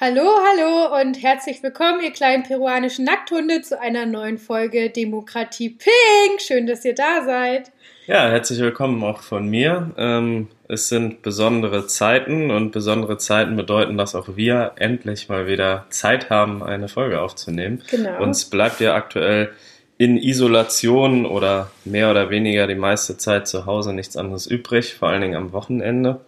Hallo, 0.00 0.22
hallo 0.22 1.00
und 1.00 1.20
herzlich 1.24 1.60
willkommen, 1.60 2.00
ihr 2.00 2.12
kleinen 2.12 2.44
peruanischen 2.44 3.04
Nackthunde, 3.04 3.62
zu 3.62 3.80
einer 3.80 4.06
neuen 4.06 4.38
Folge 4.38 4.90
Demokratie 4.90 5.70
Pink. 5.70 6.40
Schön, 6.40 6.68
dass 6.68 6.84
ihr 6.84 6.94
da 6.94 7.24
seid. 7.24 7.72
Ja, 8.06 8.28
herzlich 8.28 8.60
willkommen 8.60 9.02
auch 9.02 9.22
von 9.22 9.48
mir. 9.48 9.90
Ähm, 9.98 10.46
es 10.68 10.88
sind 10.88 11.22
besondere 11.22 11.88
Zeiten 11.88 12.52
und 12.52 12.70
besondere 12.70 13.18
Zeiten 13.18 13.56
bedeuten, 13.56 13.98
dass 13.98 14.14
auch 14.14 14.36
wir 14.36 14.74
endlich 14.76 15.28
mal 15.28 15.48
wieder 15.48 15.86
Zeit 15.90 16.30
haben, 16.30 16.62
eine 16.62 16.86
Folge 16.86 17.20
aufzunehmen. 17.20 17.82
Genau. 17.90 18.22
Uns 18.22 18.44
bleibt 18.44 18.78
ja 18.78 18.94
aktuell 18.94 19.50
in 19.98 20.16
Isolation 20.16 21.26
oder 21.26 21.70
mehr 21.84 22.10
oder 22.10 22.30
weniger 22.30 22.68
die 22.68 22.76
meiste 22.76 23.18
Zeit 23.18 23.48
zu 23.48 23.66
Hause 23.66 23.92
nichts 23.92 24.16
anderes 24.16 24.46
übrig, 24.46 24.94
vor 24.94 25.08
allen 25.08 25.22
Dingen 25.22 25.36
am 25.36 25.52
Wochenende. 25.52 26.20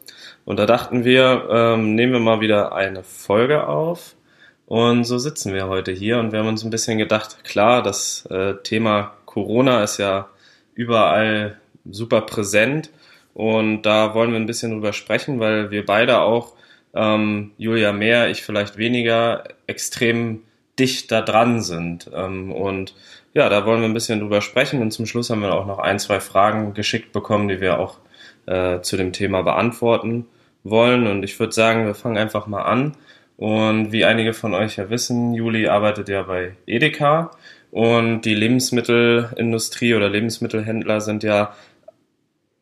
Und 0.44 0.58
da 0.58 0.66
dachten 0.66 1.04
wir, 1.04 1.48
ähm, 1.50 1.94
nehmen 1.94 2.12
wir 2.12 2.20
mal 2.20 2.40
wieder 2.40 2.74
eine 2.74 3.04
Folge 3.04 3.68
auf. 3.68 4.16
Und 4.66 5.04
so 5.04 5.18
sitzen 5.18 5.54
wir 5.54 5.68
heute 5.68 5.92
hier 5.92 6.18
und 6.18 6.32
wir 6.32 6.40
haben 6.40 6.48
uns 6.48 6.64
ein 6.64 6.70
bisschen 6.70 6.98
gedacht, 6.98 7.44
klar, 7.44 7.82
das 7.82 8.26
äh, 8.26 8.54
Thema 8.62 9.14
Corona 9.24 9.82
ist 9.84 9.98
ja 9.98 10.28
überall 10.74 11.58
super 11.88 12.22
präsent. 12.22 12.90
Und 13.34 13.82
da 13.82 14.14
wollen 14.14 14.32
wir 14.32 14.40
ein 14.40 14.46
bisschen 14.46 14.72
drüber 14.72 14.92
sprechen, 14.92 15.38
weil 15.38 15.70
wir 15.70 15.86
beide 15.86 16.20
auch, 16.20 16.54
ähm, 16.94 17.52
Julia 17.56 17.92
mehr, 17.92 18.30
ich 18.30 18.42
vielleicht 18.42 18.76
weniger, 18.76 19.44
extrem 19.68 20.42
dicht 20.78 21.12
da 21.12 21.20
dran 21.20 21.62
sind. 21.62 22.10
Ähm, 22.12 22.50
und 22.50 22.94
ja, 23.32 23.48
da 23.48 23.64
wollen 23.66 23.80
wir 23.80 23.88
ein 23.88 23.94
bisschen 23.94 24.20
drüber 24.20 24.40
sprechen. 24.40 24.82
Und 24.82 24.90
zum 24.90 25.06
Schluss 25.06 25.30
haben 25.30 25.42
wir 25.42 25.54
auch 25.54 25.66
noch 25.66 25.78
ein, 25.78 25.98
zwei 25.98 26.20
Fragen 26.20 26.74
geschickt 26.74 27.12
bekommen, 27.12 27.48
die 27.48 27.60
wir 27.60 27.78
auch 27.78 27.98
äh, 28.46 28.80
zu 28.80 28.96
dem 28.96 29.12
Thema 29.12 29.42
beantworten 29.42 30.26
wollen. 30.64 31.06
Und 31.06 31.22
ich 31.22 31.38
würde 31.38 31.52
sagen, 31.52 31.86
wir 31.86 31.94
fangen 31.94 32.18
einfach 32.18 32.46
mal 32.46 32.62
an. 32.62 32.96
Und 33.36 33.92
wie 33.92 34.04
einige 34.04 34.34
von 34.34 34.52
euch 34.52 34.76
ja 34.76 34.90
wissen, 34.90 35.32
Juli 35.32 35.66
arbeitet 35.66 36.10
ja 36.10 36.24
bei 36.24 36.56
Edeka 36.66 37.30
und 37.70 38.22
die 38.22 38.34
Lebensmittelindustrie 38.34 39.94
oder 39.94 40.08
Lebensmittelhändler 40.08 41.00
sind 41.00 41.22
ja 41.22 41.54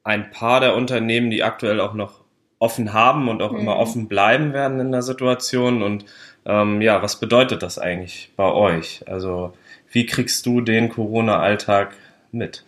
ein 0.04 0.30
paar 0.30 0.60
der 0.60 0.76
Unternehmen, 0.76 1.30
die 1.30 1.42
aktuell 1.42 1.80
auch 1.80 1.94
noch 1.94 2.20
offen 2.58 2.92
haben 2.92 3.28
und 3.28 3.42
auch 3.42 3.52
mhm. 3.52 3.60
immer 3.60 3.76
offen 3.76 4.08
bleiben 4.08 4.52
werden 4.52 4.80
in 4.80 4.92
der 4.92 5.02
Situation. 5.02 5.82
Und 5.82 6.04
ähm, 6.48 6.80
ja, 6.80 7.02
was 7.02 7.20
bedeutet 7.20 7.62
das 7.62 7.78
eigentlich 7.78 8.32
bei 8.36 8.50
euch? 8.50 9.04
Also 9.06 9.52
wie 9.92 10.06
kriegst 10.06 10.44
du 10.46 10.60
den 10.60 10.88
Corona-Alltag 10.88 11.94
mit? 12.32 12.64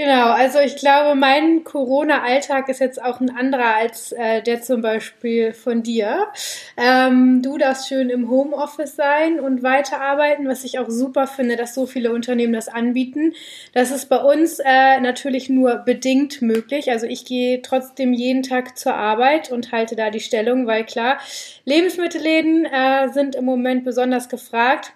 Genau, 0.00 0.30
also 0.30 0.60
ich 0.60 0.76
glaube, 0.76 1.14
mein 1.14 1.62
Corona-Alltag 1.62 2.70
ist 2.70 2.80
jetzt 2.80 3.02
auch 3.04 3.20
ein 3.20 3.28
anderer 3.28 3.74
als 3.74 4.12
äh, 4.12 4.40
der 4.42 4.62
zum 4.62 4.80
Beispiel 4.80 5.52
von 5.52 5.82
dir. 5.82 6.28
Ähm, 6.78 7.42
du 7.42 7.58
darfst 7.58 7.86
schön 7.86 8.08
im 8.08 8.30
Homeoffice 8.30 8.96
sein 8.96 9.38
und 9.38 9.62
weiterarbeiten, 9.62 10.48
was 10.48 10.64
ich 10.64 10.78
auch 10.78 10.88
super 10.88 11.26
finde, 11.26 11.56
dass 11.56 11.74
so 11.74 11.84
viele 11.84 12.14
Unternehmen 12.14 12.54
das 12.54 12.68
anbieten. 12.68 13.34
Das 13.74 13.90
ist 13.90 14.08
bei 14.08 14.16
uns 14.16 14.58
äh, 14.64 15.00
natürlich 15.00 15.50
nur 15.50 15.76
bedingt 15.76 16.40
möglich. 16.40 16.90
Also 16.90 17.04
ich 17.04 17.26
gehe 17.26 17.60
trotzdem 17.60 18.14
jeden 18.14 18.42
Tag 18.42 18.78
zur 18.78 18.94
Arbeit 18.94 19.52
und 19.52 19.70
halte 19.70 19.96
da 19.96 20.08
die 20.08 20.20
Stellung, 20.20 20.66
weil 20.66 20.86
klar, 20.86 21.18
Lebensmittelläden 21.66 22.64
äh, 22.64 23.10
sind 23.10 23.34
im 23.34 23.44
Moment 23.44 23.84
besonders 23.84 24.30
gefragt 24.30 24.94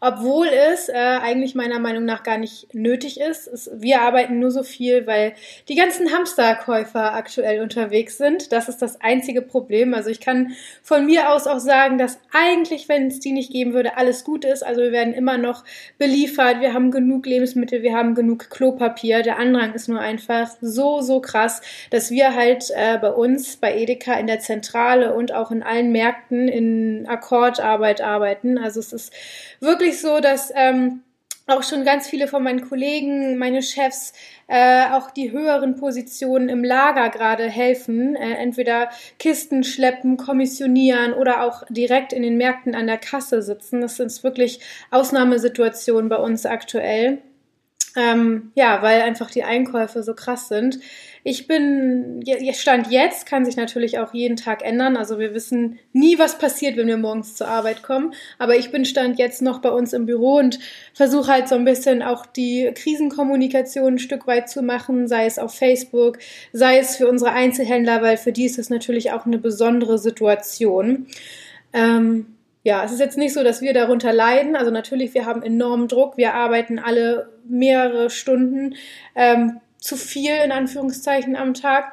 obwohl 0.00 0.48
es 0.48 0.88
äh, 0.88 0.94
eigentlich 0.94 1.54
meiner 1.54 1.78
Meinung 1.78 2.06
nach 2.06 2.22
gar 2.22 2.38
nicht 2.38 2.74
nötig 2.74 3.20
ist. 3.20 3.46
Es, 3.46 3.70
wir 3.74 4.00
arbeiten 4.00 4.38
nur 4.38 4.50
so 4.50 4.62
viel, 4.62 5.06
weil 5.06 5.34
die 5.68 5.74
ganzen 5.74 6.10
Hamsterkäufer 6.12 7.14
aktuell 7.14 7.60
unterwegs 7.60 8.16
sind. 8.16 8.50
Das 8.50 8.68
ist 8.68 8.80
das 8.80 9.00
einzige 9.02 9.42
Problem. 9.42 9.92
Also 9.92 10.08
ich 10.08 10.20
kann 10.20 10.52
von 10.82 11.04
mir 11.04 11.30
aus 11.30 11.46
auch 11.46 11.58
sagen, 11.58 11.98
dass 11.98 12.18
eigentlich, 12.32 12.88
wenn 12.88 13.08
es 13.08 13.20
die 13.20 13.32
nicht 13.32 13.52
geben 13.52 13.74
würde, 13.74 13.98
alles 13.98 14.24
gut 14.24 14.46
ist. 14.46 14.62
Also 14.64 14.80
wir 14.80 14.92
werden 14.92 15.12
immer 15.12 15.36
noch 15.36 15.64
beliefert, 15.98 16.60
wir 16.60 16.72
haben 16.72 16.90
genug 16.90 17.26
Lebensmittel, 17.26 17.82
wir 17.82 17.94
haben 17.94 18.14
genug 18.14 18.48
Klopapier. 18.48 19.22
Der 19.22 19.38
Andrang 19.38 19.74
ist 19.74 19.88
nur 19.88 20.00
einfach 20.00 20.50
so, 20.62 21.02
so 21.02 21.20
krass, 21.20 21.60
dass 21.90 22.10
wir 22.10 22.34
halt 22.34 22.70
äh, 22.74 22.96
bei 22.98 23.10
uns, 23.10 23.56
bei 23.56 23.76
Edeka 23.76 24.14
in 24.14 24.26
der 24.26 24.40
Zentrale 24.40 25.14
und 25.14 25.34
auch 25.34 25.50
in 25.50 25.62
allen 25.62 25.92
Märkten 25.92 26.48
in 26.48 27.06
Akkordarbeit 27.06 28.00
arbeiten. 28.00 28.56
Also 28.56 28.80
es 28.80 28.94
ist 28.94 29.12
wirklich 29.60 29.89
so, 29.98 30.20
dass 30.20 30.52
ähm, 30.54 31.02
auch 31.50 31.62
schon 31.62 31.84
ganz 31.84 32.08
viele 32.08 32.28
von 32.28 32.42
meinen 32.42 32.68
Kollegen, 32.68 33.38
meine 33.38 33.62
Chefs, 33.62 34.12
äh, 34.46 34.90
auch 34.90 35.10
die 35.10 35.32
höheren 35.32 35.76
Positionen 35.76 36.48
im 36.48 36.64
Lager 36.64 37.08
gerade 37.10 37.48
helfen, 37.48 38.16
äh, 38.16 38.34
entweder 38.34 38.90
Kisten 39.18 39.64
schleppen, 39.64 40.16
kommissionieren 40.16 41.12
oder 41.12 41.42
auch 41.42 41.64
direkt 41.68 42.12
in 42.12 42.22
den 42.22 42.36
Märkten 42.36 42.74
an 42.74 42.86
der 42.86 42.98
Kasse 42.98 43.42
sitzen. 43.42 43.80
Das 43.80 43.96
sind 43.96 44.22
wirklich 44.22 44.60
Ausnahmesituationen 44.90 46.08
bei 46.08 46.16
uns 46.16 46.46
aktuell. 46.46 47.18
Ähm, 47.96 48.52
ja, 48.54 48.82
weil 48.82 49.02
einfach 49.02 49.30
die 49.30 49.42
Einkäufe 49.42 50.02
so 50.02 50.14
krass 50.14 50.48
sind. 50.48 50.78
Ich 51.22 51.46
bin, 51.46 52.22
Stand 52.52 52.90
jetzt 52.90 53.26
kann 53.26 53.44
sich 53.44 53.56
natürlich 53.56 53.98
auch 53.98 54.14
jeden 54.14 54.36
Tag 54.36 54.62
ändern. 54.62 54.96
Also 54.96 55.18
wir 55.18 55.34
wissen 55.34 55.78
nie, 55.92 56.18
was 56.18 56.38
passiert, 56.38 56.76
wenn 56.76 56.86
wir 56.86 56.96
morgens 56.96 57.34
zur 57.34 57.48
Arbeit 57.48 57.82
kommen. 57.82 58.14
Aber 58.38 58.56
ich 58.56 58.70
bin 58.70 58.84
Stand 58.84 59.18
jetzt 59.18 59.42
noch 59.42 59.58
bei 59.58 59.70
uns 59.70 59.92
im 59.92 60.06
Büro 60.06 60.36
und 60.38 60.60
versuche 60.94 61.32
halt 61.32 61.48
so 61.48 61.56
ein 61.56 61.64
bisschen 61.64 62.02
auch 62.02 62.24
die 62.26 62.70
Krisenkommunikation 62.74 63.94
ein 63.94 63.98
Stück 63.98 64.26
weit 64.26 64.48
zu 64.48 64.62
machen, 64.62 65.08
sei 65.08 65.26
es 65.26 65.38
auf 65.38 65.54
Facebook, 65.54 66.18
sei 66.52 66.78
es 66.78 66.96
für 66.96 67.08
unsere 67.08 67.32
Einzelhändler, 67.32 68.02
weil 68.02 68.16
für 68.16 68.32
die 68.32 68.46
ist 68.46 68.58
es 68.58 68.70
natürlich 68.70 69.12
auch 69.12 69.26
eine 69.26 69.38
besondere 69.38 69.98
Situation. 69.98 71.06
Ähm, 71.72 72.36
ja, 72.62 72.84
es 72.84 72.92
ist 72.92 73.00
jetzt 73.00 73.16
nicht 73.16 73.32
so, 73.32 73.42
dass 73.42 73.62
wir 73.62 73.72
darunter 73.72 74.12
leiden. 74.12 74.54
Also 74.54 74.70
natürlich, 74.70 75.14
wir 75.14 75.24
haben 75.24 75.42
enormen 75.42 75.88
Druck. 75.88 76.16
Wir 76.16 76.34
arbeiten 76.34 76.78
alle 76.78 77.30
mehrere 77.48 78.10
Stunden. 78.10 78.74
Ähm, 79.14 79.60
zu 79.78 79.96
viel 79.96 80.34
in 80.44 80.52
Anführungszeichen 80.52 81.36
am 81.36 81.54
Tag 81.54 81.92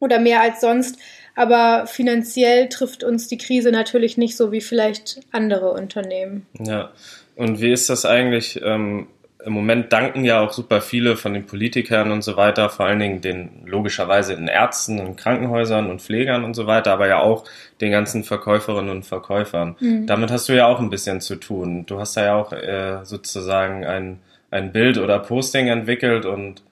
oder 0.00 0.18
mehr 0.18 0.40
als 0.40 0.60
sonst. 0.60 0.98
Aber 1.36 1.86
finanziell 1.86 2.68
trifft 2.68 3.04
uns 3.04 3.28
die 3.28 3.38
Krise 3.38 3.70
natürlich 3.70 4.16
nicht 4.18 4.36
so 4.36 4.50
wie 4.50 4.60
vielleicht 4.60 5.20
andere 5.30 5.70
Unternehmen. 5.72 6.46
Ja, 6.58 6.90
und 7.36 7.60
wie 7.60 7.72
ist 7.72 7.88
das 7.88 8.04
eigentlich? 8.04 8.60
Ähm, 8.62 9.06
Im 9.44 9.52
Moment 9.52 9.92
danken 9.92 10.24
ja 10.24 10.40
auch 10.40 10.52
super 10.52 10.80
viele 10.80 11.16
von 11.16 11.34
den 11.34 11.46
Politikern 11.46 12.12
und 12.12 12.22
so 12.22 12.36
weiter, 12.36 12.68
vor 12.68 12.86
allen 12.86 12.98
Dingen 12.98 13.20
den 13.20 13.66
logischerweise 13.66 14.36
den 14.36 14.48
Ärzten 14.48 15.00
und 15.00 15.16
Krankenhäusern 15.16 15.90
und 15.90 16.02
Pflegern 16.02 16.44
und 16.44 16.54
so 16.54 16.66
weiter, 16.66 16.92
aber 16.92 17.08
ja 17.08 17.20
auch 17.20 17.44
den 17.80 17.90
ganzen 17.90 18.24
Verkäuferinnen 18.24 18.90
und 18.90 19.04
Verkäufern. 19.04 19.76
Mhm. 19.80 20.06
Damit 20.06 20.30
hast 20.30 20.48
du 20.48 20.54
ja 20.54 20.66
auch 20.66 20.78
ein 20.78 20.90
bisschen 20.90 21.20
zu 21.20 21.36
tun. 21.36 21.86
Du 21.86 21.98
hast 21.98 22.16
da 22.16 22.24
ja 22.24 22.34
auch 22.34 22.52
äh, 22.52 23.04
sozusagen 23.04 23.84
ein, 23.86 24.20
ein 24.50 24.72
Bild 24.72 24.98
oder 24.98 25.18
Posting 25.18 25.68
entwickelt 25.68 26.26
und 26.26 26.62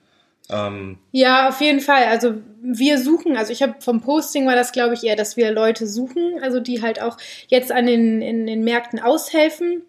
ähm, 0.51 0.97
ja, 1.11 1.49
auf 1.49 1.61
jeden 1.61 1.79
Fall. 1.79 2.05
Also 2.05 2.33
wir 2.61 2.97
suchen, 2.97 3.37
also 3.37 3.53
ich 3.53 3.61
habe 3.61 3.75
vom 3.79 4.01
Posting 4.01 4.47
war 4.47 4.55
das, 4.55 4.71
glaube 4.71 4.95
ich, 4.95 5.03
eher, 5.03 5.15
dass 5.15 5.37
wir 5.37 5.51
Leute 5.51 5.85
suchen, 5.85 6.39
also 6.41 6.59
die 6.59 6.81
halt 6.81 7.01
auch 7.01 7.17
jetzt 7.47 7.71
an 7.71 7.85
den, 7.85 8.21
in 8.21 8.47
den 8.47 8.63
Märkten 8.63 8.99
aushelfen 8.99 9.83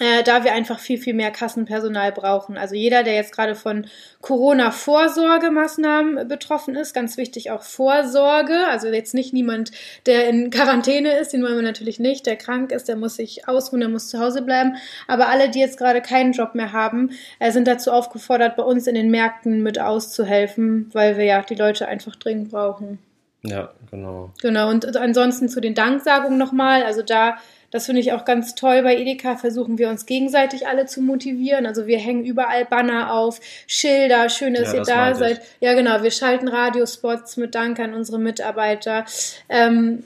äh, 0.00 0.24
da 0.24 0.44
wir 0.44 0.52
einfach 0.52 0.80
viel, 0.80 0.98
viel 0.98 1.14
mehr 1.14 1.30
Kassenpersonal 1.30 2.10
brauchen. 2.10 2.56
Also 2.56 2.74
jeder, 2.74 3.02
der 3.02 3.14
jetzt 3.14 3.32
gerade 3.32 3.54
von 3.54 3.86
Corona-Vorsorgemaßnahmen 4.22 6.26
betroffen 6.26 6.74
ist, 6.74 6.94
ganz 6.94 7.16
wichtig 7.16 7.50
auch 7.50 7.62
Vorsorge, 7.62 8.66
also 8.68 8.88
jetzt 8.88 9.14
nicht 9.14 9.32
niemand, 9.32 9.70
der 10.06 10.28
in 10.28 10.50
Quarantäne 10.50 11.18
ist, 11.18 11.32
den 11.32 11.42
wollen 11.42 11.56
wir 11.56 11.62
natürlich 11.62 12.00
nicht, 12.00 12.26
der 12.26 12.36
krank 12.36 12.72
ist, 12.72 12.88
der 12.88 12.96
muss 12.96 13.16
sich 13.16 13.46
ausruhen, 13.46 13.80
der 13.80 13.90
muss 13.90 14.08
zu 14.08 14.18
Hause 14.18 14.42
bleiben. 14.42 14.76
Aber 15.06 15.28
alle, 15.28 15.50
die 15.50 15.60
jetzt 15.60 15.78
gerade 15.78 16.00
keinen 16.00 16.32
Job 16.32 16.54
mehr 16.54 16.72
haben, 16.72 17.10
äh, 17.38 17.52
sind 17.52 17.68
dazu 17.68 17.92
aufgefordert, 17.92 18.56
bei 18.56 18.62
uns 18.62 18.86
in 18.86 18.94
den 18.94 19.10
Märkten 19.10 19.62
mit 19.62 19.78
auszuhelfen, 19.78 20.90
weil 20.94 21.18
wir 21.18 21.24
ja 21.24 21.42
die 21.42 21.54
Leute 21.54 21.86
einfach 21.86 22.16
dringend 22.16 22.50
brauchen. 22.50 22.98
Ja, 23.42 23.70
genau. 23.90 24.30
Genau, 24.42 24.68
und 24.68 24.96
ansonsten 24.96 25.48
zu 25.48 25.60
den 25.60 25.74
Danksagungen 25.74 26.38
nochmal, 26.38 26.82
also 26.82 27.02
da 27.02 27.38
das 27.70 27.86
finde 27.86 28.00
ich 28.00 28.12
auch 28.12 28.24
ganz 28.24 28.54
toll. 28.54 28.82
Bei 28.82 28.96
Edeka 28.96 29.36
versuchen 29.36 29.78
wir 29.78 29.88
uns 29.88 30.06
gegenseitig 30.06 30.66
alle 30.66 30.86
zu 30.86 31.00
motivieren. 31.00 31.66
Also 31.66 31.86
wir 31.86 31.98
hängen 31.98 32.24
überall 32.24 32.64
Banner 32.64 33.12
auf, 33.12 33.40
Schilder, 33.66 34.28
schön, 34.28 34.54
dass 34.54 34.68
ja, 34.68 34.74
ihr 34.74 34.78
das 34.80 34.88
da 34.88 35.14
seid. 35.14 35.40
Ja, 35.60 35.74
genau. 35.74 36.02
Wir 36.02 36.10
schalten 36.10 36.48
Radiospots 36.48 37.36
mit 37.36 37.54
Dank 37.54 37.78
an 37.78 37.94
unsere 37.94 38.18
Mitarbeiter. 38.18 39.04
Ähm, 39.48 40.02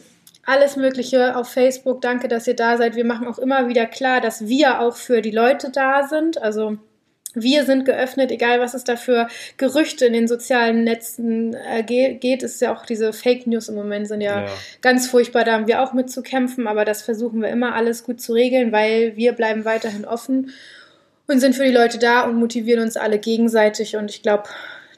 alles 0.46 0.76
Mögliche 0.76 1.36
auf 1.36 1.48
Facebook. 1.48 2.02
Danke, 2.02 2.28
dass 2.28 2.46
ihr 2.46 2.56
da 2.56 2.76
seid. 2.76 2.96
Wir 2.96 3.04
machen 3.04 3.26
auch 3.26 3.38
immer 3.38 3.68
wieder 3.68 3.86
klar, 3.86 4.20
dass 4.20 4.46
wir 4.46 4.80
auch 4.80 4.96
für 4.96 5.22
die 5.22 5.30
Leute 5.30 5.70
da 5.70 6.06
sind. 6.06 6.40
Also 6.40 6.78
wir 7.34 7.64
sind 7.64 7.84
geöffnet, 7.84 8.30
egal 8.30 8.60
was 8.60 8.74
es 8.74 8.84
da 8.84 8.96
für 8.96 9.28
Gerüchte 9.56 10.06
in 10.06 10.12
den 10.12 10.28
sozialen 10.28 10.84
Netzen 10.84 11.54
äh, 11.54 11.82
geht. 11.82 12.42
Es 12.42 12.54
ist 12.54 12.60
ja 12.60 12.74
auch 12.74 12.86
diese 12.86 13.12
Fake 13.12 13.46
News 13.46 13.68
im 13.68 13.74
Moment 13.74 14.08
sind 14.08 14.20
ja, 14.20 14.42
ja, 14.42 14.48
ganz 14.80 15.08
furchtbar. 15.08 15.44
Da 15.44 15.52
haben 15.52 15.66
wir 15.66 15.82
auch 15.82 15.92
mit 15.92 16.10
zu 16.10 16.22
kämpfen, 16.22 16.66
aber 16.66 16.84
das 16.84 17.02
versuchen 17.02 17.42
wir 17.42 17.48
immer 17.48 17.74
alles 17.74 18.04
gut 18.04 18.20
zu 18.20 18.32
regeln, 18.32 18.72
weil 18.72 19.16
wir 19.16 19.32
bleiben 19.32 19.64
weiterhin 19.64 20.04
offen 20.04 20.50
und 21.26 21.40
sind 21.40 21.54
für 21.54 21.64
die 21.64 21.72
Leute 21.72 21.98
da 21.98 22.22
und 22.22 22.36
motivieren 22.36 22.82
uns 22.82 22.96
alle 22.96 23.18
gegenseitig. 23.18 23.96
Und 23.96 24.10
ich 24.10 24.22
glaube, 24.22 24.44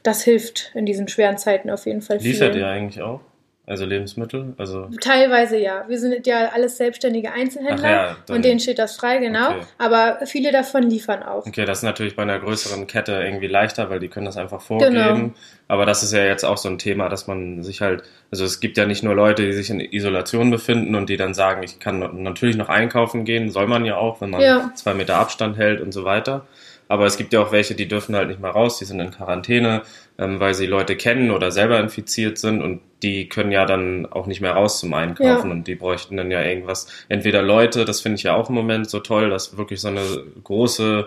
das 0.02 0.22
hilft 0.22 0.70
in 0.74 0.86
diesen 0.86 1.08
schweren 1.08 1.38
Zeiten 1.38 1.70
auf 1.70 1.86
jeden 1.86 2.02
Fall 2.02 2.20
viel. 2.20 2.32
Liefert 2.32 2.54
ihr 2.54 2.68
eigentlich 2.68 3.02
auch? 3.02 3.20
Also 3.68 3.84
Lebensmittel? 3.84 4.54
Also 4.58 4.88
Teilweise 5.00 5.58
ja. 5.58 5.84
Wir 5.88 5.98
sind 5.98 6.24
ja 6.24 6.50
alles 6.54 6.76
selbstständige 6.76 7.32
Einzelhändler 7.32 7.90
ja, 7.90 8.16
und 8.28 8.44
denen 8.44 8.60
steht 8.60 8.78
das 8.78 8.94
frei, 8.94 9.18
genau. 9.18 9.56
Okay. 9.56 9.66
Aber 9.78 10.18
viele 10.24 10.52
davon 10.52 10.84
liefern 10.84 11.24
auch. 11.24 11.44
Okay, 11.44 11.64
das 11.64 11.78
ist 11.78 11.82
natürlich 11.82 12.14
bei 12.14 12.22
einer 12.22 12.38
größeren 12.38 12.86
Kette 12.86 13.14
irgendwie 13.14 13.48
leichter, 13.48 13.90
weil 13.90 13.98
die 13.98 14.06
können 14.06 14.26
das 14.26 14.36
einfach 14.36 14.60
vorgeben. 14.60 14.94
Genau. 14.94 15.30
Aber 15.66 15.84
das 15.84 16.04
ist 16.04 16.12
ja 16.12 16.24
jetzt 16.24 16.44
auch 16.44 16.58
so 16.58 16.68
ein 16.68 16.78
Thema, 16.78 17.08
dass 17.08 17.26
man 17.26 17.64
sich 17.64 17.80
halt, 17.80 18.04
also 18.30 18.44
es 18.44 18.60
gibt 18.60 18.76
ja 18.76 18.86
nicht 18.86 19.02
nur 19.02 19.16
Leute, 19.16 19.44
die 19.44 19.52
sich 19.52 19.68
in 19.68 19.80
Isolation 19.80 20.48
befinden 20.52 20.94
und 20.94 21.10
die 21.10 21.16
dann 21.16 21.34
sagen, 21.34 21.64
ich 21.64 21.80
kann 21.80 22.22
natürlich 22.22 22.56
noch 22.56 22.68
einkaufen 22.68 23.24
gehen, 23.24 23.50
soll 23.50 23.66
man 23.66 23.84
ja 23.84 23.96
auch, 23.96 24.20
wenn 24.20 24.30
man 24.30 24.42
ja. 24.42 24.70
zwei 24.76 24.94
Meter 24.94 25.16
Abstand 25.16 25.56
hält 25.56 25.80
und 25.80 25.90
so 25.90 26.04
weiter. 26.04 26.46
Aber 26.88 27.06
es 27.06 27.16
gibt 27.16 27.32
ja 27.32 27.40
auch 27.40 27.50
welche, 27.50 27.74
die 27.74 27.88
dürfen 27.88 28.14
halt 28.14 28.28
nicht 28.28 28.40
mal 28.40 28.50
raus, 28.50 28.78
die 28.78 28.84
sind 28.84 29.00
in 29.00 29.10
Quarantäne, 29.10 29.82
ähm, 30.18 30.38
weil 30.38 30.54
sie 30.54 30.66
Leute 30.66 30.94
kennen 30.94 31.32
oder 31.32 31.50
selber 31.50 31.80
infiziert 31.80 32.38
sind 32.38 32.62
und 32.62 32.80
die 33.02 33.28
können 33.28 33.52
ja 33.52 33.66
dann 33.66 34.06
auch 34.06 34.26
nicht 34.26 34.40
mehr 34.40 34.52
raus 34.52 34.80
zum 34.80 34.94
Einkaufen 34.94 35.48
ja. 35.48 35.52
und 35.52 35.66
die 35.66 35.74
bräuchten 35.74 36.16
dann 36.16 36.30
ja 36.30 36.42
irgendwas. 36.42 36.88
Entweder 37.08 37.42
Leute, 37.42 37.84
das 37.84 38.00
finde 38.00 38.16
ich 38.16 38.22
ja 38.22 38.34
auch 38.34 38.48
im 38.48 38.54
Moment 38.54 38.88
so 38.88 39.00
toll, 39.00 39.30
dass 39.30 39.56
wirklich 39.56 39.80
so 39.80 39.88
eine 39.88 40.02
große 40.42 41.06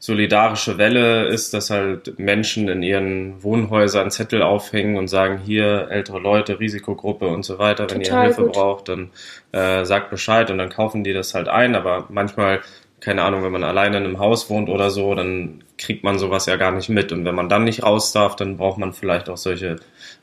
solidarische 0.00 0.78
Welle 0.78 1.26
ist, 1.26 1.52
dass 1.52 1.68
halt 1.68 2.18
Menschen 2.18 2.68
in 2.68 2.82
ihren 2.82 3.42
Wohnhäusern 3.42 4.10
Zettel 4.10 4.40
aufhängen 4.40 4.96
und 4.96 5.08
sagen, 5.08 5.38
hier 5.44 5.88
ältere 5.90 6.18
Leute, 6.18 6.58
Risikogruppe 6.58 7.28
und 7.28 7.44
so 7.44 7.58
weiter, 7.58 7.88
wenn 7.90 8.02
Total 8.02 8.22
ihr 8.22 8.24
Hilfe 8.24 8.44
gut. 8.44 8.52
braucht, 8.52 8.88
dann 8.88 9.10
äh, 9.52 9.84
sagt 9.84 10.08
Bescheid 10.08 10.50
und 10.50 10.56
dann 10.56 10.70
kaufen 10.70 11.04
die 11.04 11.12
das 11.12 11.34
halt 11.34 11.48
ein. 11.48 11.74
Aber 11.74 12.06
manchmal 12.08 12.60
keine 13.00 13.22
Ahnung, 13.22 13.42
wenn 13.42 13.52
man 13.52 13.64
alleine 13.64 13.96
in 13.96 14.04
einem 14.04 14.18
Haus 14.18 14.50
wohnt 14.50 14.68
oder 14.68 14.90
so, 14.90 15.14
dann 15.14 15.64
kriegt 15.78 16.04
man 16.04 16.18
sowas 16.18 16.44
ja 16.44 16.56
gar 16.56 16.70
nicht 16.72 16.90
mit. 16.90 17.12
Und 17.12 17.24
wenn 17.24 17.34
man 17.34 17.48
dann 17.48 17.64
nicht 17.64 17.82
raus 17.82 18.12
darf, 18.12 18.36
dann 18.36 18.58
braucht 18.58 18.76
man 18.76 18.92
vielleicht 18.92 19.30
auch 19.30 19.38
solche 19.38 19.76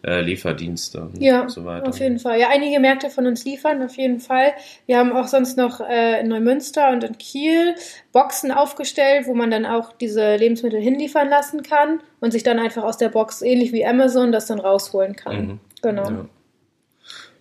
äh, 0.05 0.21
Lieferdienste 0.21 1.09
ja, 1.17 1.41
und 1.41 1.49
so 1.49 1.65
weiter. 1.65 1.89
Auf 1.89 1.99
jeden 1.99 2.19
Fall. 2.19 2.39
Ja, 2.39 2.49
einige 2.49 2.79
Märkte 2.79 3.09
von 3.09 3.25
uns 3.25 3.43
liefern, 3.45 3.81
auf 3.81 3.97
jeden 3.97 4.19
Fall. 4.19 4.53
Wir 4.85 4.99
haben 4.99 5.11
auch 5.11 5.27
sonst 5.27 5.57
noch 5.57 5.81
äh, 5.81 6.21
in 6.21 6.27
Neumünster 6.27 6.91
und 6.91 7.03
in 7.03 7.17
Kiel 7.17 7.73
Boxen 8.11 8.51
aufgestellt, 8.51 9.25
wo 9.25 9.33
man 9.33 9.49
dann 9.49 9.65
auch 9.65 9.93
diese 9.93 10.35
Lebensmittel 10.35 10.79
hinliefern 10.79 11.29
lassen 11.29 11.63
kann 11.63 12.01
und 12.19 12.31
sich 12.31 12.43
dann 12.43 12.59
einfach 12.59 12.83
aus 12.83 12.97
der 12.97 13.09
Box, 13.09 13.41
ähnlich 13.41 13.71
wie 13.71 13.85
Amazon, 13.85 14.31
das 14.31 14.45
dann 14.45 14.59
rausholen 14.59 15.15
kann. 15.15 15.47
Mhm. 15.47 15.59
Genau. 15.81 16.09
Ja. 16.09 16.25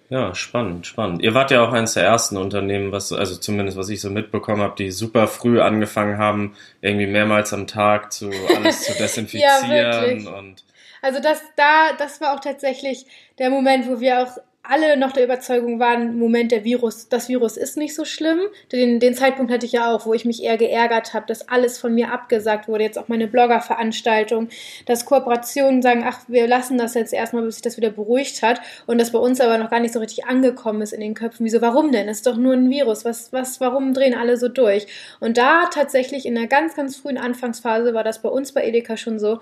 Ja, 0.09 0.35
spannend, 0.35 0.87
spannend. 0.87 1.23
Ihr 1.23 1.35
wart 1.35 1.51
ja 1.51 1.67
auch 1.67 1.73
eines 1.73 1.95
der 1.95 2.05
ersten 2.05 2.37
Unternehmen, 2.37 2.93
was, 2.93 3.13
also 3.13 3.37
zumindest 3.37 3.77
was 3.77 3.89
ich 3.89 4.01
so 4.01 4.09
mitbekommen 4.09 4.63
habe, 4.63 4.77
die 4.77 4.93
super 4.93 5.27
früh 5.27 5.61
angefangen 5.61 6.19
haben, 6.19 6.55
irgendwie 6.81 7.09
mehrmals 7.09 7.53
am 7.53 7.67
Tag 7.67 8.13
zu 8.13 8.31
alles 8.55 8.83
zu 8.83 8.93
desinfizieren 8.99 10.25
ja, 10.25 10.39
und 10.39 10.65
also 11.03 11.21
das 11.21 11.41
da, 11.57 11.93
das 11.99 12.21
war 12.21 12.35
auch 12.35 12.41
tatsächlich 12.41 13.07
der 13.39 13.51
Moment, 13.51 13.87
wo 13.89 14.01
wir 14.01 14.23
auch 14.23 14.39
alle 14.69 14.97
noch 14.97 15.13
der 15.13 15.25
Überzeugung 15.25 15.79
waren, 15.79 16.19
Moment, 16.19 16.53
der 16.53 16.65
Virus, 16.65 17.09
das 17.09 17.29
Virus 17.29 17.57
ist 17.57 17.77
nicht 17.77 17.95
so 17.95 18.05
schlimm. 18.05 18.41
Den, 18.73 19.01
den 19.01 19.15
Zeitpunkt 19.15 19.53
hatte 19.53 19.67
ich 19.67 19.73
ja 19.73 19.95
auch, 19.95 20.07
wo 20.07 20.15
ich 20.15 20.25
mich 20.25 20.43
eher 20.43 20.57
geärgert 20.57 21.15
habe, 21.15 21.27
dass 21.27 21.49
alles 21.49 21.79
von 21.79 21.95
mir 21.95 22.13
abgesagt 22.13 22.69
wurde. 22.69 22.85
Jetzt 22.85 22.99
auch 22.99 23.09
meine 23.09 23.29
Blogger-Veranstaltung, 23.29 24.49
dass 24.87 25.05
Kooperationen 25.05 25.83
sagen, 25.83 26.05
ach, 26.07 26.21
wir 26.29 26.47
lassen 26.47 26.79
das 26.79 26.95
jetzt 26.95 27.13
erstmal, 27.13 27.43
bis 27.45 27.57
sich 27.57 27.63
das 27.63 27.77
wieder 27.77 27.91
beruhigt 27.91 28.43
hat. 28.43 28.61
Und 28.87 28.99
das 28.99 29.13
bei 29.13 29.19
uns 29.19 29.41
aber 29.41 29.59
noch 29.59 29.71
gar 29.71 29.81
nicht 29.81 29.95
so 29.95 30.01
richtig 30.01 30.27
angekommen 30.27 30.83
ist 30.83 30.93
in 30.93 31.01
den 31.01 31.15
Köpfen. 31.15 31.45
Wieso, 31.45 31.61
warum 31.61 31.93
denn? 31.93 32.09
Es 32.09 32.19
ist 32.19 32.27
doch 32.27 32.37
nur 32.37 32.55
ein 32.55 32.71
Virus. 32.71 33.05
Was, 33.05 33.33
was, 33.33 33.61
warum 33.61 33.95
drehen 33.95 34.15
alle 34.15 34.37
so 34.37 34.49
durch? 34.49 34.87
Und 35.21 35.39
da 35.39 35.67
tatsächlich 35.67 36.27
in 36.27 36.35
der 36.35 36.47
ganz, 36.47 36.75
ganz 36.75 36.97
frühen 36.97 37.19
Anfangsphase 37.19 37.95
war 37.95 38.05
das 38.05 38.23
bei 38.23 38.29
uns 38.29 38.53
bei 38.53 38.65
Edeka 38.65 38.97
schon 38.97 39.19
so, 39.19 39.41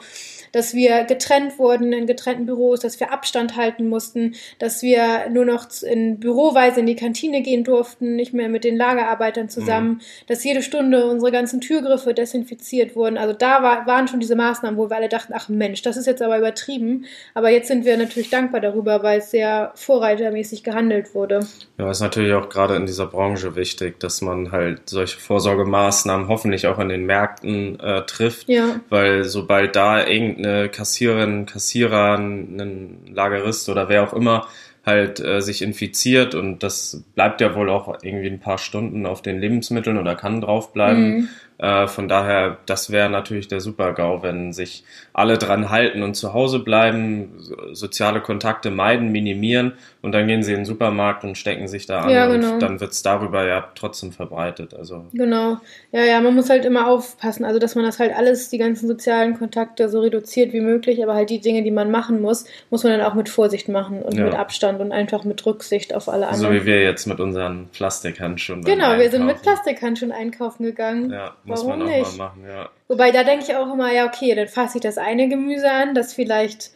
dass 0.52 0.74
wir 0.74 1.04
getrennt 1.04 1.58
wurden 1.58 1.92
in 1.92 2.06
getrennten 2.06 2.46
Büros, 2.46 2.80
dass 2.80 3.00
wir 3.00 3.12
Abstand 3.12 3.56
halten 3.56 3.88
mussten, 3.88 4.34
dass 4.58 4.82
wir 4.82 5.13
nur 5.30 5.44
noch 5.44 5.66
in 5.82 6.18
Büroweise 6.20 6.80
in 6.80 6.86
die 6.86 6.96
Kantine 6.96 7.42
gehen 7.42 7.64
durften, 7.64 8.16
nicht 8.16 8.34
mehr 8.34 8.48
mit 8.48 8.64
den 8.64 8.76
Lagerarbeitern 8.76 9.48
zusammen, 9.48 9.88
mhm. 9.88 10.00
dass 10.26 10.44
jede 10.44 10.62
Stunde 10.62 11.06
unsere 11.06 11.32
ganzen 11.32 11.60
Türgriffe 11.60 12.14
desinfiziert 12.14 12.96
wurden. 12.96 13.18
Also 13.18 13.34
da 13.34 13.62
war, 13.62 13.86
waren 13.86 14.08
schon 14.08 14.20
diese 14.20 14.36
Maßnahmen, 14.36 14.78
wo 14.78 14.90
wir 14.90 14.96
alle 14.96 15.08
dachten, 15.08 15.32
ach 15.34 15.48
Mensch, 15.48 15.82
das 15.82 15.96
ist 15.96 16.06
jetzt 16.06 16.22
aber 16.22 16.38
übertrieben. 16.38 17.04
Aber 17.34 17.50
jetzt 17.50 17.68
sind 17.68 17.84
wir 17.84 17.96
natürlich 17.96 18.30
dankbar 18.30 18.60
darüber, 18.60 19.02
weil 19.02 19.18
es 19.18 19.30
sehr 19.30 19.72
vorreitermäßig 19.74 20.62
gehandelt 20.62 21.14
wurde. 21.14 21.40
Ja, 21.78 21.90
ist 21.90 22.00
natürlich 22.00 22.32
auch 22.32 22.48
gerade 22.48 22.76
in 22.76 22.86
dieser 22.86 23.06
Branche 23.06 23.56
wichtig, 23.56 24.00
dass 24.00 24.20
man 24.20 24.52
halt 24.52 24.88
solche 24.88 25.18
Vorsorgemaßnahmen 25.18 26.28
hoffentlich 26.28 26.66
auch 26.66 26.78
in 26.78 26.88
den 26.88 27.04
Märkten 27.04 27.78
äh, 27.80 28.02
trifft, 28.06 28.48
ja. 28.48 28.80
weil 28.88 29.24
sobald 29.24 29.76
da 29.76 30.06
irgendeine 30.06 30.68
Kassiererin, 30.68 31.46
Kassierer, 31.46 32.18
ein 32.18 33.00
Lagerist 33.12 33.68
oder 33.68 33.88
wer 33.88 34.04
auch 34.04 34.12
immer 34.12 34.46
halt 34.84 35.20
äh, 35.20 35.40
sich 35.40 35.62
infiziert 35.62 36.34
und 36.34 36.62
das 36.62 37.02
bleibt 37.14 37.40
ja 37.40 37.54
wohl 37.54 37.70
auch 37.70 38.02
irgendwie 38.02 38.28
ein 38.28 38.40
paar 38.40 38.58
Stunden 38.58 39.06
auf 39.06 39.22
den 39.22 39.40
Lebensmitteln 39.40 39.96
oder 39.96 40.14
kann 40.14 40.40
draufbleiben. 40.40 41.16
Mhm. 41.16 41.28
Äh, 41.58 41.86
von 41.86 42.08
daher, 42.08 42.58
das 42.66 42.90
wäre 42.90 43.08
natürlich 43.08 43.48
der 43.48 43.60
Super-GAU, 43.60 44.22
wenn 44.22 44.52
sich 44.52 44.84
alle 45.12 45.38
dran 45.38 45.70
halten 45.70 46.02
und 46.02 46.14
zu 46.14 46.34
Hause 46.34 46.58
bleiben, 46.58 47.32
soziale 47.72 48.20
Kontakte 48.20 48.70
meiden, 48.70 49.12
minimieren 49.12 49.72
und 50.04 50.12
dann 50.12 50.26
gehen 50.26 50.42
sie 50.42 50.52
in 50.52 50.60
den 50.60 50.64
Supermarkt 50.66 51.24
und 51.24 51.38
stecken 51.38 51.66
sich 51.66 51.86
da 51.86 52.02
an 52.02 52.10
ja, 52.10 52.26
genau. 52.26 52.52
und 52.52 52.60
dann 52.60 52.78
wird 52.78 52.92
es 52.92 53.02
darüber 53.02 53.46
ja 53.46 53.70
trotzdem 53.74 54.12
verbreitet. 54.12 54.74
Also 54.74 55.06
genau. 55.14 55.56
Ja, 55.92 56.04
ja, 56.04 56.20
man 56.20 56.34
muss 56.34 56.50
halt 56.50 56.66
immer 56.66 56.88
aufpassen, 56.88 57.42
also 57.46 57.58
dass 57.58 57.74
man 57.74 57.86
das 57.86 57.98
halt 57.98 58.14
alles, 58.14 58.50
die 58.50 58.58
ganzen 58.58 58.86
sozialen 58.86 59.38
Kontakte 59.38 59.88
so 59.88 60.00
reduziert 60.00 60.52
wie 60.52 60.60
möglich, 60.60 61.02
aber 61.02 61.14
halt 61.14 61.30
die 61.30 61.40
Dinge, 61.40 61.62
die 61.62 61.70
man 61.70 61.90
machen 61.90 62.20
muss, 62.20 62.44
muss 62.68 62.84
man 62.84 62.92
dann 62.92 63.00
auch 63.00 63.14
mit 63.14 63.30
Vorsicht 63.30 63.70
machen 63.70 64.02
und 64.02 64.14
ja. 64.14 64.24
mit 64.24 64.34
Abstand 64.34 64.82
und 64.82 64.92
einfach 64.92 65.24
mit 65.24 65.44
Rücksicht 65.46 65.94
auf 65.94 66.10
alle 66.10 66.28
anderen. 66.28 66.52
So 66.52 66.52
wie 66.52 66.66
wir 66.66 66.82
jetzt 66.82 67.06
mit 67.06 67.18
unseren 67.18 67.68
Plastikhandschuhen. 67.72 68.62
Genau, 68.62 68.98
wir 68.98 69.10
sind 69.10 69.24
mit 69.24 69.40
Plastikhandschuhen 69.40 70.12
einkaufen 70.12 70.64
gegangen. 70.64 71.12
Ja. 71.12 71.34
Muss 71.44 71.64
Warum 71.64 71.78
man 71.78 71.88
auch 71.88 71.96
nicht? 71.96 72.18
mal 72.18 72.26
machen, 72.26 72.42
ja. 72.46 72.68
Wobei 72.88 73.10
da 73.10 73.24
denke 73.24 73.46
ich 73.48 73.56
auch 73.56 73.72
immer, 73.72 73.90
ja, 73.90 74.06
okay, 74.06 74.34
dann 74.34 74.48
fasse 74.48 74.76
ich 74.76 74.82
das 74.82 74.98
eine 74.98 75.30
Gemüse 75.30 75.70
an, 75.70 75.94
das 75.94 76.12
vielleicht 76.12 76.73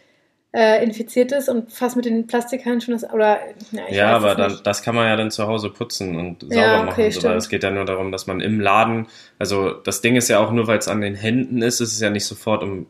äh, 0.58 0.82
infiziert 0.82 1.30
ist 1.30 1.48
und 1.48 1.70
fasse 1.70 1.94
mit 1.94 2.04
den 2.04 2.26
Plastikhandschuhen 2.26 2.98
das, 2.98 3.08
oder 3.12 3.38
na, 3.70 3.88
Ja, 3.92 4.16
aber 4.16 4.34
dann, 4.34 4.58
das 4.64 4.82
kann 4.82 4.96
man 4.96 5.06
ja 5.06 5.14
dann 5.14 5.30
zu 5.30 5.46
Hause 5.46 5.70
putzen 5.70 6.16
und 6.16 6.40
sauber 6.40 6.56
ja, 6.56 6.82
okay, 6.82 7.08
machen. 7.10 7.20
So, 7.20 7.28
es 7.28 7.48
geht 7.48 7.62
ja 7.62 7.70
nur 7.70 7.84
darum, 7.84 8.10
dass 8.10 8.26
man 8.26 8.40
im 8.40 8.58
Laden, 8.58 9.06
also 9.38 9.70
das 9.70 10.00
Ding 10.00 10.16
ist 10.16 10.26
ja 10.28 10.40
auch 10.40 10.50
nur, 10.50 10.66
weil 10.66 10.78
es 10.78 10.88
an 10.88 11.00
den 11.00 11.14
Händen 11.14 11.62
ist, 11.62 11.80
ist 11.80 11.92
es 11.92 12.00
ja 12.00 12.10
nicht 12.10 12.24
sofort 12.24 12.64
im 12.64 12.86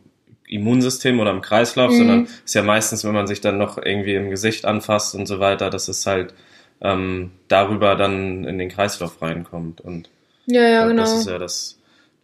Immunsystem 0.46 1.20
oder 1.20 1.30
im 1.30 1.42
Kreislauf, 1.42 1.90
mhm. 1.90 1.96
sondern 1.98 2.28
ist 2.42 2.54
ja 2.54 2.62
meistens, 2.62 3.04
wenn 3.04 3.12
man 3.12 3.26
sich 3.26 3.42
dann 3.42 3.58
noch 3.58 3.76
irgendwie 3.76 4.14
im 4.14 4.30
Gesicht 4.30 4.64
anfasst 4.64 5.14
und 5.14 5.26
so 5.26 5.38
weiter, 5.38 5.68
dass 5.68 5.88
es 5.88 6.06
halt 6.06 6.32
ähm, 6.80 7.32
darüber 7.48 7.96
dann 7.96 8.44
in 8.44 8.56
den 8.56 8.70
Kreislauf 8.70 9.20
reinkommt 9.20 9.82
und 9.82 10.08
ja, 10.46 10.62
ja, 10.62 10.78
glaub, 10.86 10.88
genau. 10.88 11.02
Das 11.02 11.18
ist 11.18 11.28
ja 11.28 11.38
das, 11.38 11.77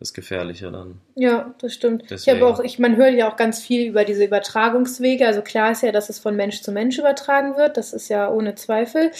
das 0.04 0.12
Gefährliche 0.12 0.70
dann. 0.70 1.00
Ja, 1.14 1.54
das 1.60 1.72
stimmt. 1.72 2.02
Deswegen. 2.10 2.36
Ich 2.36 2.42
habe 2.42 2.52
auch, 2.52 2.62
ich, 2.62 2.78
man 2.78 2.96
hört 2.96 3.14
ja 3.14 3.30
auch 3.30 3.36
ganz 3.36 3.58
viel 3.58 3.88
über 3.88 4.04
diese 4.04 4.24
Übertragungswege. 4.24 5.26
Also 5.26 5.40
klar 5.40 5.72
ist 5.72 5.82
ja, 5.82 5.92
dass 5.92 6.10
es 6.10 6.18
von 6.18 6.36
Mensch 6.36 6.60
zu 6.60 6.72
Mensch 6.72 6.98
übertragen 6.98 7.56
wird. 7.56 7.78
Das 7.78 7.94
ist 7.94 8.10
ja 8.10 8.30
ohne 8.30 8.54
Zweifel. 8.54 9.12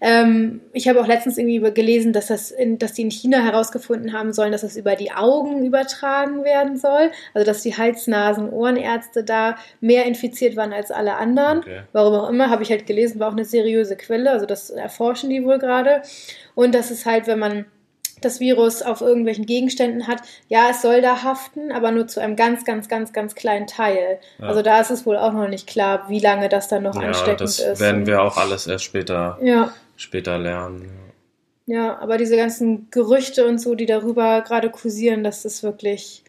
Ähm, 0.00 0.60
ich 0.72 0.86
habe 0.86 1.00
auch 1.00 1.08
letztens 1.08 1.38
irgendwie 1.38 1.58
gelesen, 1.72 2.12
dass 2.12 2.28
das, 2.28 2.52
in, 2.52 2.78
dass 2.78 2.92
die 2.92 3.02
in 3.02 3.10
China 3.10 3.42
herausgefunden 3.42 4.12
haben 4.12 4.32
sollen, 4.32 4.52
dass 4.52 4.60
das 4.60 4.76
über 4.76 4.94
die 4.94 5.10
Augen 5.10 5.66
übertragen 5.66 6.44
werden 6.44 6.76
soll. 6.76 7.10
Also 7.34 7.44
dass 7.44 7.62
die 7.62 7.76
Hals-, 7.76 8.06
Nasen-, 8.06 8.50
Ohrenärzte 8.50 9.24
da 9.24 9.56
mehr 9.80 10.06
infiziert 10.06 10.54
waren 10.54 10.72
als 10.72 10.92
alle 10.92 11.16
anderen. 11.16 11.58
Okay. 11.58 11.80
Warum 11.92 12.14
auch 12.14 12.30
immer, 12.30 12.48
habe 12.48 12.62
ich 12.62 12.70
halt 12.70 12.86
gelesen, 12.86 13.18
war 13.18 13.28
auch 13.28 13.32
eine 13.32 13.44
seriöse 13.44 13.96
Quelle. 13.96 14.30
Also 14.30 14.46
das 14.46 14.70
erforschen 14.70 15.30
die 15.30 15.44
wohl 15.44 15.58
gerade. 15.58 16.02
Und 16.54 16.76
das 16.76 16.92
ist 16.92 17.06
halt, 17.06 17.26
wenn 17.26 17.40
man 17.40 17.66
das 18.20 18.40
Virus 18.40 18.82
auf 18.82 19.00
irgendwelchen 19.00 19.46
Gegenständen 19.46 20.06
hat, 20.06 20.22
ja, 20.48 20.68
es 20.70 20.82
soll 20.82 21.02
da 21.02 21.22
haften, 21.22 21.72
aber 21.72 21.90
nur 21.90 22.06
zu 22.06 22.20
einem 22.20 22.36
ganz, 22.36 22.64
ganz, 22.64 22.88
ganz, 22.88 23.12
ganz 23.12 23.34
kleinen 23.34 23.66
Teil. 23.66 24.18
Ja. 24.38 24.46
Also 24.46 24.62
da 24.62 24.80
ist 24.80 24.90
es 24.90 25.06
wohl 25.06 25.16
auch 25.16 25.32
noch 25.32 25.48
nicht 25.48 25.66
klar, 25.66 26.06
wie 26.08 26.20
lange 26.20 26.48
das 26.48 26.68
dann 26.68 26.82
noch 26.82 26.94
ja, 26.94 27.08
ansteckend 27.08 27.40
das 27.40 27.58
ist. 27.58 27.66
Das 27.66 27.80
werden 27.80 28.06
wir 28.06 28.22
auch 28.22 28.36
alles 28.36 28.66
erst 28.66 28.84
später, 28.84 29.38
ja. 29.42 29.72
später 29.96 30.38
lernen. 30.38 30.90
Ja, 31.66 31.98
aber 31.98 32.16
diese 32.16 32.36
ganzen 32.36 32.90
Gerüchte 32.90 33.46
und 33.46 33.58
so, 33.58 33.74
die 33.74 33.84
darüber 33.84 34.40
gerade 34.40 34.70
kursieren, 34.70 35.22
das 35.22 35.44
ist 35.44 35.62
wirklich 35.62 36.24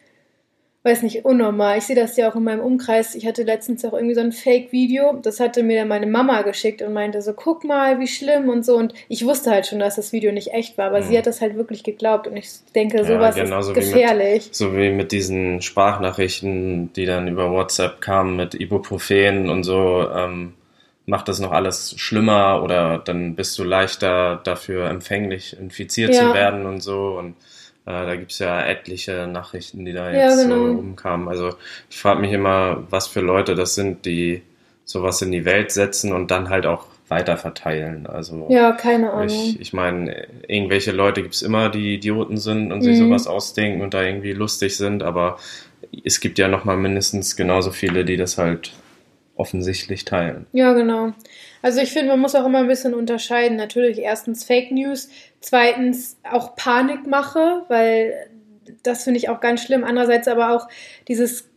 weiß 0.82 1.02
nicht, 1.02 1.26
unnormal. 1.26 1.76
Ich 1.76 1.84
sehe 1.84 1.96
das 1.96 2.16
ja 2.16 2.30
auch 2.30 2.36
in 2.36 2.44
meinem 2.44 2.60
Umkreis. 2.60 3.14
Ich 3.14 3.26
hatte 3.26 3.42
letztens 3.42 3.84
auch 3.84 3.92
irgendwie 3.92 4.14
so 4.14 4.22
ein 4.22 4.32
Fake-Video. 4.32 5.18
Das 5.22 5.38
hatte 5.38 5.62
mir 5.62 5.78
dann 5.78 5.88
meine 5.88 6.06
Mama 6.06 6.40
geschickt 6.40 6.80
und 6.80 6.94
meinte 6.94 7.20
so, 7.20 7.34
guck 7.34 7.64
mal, 7.64 8.00
wie 8.00 8.06
schlimm 8.06 8.48
und 8.48 8.64
so. 8.64 8.76
Und 8.76 8.94
ich 9.08 9.26
wusste 9.26 9.50
halt 9.50 9.66
schon, 9.66 9.78
dass 9.78 9.96
das 9.96 10.12
Video 10.12 10.32
nicht 10.32 10.54
echt 10.54 10.78
war, 10.78 10.86
aber 10.86 11.00
mhm. 11.00 11.04
sie 11.04 11.18
hat 11.18 11.26
das 11.26 11.42
halt 11.42 11.54
wirklich 11.54 11.84
geglaubt. 11.84 12.26
Und 12.28 12.36
ich 12.38 12.48
denke, 12.74 13.04
sowas 13.04 13.36
ja, 13.36 13.58
ist 13.58 13.74
gefährlich. 13.74 14.44
Wie 14.44 14.48
mit, 14.48 14.54
so 14.54 14.76
wie 14.76 14.90
mit 14.90 15.12
diesen 15.12 15.60
Sprachnachrichten, 15.60 16.92
die 16.94 17.04
dann 17.04 17.28
über 17.28 17.50
WhatsApp 17.50 18.00
kamen 18.00 18.36
mit 18.36 18.54
Ibuprofen 18.54 19.50
und 19.50 19.64
so. 19.64 20.08
Ähm, 20.10 20.54
macht 21.04 21.28
das 21.28 21.40
noch 21.40 21.50
alles 21.50 21.94
schlimmer 21.98 22.62
oder 22.62 22.98
dann 22.98 23.34
bist 23.34 23.58
du 23.58 23.64
leichter 23.64 24.40
dafür 24.44 24.88
empfänglich, 24.88 25.58
infiziert 25.58 26.14
ja. 26.14 26.28
zu 26.28 26.34
werden 26.34 26.64
und 26.64 26.80
so. 26.80 27.18
Und 27.18 27.34
da 27.90 28.16
gibt 28.16 28.32
es 28.32 28.38
ja 28.38 28.60
etliche 28.62 29.26
Nachrichten, 29.26 29.84
die 29.84 29.92
da 29.92 30.10
jetzt 30.10 30.38
ja, 30.38 30.42
genau. 30.42 30.56
so 30.56 30.72
rumkamen. 30.72 31.28
Also 31.28 31.54
ich 31.88 31.98
frage 31.98 32.20
mich 32.20 32.32
immer, 32.32 32.84
was 32.90 33.06
für 33.06 33.20
Leute 33.20 33.54
das 33.54 33.74
sind, 33.74 34.06
die 34.06 34.42
sowas 34.84 35.22
in 35.22 35.32
die 35.32 35.44
Welt 35.44 35.70
setzen 35.70 36.12
und 36.12 36.30
dann 36.30 36.48
halt 36.48 36.66
auch 36.66 36.86
weiter 37.08 37.36
verteilen. 37.36 38.06
Also 38.06 38.46
ja, 38.50 38.72
keine 38.72 39.12
Ahnung. 39.12 39.26
Ich, 39.28 39.60
ich 39.60 39.72
meine, 39.72 40.28
irgendwelche 40.46 40.92
Leute 40.92 41.22
gibt 41.22 41.34
es 41.34 41.42
immer, 41.42 41.68
die 41.68 41.94
Idioten 41.94 42.36
sind 42.36 42.72
und 42.72 42.78
mhm. 42.78 42.82
sich 42.82 42.98
sowas 42.98 43.26
ausdenken 43.26 43.82
und 43.82 43.94
da 43.94 44.02
irgendwie 44.02 44.32
lustig 44.32 44.76
sind, 44.76 45.02
aber 45.02 45.38
es 46.04 46.20
gibt 46.20 46.38
ja 46.38 46.48
nochmal 46.48 46.76
mindestens 46.76 47.36
genauso 47.36 47.72
viele, 47.72 48.04
die 48.04 48.16
das 48.16 48.38
halt 48.38 48.72
offensichtlich 49.34 50.04
teilen. 50.04 50.46
Ja, 50.52 50.72
genau. 50.72 51.12
Also 51.62 51.80
ich 51.80 51.92
finde, 51.92 52.08
man 52.08 52.20
muss 52.20 52.34
auch 52.34 52.46
immer 52.46 52.60
ein 52.60 52.66
bisschen 52.66 52.94
unterscheiden. 52.94 53.56
Natürlich 53.56 53.98
erstens 53.98 54.44
Fake 54.44 54.70
News, 54.70 55.08
zweitens 55.40 56.18
auch 56.30 56.56
Panikmache, 56.56 57.62
weil 57.68 58.30
das 58.82 59.04
finde 59.04 59.18
ich 59.18 59.28
auch 59.28 59.40
ganz 59.40 59.62
schlimm. 59.62 59.84
Andererseits 59.84 60.28
aber 60.28 60.54
auch 60.54 60.68
dieses 61.08 61.50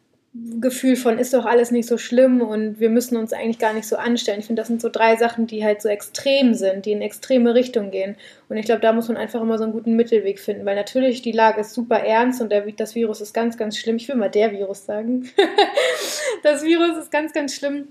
Gefühl 0.60 0.95
von, 0.95 1.19
ist 1.19 1.36
doch 1.36 1.45
alles 1.45 1.69
nicht 1.69 1.88
so 1.88 2.00
schlimm 2.00 2.41
und 2.41 2.79
wir 2.79 2.89
müssen 2.89 3.17
uns 3.17 3.33
eigentlich 3.33 3.60
gar 3.60 3.72
nicht 3.72 3.88
so 3.88 3.98
anstellen. 3.98 4.39
Ich 4.39 4.48
finde, 4.48 4.62
das 4.62 4.67
sind 4.67 4.81
so 4.81 4.89
drei 4.89 5.15
Sachen, 5.15 5.45
die 5.45 5.63
halt 5.63 5.79
so 5.79 5.89
extrem 5.89 6.55
sind, 6.55 6.88
die 6.88 6.91
in 6.91 7.03
extreme 7.03 7.53
Richtung 7.53 7.91
gehen. 7.91 8.15
Und 8.50 8.57
ich 8.57 8.65
glaube, 8.65 8.81
da 8.81 8.93
muss 8.93 9.10
man 9.10 9.17
einfach 9.17 9.41
immer 9.41 9.60
so 9.60 9.63
einen 9.63 9.74
guten 9.74 9.95
Mittelweg 9.95 10.39
finden, 10.39 10.65
weil 10.65 10.75
natürlich 10.75 11.22
die 11.22 11.31
Lage 11.31 11.62
ist 11.62 11.75
super 11.75 12.00
ernst 12.00 12.41
und 12.41 12.51
der, 12.51 12.65
das 12.72 12.95
Virus 12.95 13.22
ist 13.22 13.33
ganz, 13.33 13.57
ganz 13.57 13.77
schlimm. 13.77 13.98
Ich 13.98 14.07
will 14.07 14.15
mal 14.15 14.31
der 14.31 14.51
Virus 14.51 14.88
sagen. 14.88 15.29
das 16.43 16.63
Virus 16.63 16.98
ist 16.98 17.12
ganz, 17.12 17.31
ganz 17.31 17.53
schlimm. 17.53 17.89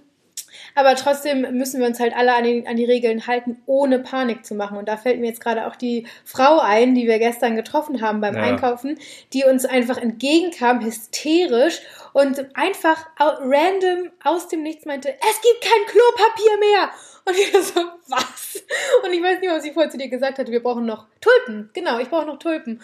Aber 0.75 0.95
trotzdem 0.95 1.43
müssen 1.57 1.81
wir 1.81 1.87
uns 1.87 2.01
halt 2.01 2.17
alle 2.17 2.35
an 2.35 2.45
die, 2.45 2.67
an 2.67 2.77
die 2.77 2.85
Regeln 2.85 3.27
halten, 3.27 3.63
ohne 3.67 3.99
Panik 3.99 4.45
zu 4.45 4.55
machen. 4.55 4.79
Und 4.79 4.89
da 4.89 4.97
fällt 4.97 5.21
mir 5.21 5.27
jetzt 5.27 5.41
gerade 5.41 5.67
auch 5.67 5.77
die 5.77 6.07
Frau 6.25 6.61
ein, 6.61 6.95
die 6.95 7.07
wir 7.07 7.19
gestern 7.19 7.57
getroffen 7.57 8.01
haben 8.01 8.21
beim 8.21 8.37
ja. 8.37 8.43
Einkaufen, 8.43 8.99
die 9.33 9.45
uns 9.45 9.65
einfach 9.65 9.99
entgegenkam, 9.99 10.85
hysterisch 10.85 11.81
und 12.13 12.57
einfach 12.57 13.07
random 13.19 14.11
aus 14.25 14.49
dem 14.49 14.63
Nichts 14.63 14.87
meinte, 14.87 15.11
es 15.11 15.41
gibt 15.41 15.61
kein 15.63 15.87
Klopapier 15.87 16.59
mehr. 16.59 16.91
Und 17.25 17.37
ich 17.37 17.53
so, 17.53 17.81
was? 18.09 18.63
Und 19.05 19.13
ich 19.13 19.23
weiß 19.23 19.41
nicht, 19.41 19.51
was 19.51 19.63
sie 19.63 19.73
vorher 19.73 19.91
zu 19.91 19.99
dir 19.99 20.09
gesagt 20.09 20.39
hatte, 20.39 20.51
wir 20.51 20.63
brauchen 20.63 20.87
noch 20.87 21.07
Tulpen. 21.21 21.71
Genau, 21.73 21.99
ich 21.99 22.09
brauche 22.09 22.27
noch 22.27 22.39
Tulpen. 22.39 22.81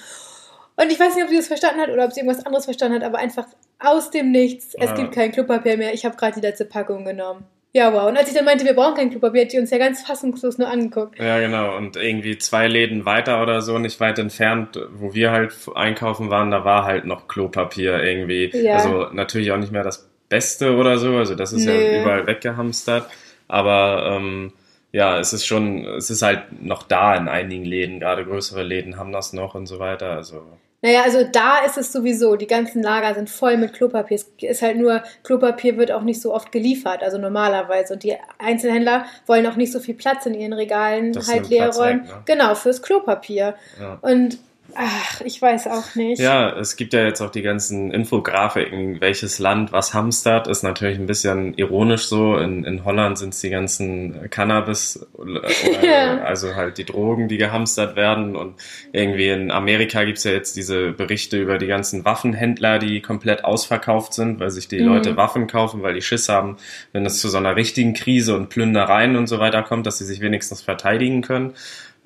Und 0.77 0.93
ich 0.93 1.01
weiß 1.01 1.17
nicht, 1.17 1.25
ob 1.25 1.31
sie 1.31 1.37
das 1.37 1.49
verstanden 1.49 1.81
hat 1.81 1.91
oder 1.91 2.05
ob 2.05 2.13
sie 2.13 2.21
irgendwas 2.21 2.47
anderes 2.47 2.65
verstanden 2.65 2.97
hat, 2.99 3.03
aber 3.03 3.19
einfach 3.19 3.47
aus 3.81 4.11
dem 4.11 4.31
Nichts, 4.31 4.75
es 4.75 4.91
ja. 4.91 4.95
gibt 4.95 5.13
kein 5.13 5.33
Klopapier 5.33 5.77
mehr, 5.77 5.93
ich 5.93 6.05
habe 6.05 6.17
gerade 6.17 6.35
die 6.35 6.47
letzte 6.47 6.65
Packung 6.65 7.05
genommen. 7.05 7.45
Ja, 7.73 7.93
wow. 7.93 8.09
Und 8.09 8.17
als 8.17 8.29
ich 8.29 8.35
dann 8.35 8.47
meinte, 8.47 8.65
wir 8.65 8.75
brauchen 8.75 8.95
kein 8.95 9.11
Klopapier, 9.11 9.43
hat 9.43 9.53
die 9.53 9.59
uns 9.59 9.71
ja 9.71 9.79
ganz 9.79 10.03
fassungslos 10.03 10.57
nur 10.59 10.69
angeguckt. 10.69 11.19
Ja, 11.19 11.39
genau. 11.39 11.77
Und 11.77 11.97
irgendwie 11.97 12.39
zwei 12.39 12.67
Läden 12.67 13.05
weiter 13.05 13.43
oder 13.43 13.61
so, 13.61 13.79
nicht 13.79 14.01
weit 14.01 14.19
entfernt, 14.19 14.81
wo 14.93 15.15
wir 15.15 15.31
halt 15.33 15.55
einkaufen 15.75 16.31
waren, 16.31 16.51
da 16.51 16.65
war 16.65 16.85
halt 16.85 17.05
noch 17.05 17.29
Klopapier 17.29 18.03
irgendwie. 18.03 18.51
Ja. 18.57 18.77
Also 18.77 19.09
natürlich 19.13 19.53
auch 19.53 19.59
nicht 19.59 19.73
mehr 19.73 19.83
das 19.83 20.09
Beste 20.29 20.77
oder 20.77 20.99
so. 20.99 21.17
Also 21.17 21.35
das 21.35 21.53
ist 21.53 21.67
nee. 21.67 21.95
ja 21.97 22.03
überall 22.03 22.27
weggehamstert. 22.27 23.07
Aber 23.49 24.15
ähm, 24.17 24.53
ja, 24.93 25.19
es 25.19 25.33
ist 25.35 25.47
schon, 25.47 25.85
es 25.85 26.09
ist 26.09 26.23
halt 26.23 26.63
noch 26.63 26.83
da 26.83 27.17
in 27.17 27.29
einigen 27.29 27.65
Läden, 27.65 28.01
gerade 28.01 28.25
größere 28.25 28.63
Läden 28.63 28.97
haben 28.97 29.13
das 29.13 29.33
noch 29.35 29.55
und 29.55 29.67
so 29.67 29.79
weiter. 29.79 30.13
Also 30.13 30.43
naja, 30.81 31.03
also 31.03 31.25
da 31.25 31.59
ist 31.67 31.77
es 31.77 31.93
sowieso, 31.93 32.37
die 32.37 32.47
ganzen 32.47 32.83
Lager 32.83 33.13
sind 33.15 33.29
voll 33.29 33.57
mit 33.57 33.73
Klopapier. 33.73 34.17
Es 34.17 34.31
ist 34.39 34.63
halt 34.63 34.77
nur, 34.77 35.03
Klopapier 35.25 35.77
wird 35.77 35.91
auch 35.91 36.03
nicht 36.03 36.21
so 36.21 36.33
oft 36.33 36.53
geliefert, 36.53 37.03
also 37.03 37.19
normalerweise. 37.19 37.95
Und 37.95 38.05
die 38.05 38.15
Einzelhändler 38.39 39.05
wollen 39.27 39.47
auch 39.49 39.57
nicht 39.57 39.73
so 39.73 39.81
viel 39.81 39.95
Platz 39.95 40.27
in 40.27 40.35
ihren 40.35 40.53
Regalen 40.53 41.13
das 41.13 41.29
halt 41.29 41.49
leer 41.49 41.71
räumen. 41.71 42.05
Ne? 42.05 42.23
Genau, 42.27 42.55
fürs 42.55 42.81
Klopapier. 42.81 43.57
Ja. 43.81 43.99
Und 44.03 44.39
Ach, 44.81 45.21
ich 45.23 45.43
weiß 45.43 45.67
auch 45.67 45.97
nicht. 45.97 46.21
Ja, 46.21 46.57
es 46.57 46.77
gibt 46.77 46.93
ja 46.93 47.03
jetzt 47.03 47.21
auch 47.21 47.33
die 47.33 47.43
ganzen 47.43 47.91
Infografiken, 47.91 49.01
welches 49.01 49.41
Land 49.41 49.73
was 49.73 49.93
hamstert, 49.93 50.47
ist 50.47 50.63
natürlich 50.63 51.01
ein 51.01 51.07
bisschen 51.07 51.55
ironisch 51.55 52.07
so. 52.07 52.37
In, 52.37 52.63
in 52.63 52.85
Holland 52.85 53.19
sind 53.19 53.35
es 53.35 53.41
die 53.41 53.51
ganzen 53.51 54.31
Cannabis, 54.31 55.05
oder, 55.15 55.43
ja. 55.83 56.19
also 56.21 56.55
halt 56.55 56.79
die 56.79 56.85
Drogen, 56.85 57.27
die 57.27 57.39
gehamstert 57.39 57.97
werden. 57.97 58.37
Und 58.37 58.55
irgendwie 58.93 59.31
in 59.31 59.51
Amerika 59.51 60.05
gibt 60.05 60.19
es 60.19 60.25
ja 60.25 60.31
jetzt 60.31 60.57
diese 60.57 60.93
Berichte 60.93 61.39
über 61.39 61.59
die 61.59 61.67
ganzen 61.67 62.05
Waffenhändler, 62.05 62.79
die 62.79 63.03
komplett 63.03 63.45
ausverkauft 63.45 64.15
sind, 64.15 64.39
weil 64.39 64.51
sich 64.51 64.69
die 64.69 64.79
mhm. 64.79 64.87
Leute 64.87 65.17
Waffen 65.17 65.49
kaufen, 65.49 65.83
weil 65.83 65.95
die 65.95 66.03
Schiss 66.03 66.29
haben, 66.29 66.57
wenn 66.93 67.05
es 67.05 67.21
zu 67.21 67.29
so 67.29 67.39
einer 67.39 67.57
richtigen 67.57 67.95
Krise 67.95 68.37
und 68.37 68.49
Plündereien 68.49 69.17
und 69.17 69.27
so 69.27 69.41
weiter 69.41 69.65
kommt, 69.65 69.87
dass 69.87 69.99
sie 69.99 70.05
sich 70.07 70.21
wenigstens 70.21 70.63
verteidigen 70.63 71.23
können 71.23 71.55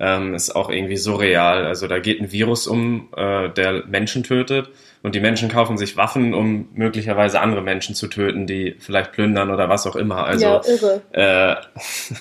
ähm, 0.03 0.33
ist 0.35 0.53
auch 0.53 0.69
irgendwie 0.69 0.97
surreal. 0.97 1.65
Also 1.65 1.87
da 1.87 1.99
geht 1.99 2.19
ein 2.19 2.31
Virus 2.31 2.67
um, 2.67 3.07
äh, 3.15 3.49
der 3.49 3.85
Menschen 3.85 4.23
tötet 4.23 4.69
und 5.01 5.15
die 5.15 5.21
Menschen 5.21 5.47
kaufen 5.47 5.77
sich 5.77 5.95
Waffen, 5.95 6.33
um 6.33 6.67
möglicherweise 6.73 7.39
andere 7.39 7.61
Menschen 7.61 7.95
zu 7.95 8.07
töten, 8.07 8.45
die 8.45 8.75
vielleicht 8.79 9.13
plündern 9.13 9.49
oder 9.49 9.69
was 9.69 9.87
auch 9.87 9.95
immer. 9.95 10.25
Also 10.25 10.45
ja, 10.45 10.61
irre. 10.65 11.01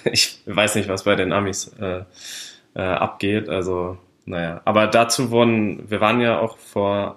Äh, 0.05 0.11
ich 0.13 0.39
weiß 0.47 0.77
nicht, 0.77 0.89
was 0.89 1.03
bei 1.03 1.17
den 1.17 1.33
Amis 1.33 1.73
äh, 1.81 2.03
äh, 2.75 2.81
abgeht. 2.81 3.49
Also 3.49 3.99
naja, 4.27 4.61
aber 4.65 4.87
dazu 4.87 5.33
wurden, 5.33 5.91
wir 5.91 6.01
waren 6.01 6.21
ja 6.21 6.39
auch 6.39 6.59
vor 6.59 7.17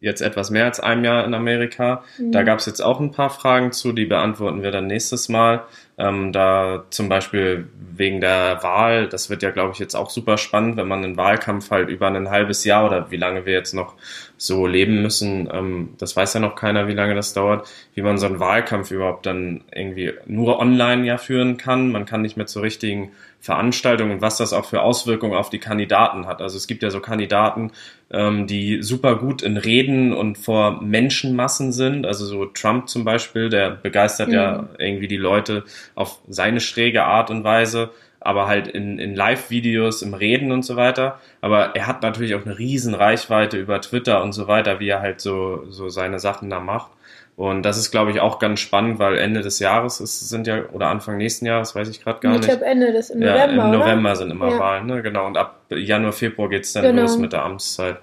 jetzt 0.00 0.20
etwas 0.20 0.50
mehr 0.50 0.64
als 0.66 0.80
einem 0.80 1.04
Jahr 1.04 1.24
in 1.24 1.34
Amerika. 1.34 2.04
Mhm. 2.18 2.32
Da 2.32 2.42
gab 2.42 2.58
es 2.58 2.66
jetzt 2.66 2.80
auch 2.80 3.00
ein 3.00 3.12
paar 3.12 3.30
Fragen 3.30 3.72
zu, 3.72 3.92
die 3.92 4.04
beantworten 4.04 4.62
wir 4.62 4.70
dann 4.70 4.86
nächstes 4.86 5.28
Mal. 5.28 5.64
Ähm, 5.98 6.32
da 6.32 6.84
zum 6.90 7.08
Beispiel 7.08 7.68
wegen 7.96 8.20
der 8.20 8.62
Wahl, 8.62 9.08
das 9.08 9.30
wird 9.30 9.42
ja, 9.42 9.50
glaube 9.50 9.72
ich, 9.72 9.78
jetzt 9.78 9.94
auch 9.94 10.10
super 10.10 10.36
spannend, 10.36 10.76
wenn 10.76 10.86
man 10.86 11.02
einen 11.02 11.16
Wahlkampf 11.16 11.70
halt 11.70 11.88
über 11.88 12.08
ein 12.08 12.28
halbes 12.28 12.64
Jahr 12.64 12.84
oder 12.84 13.10
wie 13.10 13.16
lange 13.16 13.46
wir 13.46 13.54
jetzt 13.54 13.72
noch 13.72 13.94
so 14.36 14.66
leben 14.66 15.00
müssen, 15.00 15.48
ähm, 15.50 15.94
das 15.96 16.14
weiß 16.14 16.34
ja 16.34 16.40
noch 16.40 16.54
keiner, 16.54 16.88
wie 16.88 16.92
lange 16.92 17.14
das 17.14 17.32
dauert, 17.32 17.66
wie 17.94 18.02
man 18.02 18.18
so 18.18 18.26
einen 18.26 18.38
Wahlkampf 18.40 18.90
überhaupt 18.90 19.24
dann 19.24 19.64
irgendwie 19.74 20.12
nur 20.26 20.58
online 20.58 21.06
ja 21.06 21.16
führen 21.16 21.56
kann. 21.56 21.90
Man 21.90 22.04
kann 22.04 22.20
nicht 22.20 22.36
mehr 22.36 22.46
zur 22.46 22.62
richtigen 22.62 23.12
Veranstaltung 23.40 24.10
und 24.10 24.20
was 24.20 24.36
das 24.36 24.52
auch 24.52 24.64
für 24.64 24.82
Auswirkungen 24.82 25.34
auf 25.34 25.50
die 25.50 25.60
Kandidaten 25.60 26.26
hat. 26.26 26.42
Also 26.42 26.56
es 26.56 26.66
gibt 26.66 26.82
ja 26.82 26.90
so 26.90 27.00
Kandidaten, 27.00 27.70
ähm, 28.10 28.46
die 28.46 28.82
super 28.82 29.16
gut 29.16 29.42
in 29.42 29.56
Reden 29.56 30.12
und 30.12 30.38
vor 30.38 30.82
Menschenmassen 30.82 31.72
sind. 31.72 32.06
Also 32.06 32.24
so 32.26 32.46
Trump 32.46 32.88
zum 32.88 33.04
Beispiel, 33.04 33.48
der 33.48 33.70
begeistert 33.70 34.28
mhm. 34.28 34.34
ja 34.34 34.68
irgendwie 34.78 35.08
die 35.08 35.16
Leute 35.16 35.64
auf 35.94 36.18
seine 36.28 36.60
schräge 36.60 37.04
Art 37.04 37.30
und 37.30 37.44
Weise, 37.44 37.90
aber 38.20 38.46
halt 38.46 38.68
in, 38.68 38.98
in 38.98 39.14
Live-Videos, 39.14 40.02
im 40.02 40.14
Reden 40.14 40.52
und 40.52 40.64
so 40.64 40.76
weiter. 40.76 41.20
Aber 41.40 41.74
er 41.74 41.86
hat 41.86 42.02
natürlich 42.02 42.34
auch 42.34 42.44
eine 42.44 42.58
riesen 42.58 42.94
Reichweite 42.94 43.58
über 43.58 43.80
Twitter 43.80 44.22
und 44.22 44.32
so 44.32 44.46
weiter, 44.48 44.80
wie 44.80 44.88
er 44.88 45.00
halt 45.00 45.20
so, 45.20 45.64
so 45.68 45.88
seine 45.88 46.18
Sachen 46.18 46.50
da 46.50 46.60
macht. 46.60 46.90
Und 47.36 47.64
das 47.64 47.76
ist, 47.76 47.90
glaube 47.90 48.10
ich, 48.10 48.20
auch 48.20 48.38
ganz 48.38 48.60
spannend, 48.60 48.98
weil 48.98 49.18
Ende 49.18 49.42
des 49.42 49.58
Jahres 49.58 50.00
ist, 50.00 50.26
sind 50.30 50.46
ja, 50.46 50.64
oder 50.72 50.86
Anfang 50.86 51.18
nächsten 51.18 51.44
Jahres, 51.44 51.74
weiß 51.74 51.88
ich 51.90 52.02
gerade 52.02 52.20
gar 52.20 52.32
ich 52.32 52.40
nicht. 52.40 52.48
Ich 52.48 52.54
glaube 52.56 52.64
Ende 52.64 52.92
des 52.92 53.10
im 53.10 53.20
ja, 53.20 53.46
November. 53.46 53.64
Im 53.64 53.70
November 53.72 54.08
oder? 54.10 54.16
sind 54.16 54.30
immer 54.30 54.48
ja. 54.48 54.58
Wahlen, 54.58 54.86
ne? 54.86 55.02
Genau. 55.02 55.26
Und 55.26 55.36
ab 55.36 55.60
Januar, 55.68 56.12
Februar 56.12 56.48
geht's 56.48 56.72
dann 56.72 56.84
genau. 56.84 57.02
los 57.02 57.18
mit 57.18 57.34
der 57.34 57.42
Amtszeit. 57.42 57.98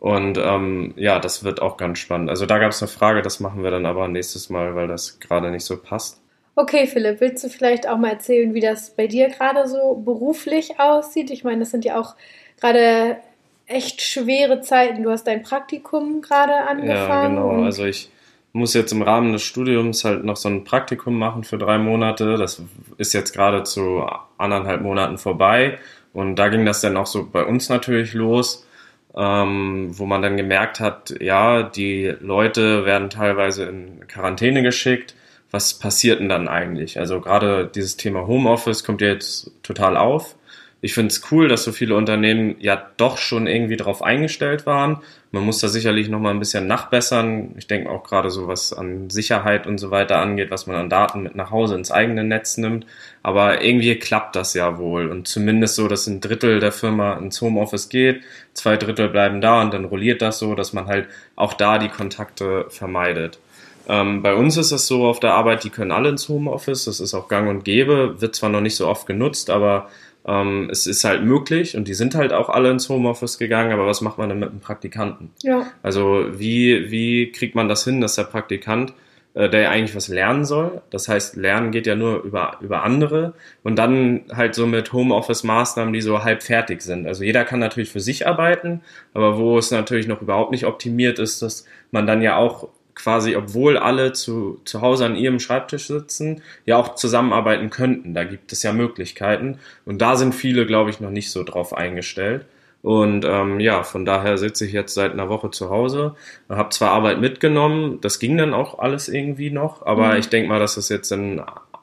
Und 0.00 0.38
ähm, 0.38 0.94
ja, 0.96 1.18
das 1.18 1.44
wird 1.44 1.60
auch 1.60 1.76
ganz 1.76 1.98
spannend. 1.98 2.30
Also 2.30 2.46
da 2.46 2.58
gab 2.58 2.70
es 2.70 2.80
eine 2.80 2.88
Frage, 2.88 3.20
das 3.20 3.40
machen 3.40 3.62
wir 3.62 3.70
dann 3.70 3.84
aber 3.84 4.08
nächstes 4.08 4.48
Mal, 4.48 4.74
weil 4.74 4.88
das 4.88 5.20
gerade 5.20 5.50
nicht 5.50 5.64
so 5.64 5.76
passt. 5.76 6.22
Okay, 6.54 6.86
Philipp, 6.86 7.20
willst 7.20 7.44
du 7.44 7.48
vielleicht 7.48 7.88
auch 7.88 7.98
mal 7.98 8.12
erzählen, 8.12 8.54
wie 8.54 8.60
das 8.60 8.90
bei 8.96 9.06
dir 9.06 9.28
gerade 9.28 9.68
so 9.68 9.94
beruflich 9.94 10.80
aussieht? 10.80 11.30
Ich 11.30 11.44
meine, 11.44 11.60
das 11.60 11.72
sind 11.72 11.84
ja 11.84 12.00
auch 12.00 12.16
gerade 12.58 13.18
echt 13.66 14.00
schwere 14.00 14.60
Zeiten. 14.60 15.02
Du 15.02 15.10
hast 15.10 15.26
dein 15.26 15.42
Praktikum 15.42 16.22
gerade 16.22 16.54
angefangen. 16.54 17.36
Ja, 17.36 17.42
genau. 17.42 17.64
Also 17.64 17.84
ich 17.84 18.10
muss 18.52 18.74
jetzt 18.74 18.92
im 18.92 19.02
Rahmen 19.02 19.32
des 19.32 19.42
Studiums 19.42 20.04
halt 20.04 20.24
noch 20.24 20.36
so 20.36 20.48
ein 20.48 20.64
Praktikum 20.64 21.18
machen 21.18 21.44
für 21.44 21.58
drei 21.58 21.78
Monate. 21.78 22.36
Das 22.36 22.62
ist 22.96 23.12
jetzt 23.12 23.32
gerade 23.32 23.62
zu 23.62 24.04
anderthalb 24.38 24.82
Monaten 24.82 25.18
vorbei. 25.18 25.78
Und 26.12 26.36
da 26.36 26.48
ging 26.48 26.64
das 26.64 26.80
dann 26.80 26.96
auch 26.96 27.06
so 27.06 27.28
bei 27.30 27.44
uns 27.44 27.68
natürlich 27.68 28.14
los, 28.14 28.66
ähm, 29.14 29.90
wo 29.90 30.06
man 30.06 30.22
dann 30.22 30.36
gemerkt 30.36 30.80
hat, 30.80 31.14
ja, 31.20 31.62
die 31.62 32.14
Leute 32.20 32.84
werden 32.84 33.10
teilweise 33.10 33.64
in 33.64 34.06
Quarantäne 34.08 34.62
geschickt. 34.62 35.14
Was 35.50 35.74
passiert 35.74 36.20
denn 36.20 36.28
dann 36.28 36.48
eigentlich? 36.48 36.98
Also 36.98 37.20
gerade 37.20 37.70
dieses 37.74 37.96
Thema 37.96 38.26
Homeoffice 38.26 38.84
kommt 38.84 39.00
ja 39.00 39.08
jetzt 39.08 39.50
total 39.62 39.96
auf 39.96 40.34
ich 40.80 40.94
finde 40.94 41.08
es 41.08 41.32
cool, 41.32 41.48
dass 41.48 41.64
so 41.64 41.72
viele 41.72 41.96
Unternehmen 41.96 42.54
ja 42.60 42.90
doch 42.98 43.18
schon 43.18 43.48
irgendwie 43.48 43.76
darauf 43.76 44.00
eingestellt 44.00 44.64
waren. 44.64 44.98
Man 45.32 45.42
muss 45.42 45.58
da 45.58 45.66
sicherlich 45.66 46.08
noch 46.08 46.20
mal 46.20 46.30
ein 46.30 46.38
bisschen 46.38 46.68
nachbessern. 46.68 47.54
Ich 47.58 47.66
denke 47.66 47.90
auch 47.90 48.04
gerade 48.04 48.30
so, 48.30 48.46
was 48.46 48.72
an 48.72 49.10
Sicherheit 49.10 49.66
und 49.66 49.78
so 49.78 49.90
weiter 49.90 50.18
angeht, 50.18 50.52
was 50.52 50.68
man 50.68 50.76
an 50.76 50.88
Daten 50.88 51.22
mit 51.24 51.34
nach 51.34 51.50
Hause 51.50 51.74
ins 51.74 51.90
eigene 51.90 52.22
Netz 52.22 52.58
nimmt. 52.58 52.86
Aber 53.24 53.62
irgendwie 53.62 53.96
klappt 53.96 54.36
das 54.36 54.54
ja 54.54 54.78
wohl. 54.78 55.08
Und 55.08 55.26
zumindest 55.26 55.74
so, 55.74 55.88
dass 55.88 56.06
ein 56.06 56.20
Drittel 56.20 56.60
der 56.60 56.72
Firma 56.72 57.14
ins 57.14 57.40
Homeoffice 57.40 57.88
geht, 57.88 58.22
zwei 58.52 58.76
Drittel 58.76 59.08
bleiben 59.08 59.40
da 59.40 59.60
und 59.60 59.74
dann 59.74 59.84
rolliert 59.84 60.22
das 60.22 60.38
so, 60.38 60.54
dass 60.54 60.72
man 60.72 60.86
halt 60.86 61.08
auch 61.34 61.54
da 61.54 61.78
die 61.78 61.88
Kontakte 61.88 62.66
vermeidet. 62.68 63.40
Ähm, 63.88 64.22
bei 64.22 64.34
uns 64.34 64.56
ist 64.58 64.70
es 64.70 64.86
so 64.86 65.06
auf 65.06 65.18
der 65.18 65.32
Arbeit, 65.32 65.64
die 65.64 65.70
können 65.70 65.92
alle 65.92 66.10
ins 66.10 66.28
Homeoffice. 66.28 66.84
Das 66.84 67.00
ist 67.00 67.14
auch 67.14 67.26
gang 67.26 67.48
und 67.48 67.64
gäbe, 67.64 68.20
wird 68.20 68.36
zwar 68.36 68.50
noch 68.50 68.60
nicht 68.60 68.76
so 68.76 68.86
oft 68.86 69.06
genutzt, 69.06 69.50
aber 69.50 69.88
ähm, 70.26 70.68
es 70.70 70.86
ist 70.86 71.04
halt 71.04 71.22
möglich 71.22 71.76
und 71.76 71.88
die 71.88 71.94
sind 71.94 72.14
halt 72.14 72.32
auch 72.32 72.48
alle 72.48 72.70
ins 72.70 72.88
Homeoffice 72.88 73.38
gegangen, 73.38 73.72
aber 73.72 73.86
was 73.86 74.00
macht 74.00 74.18
man 74.18 74.28
denn 74.28 74.38
mit 74.38 74.50
einem 74.50 74.60
Praktikanten? 74.60 75.30
Ja. 75.42 75.66
Also 75.82 76.26
wie, 76.32 76.90
wie 76.90 77.32
kriegt 77.32 77.54
man 77.54 77.68
das 77.68 77.84
hin, 77.84 78.00
dass 78.00 78.14
der 78.14 78.24
Praktikant 78.24 78.92
äh, 79.38 79.48
der 79.48 79.60
ja 79.60 79.70
eigentlich 79.70 79.94
was 79.94 80.08
lernen 80.08 80.44
soll. 80.44 80.82
Das 80.90 81.08
heißt, 81.08 81.36
Lernen 81.36 81.70
geht 81.70 81.86
ja 81.86 81.94
nur 81.94 82.24
über, 82.24 82.58
über 82.60 82.82
andere 82.82 83.34
und 83.62 83.76
dann 83.76 84.22
halt 84.34 84.56
so 84.56 84.66
mit 84.66 84.92
Homeoffice-Maßnahmen, 84.92 85.92
die 85.92 86.00
so 86.00 86.24
halb 86.24 86.42
fertig 86.42 86.82
sind. 86.82 87.06
Also 87.06 87.22
jeder 87.22 87.44
kann 87.44 87.60
natürlich 87.60 87.90
für 87.90 88.00
sich 88.00 88.26
arbeiten, 88.26 88.80
aber 89.14 89.38
wo 89.38 89.56
es 89.56 89.70
natürlich 89.70 90.08
noch 90.08 90.22
überhaupt 90.22 90.50
nicht 90.50 90.66
optimiert 90.66 91.20
ist, 91.20 91.40
dass 91.42 91.66
man 91.92 92.06
dann 92.06 92.20
ja 92.20 92.36
auch 92.36 92.68
quasi, 92.98 93.36
obwohl 93.36 93.78
alle 93.78 94.12
zu, 94.12 94.60
zu 94.64 94.82
Hause 94.82 95.06
an 95.06 95.16
ihrem 95.16 95.38
Schreibtisch 95.38 95.86
sitzen, 95.86 96.42
ja 96.66 96.76
auch 96.76 96.96
zusammenarbeiten 96.96 97.70
könnten. 97.70 98.12
Da 98.12 98.24
gibt 98.24 98.52
es 98.52 98.62
ja 98.62 98.72
Möglichkeiten. 98.72 99.58
Und 99.86 100.02
da 100.02 100.16
sind 100.16 100.34
viele, 100.34 100.66
glaube 100.66 100.90
ich, 100.90 101.00
noch 101.00 101.10
nicht 101.10 101.30
so 101.30 101.44
drauf 101.44 101.72
eingestellt. 101.72 102.44
Und 102.82 103.24
ähm, 103.24 103.60
ja, 103.60 103.82
von 103.82 104.04
daher 104.04 104.38
sitze 104.38 104.64
ich 104.66 104.72
jetzt 104.72 104.94
seit 104.94 105.12
einer 105.12 105.28
Woche 105.28 105.50
zu 105.50 105.70
Hause, 105.70 106.14
habe 106.48 106.68
zwar 106.70 106.90
Arbeit 106.90 107.20
mitgenommen, 107.20 108.00
das 108.00 108.20
ging 108.20 108.36
dann 108.36 108.54
auch 108.54 108.78
alles 108.78 109.08
irgendwie 109.08 109.50
noch, 109.50 109.84
aber 109.84 110.12
mhm. 110.12 110.20
ich 110.20 110.28
denke 110.28 110.48
mal, 110.48 110.60
dass 110.60 110.76
es 110.76 110.88
jetzt 110.88 111.10
in 111.10 111.42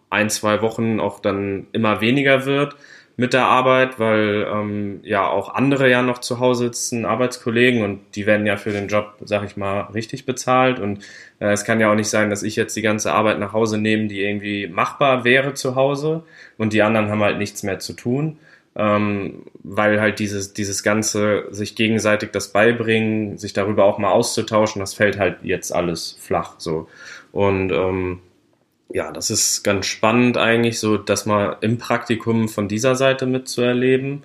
ein, 0.10 0.30
zwei 0.30 0.62
Wochen 0.62 1.02
auch 1.02 1.20
dann 1.20 1.68
immer 1.74 2.00
weniger 2.00 2.46
wird 2.46 2.78
mit 3.18 3.34
der 3.34 3.46
Arbeit, 3.46 4.00
weil 4.00 4.48
ähm, 4.52 5.00
ja 5.04 5.28
auch 5.28 5.54
andere 5.54 5.90
ja 5.90 6.02
noch 6.02 6.20
zu 6.20 6.40
Hause 6.40 6.66
sitzen, 6.66 7.06
Arbeitskollegen 7.06 7.84
und 7.84 8.02
die 8.16 8.26
werden 8.26 8.46
ja 8.46 8.58
für 8.58 8.72
den 8.72 8.88
Job, 8.88 9.16
sag 9.24 9.44
ich 9.46 9.58
mal, 9.58 9.82
richtig 9.94 10.26
bezahlt 10.26 10.80
und 10.80 11.04
äh, 11.40 11.52
es 11.52 11.64
kann 11.64 11.80
ja 11.80 11.92
auch 11.92 11.96
nicht 11.96 12.10
sein, 12.10 12.30
dass 12.30 12.44
ich 12.44 12.56
jetzt 12.56 12.76
die 12.76 12.82
ganze 12.82 13.14
Arbeit 13.14 13.40
nach 13.40 13.54
Hause 13.54 13.78
nehme, 13.78 14.08
die 14.08 14.22
irgendwie 14.22 14.68
machbar 14.68 15.24
wäre 15.24 15.54
zu 15.54 15.76
Hause 15.76 16.24
und 16.58 16.74
die 16.74 16.82
anderen 16.82 17.10
haben 17.10 17.24
halt 17.24 17.38
nichts 17.38 17.64
mehr 17.64 17.80
zu 17.80 17.94
tun 17.94 18.38
ähm, 18.76 19.44
weil 19.64 20.02
halt 20.02 20.20
dieses, 20.20 20.54
dieses 20.54 20.84
ganze 20.84 21.46
sich 21.52 21.76
gegenseitig 21.76 22.32
das 22.32 22.52
beibringen, 22.52 23.38
sich 23.38 23.54
darüber 23.54 23.86
auch 23.86 23.98
mal 23.98 24.12
auszutauschen, 24.12 24.82
das 24.82 24.94
fällt 24.94 25.18
halt 25.18 25.38
jetzt 25.44 25.74
alles 25.74 26.18
flach 26.20 26.56
so. 26.58 26.90
Und 27.32 27.72
ähm, 27.72 28.20
ja, 28.90 29.12
das 29.12 29.30
ist 29.30 29.64
ganz 29.64 29.86
spannend 29.86 30.38
eigentlich, 30.38 30.80
so 30.80 30.98
das 30.98 31.26
mal 31.26 31.58
im 31.62 31.78
Praktikum 31.78 32.50
von 32.50 32.68
dieser 32.68 32.96
Seite 32.96 33.26
mitzuerleben 33.26 34.24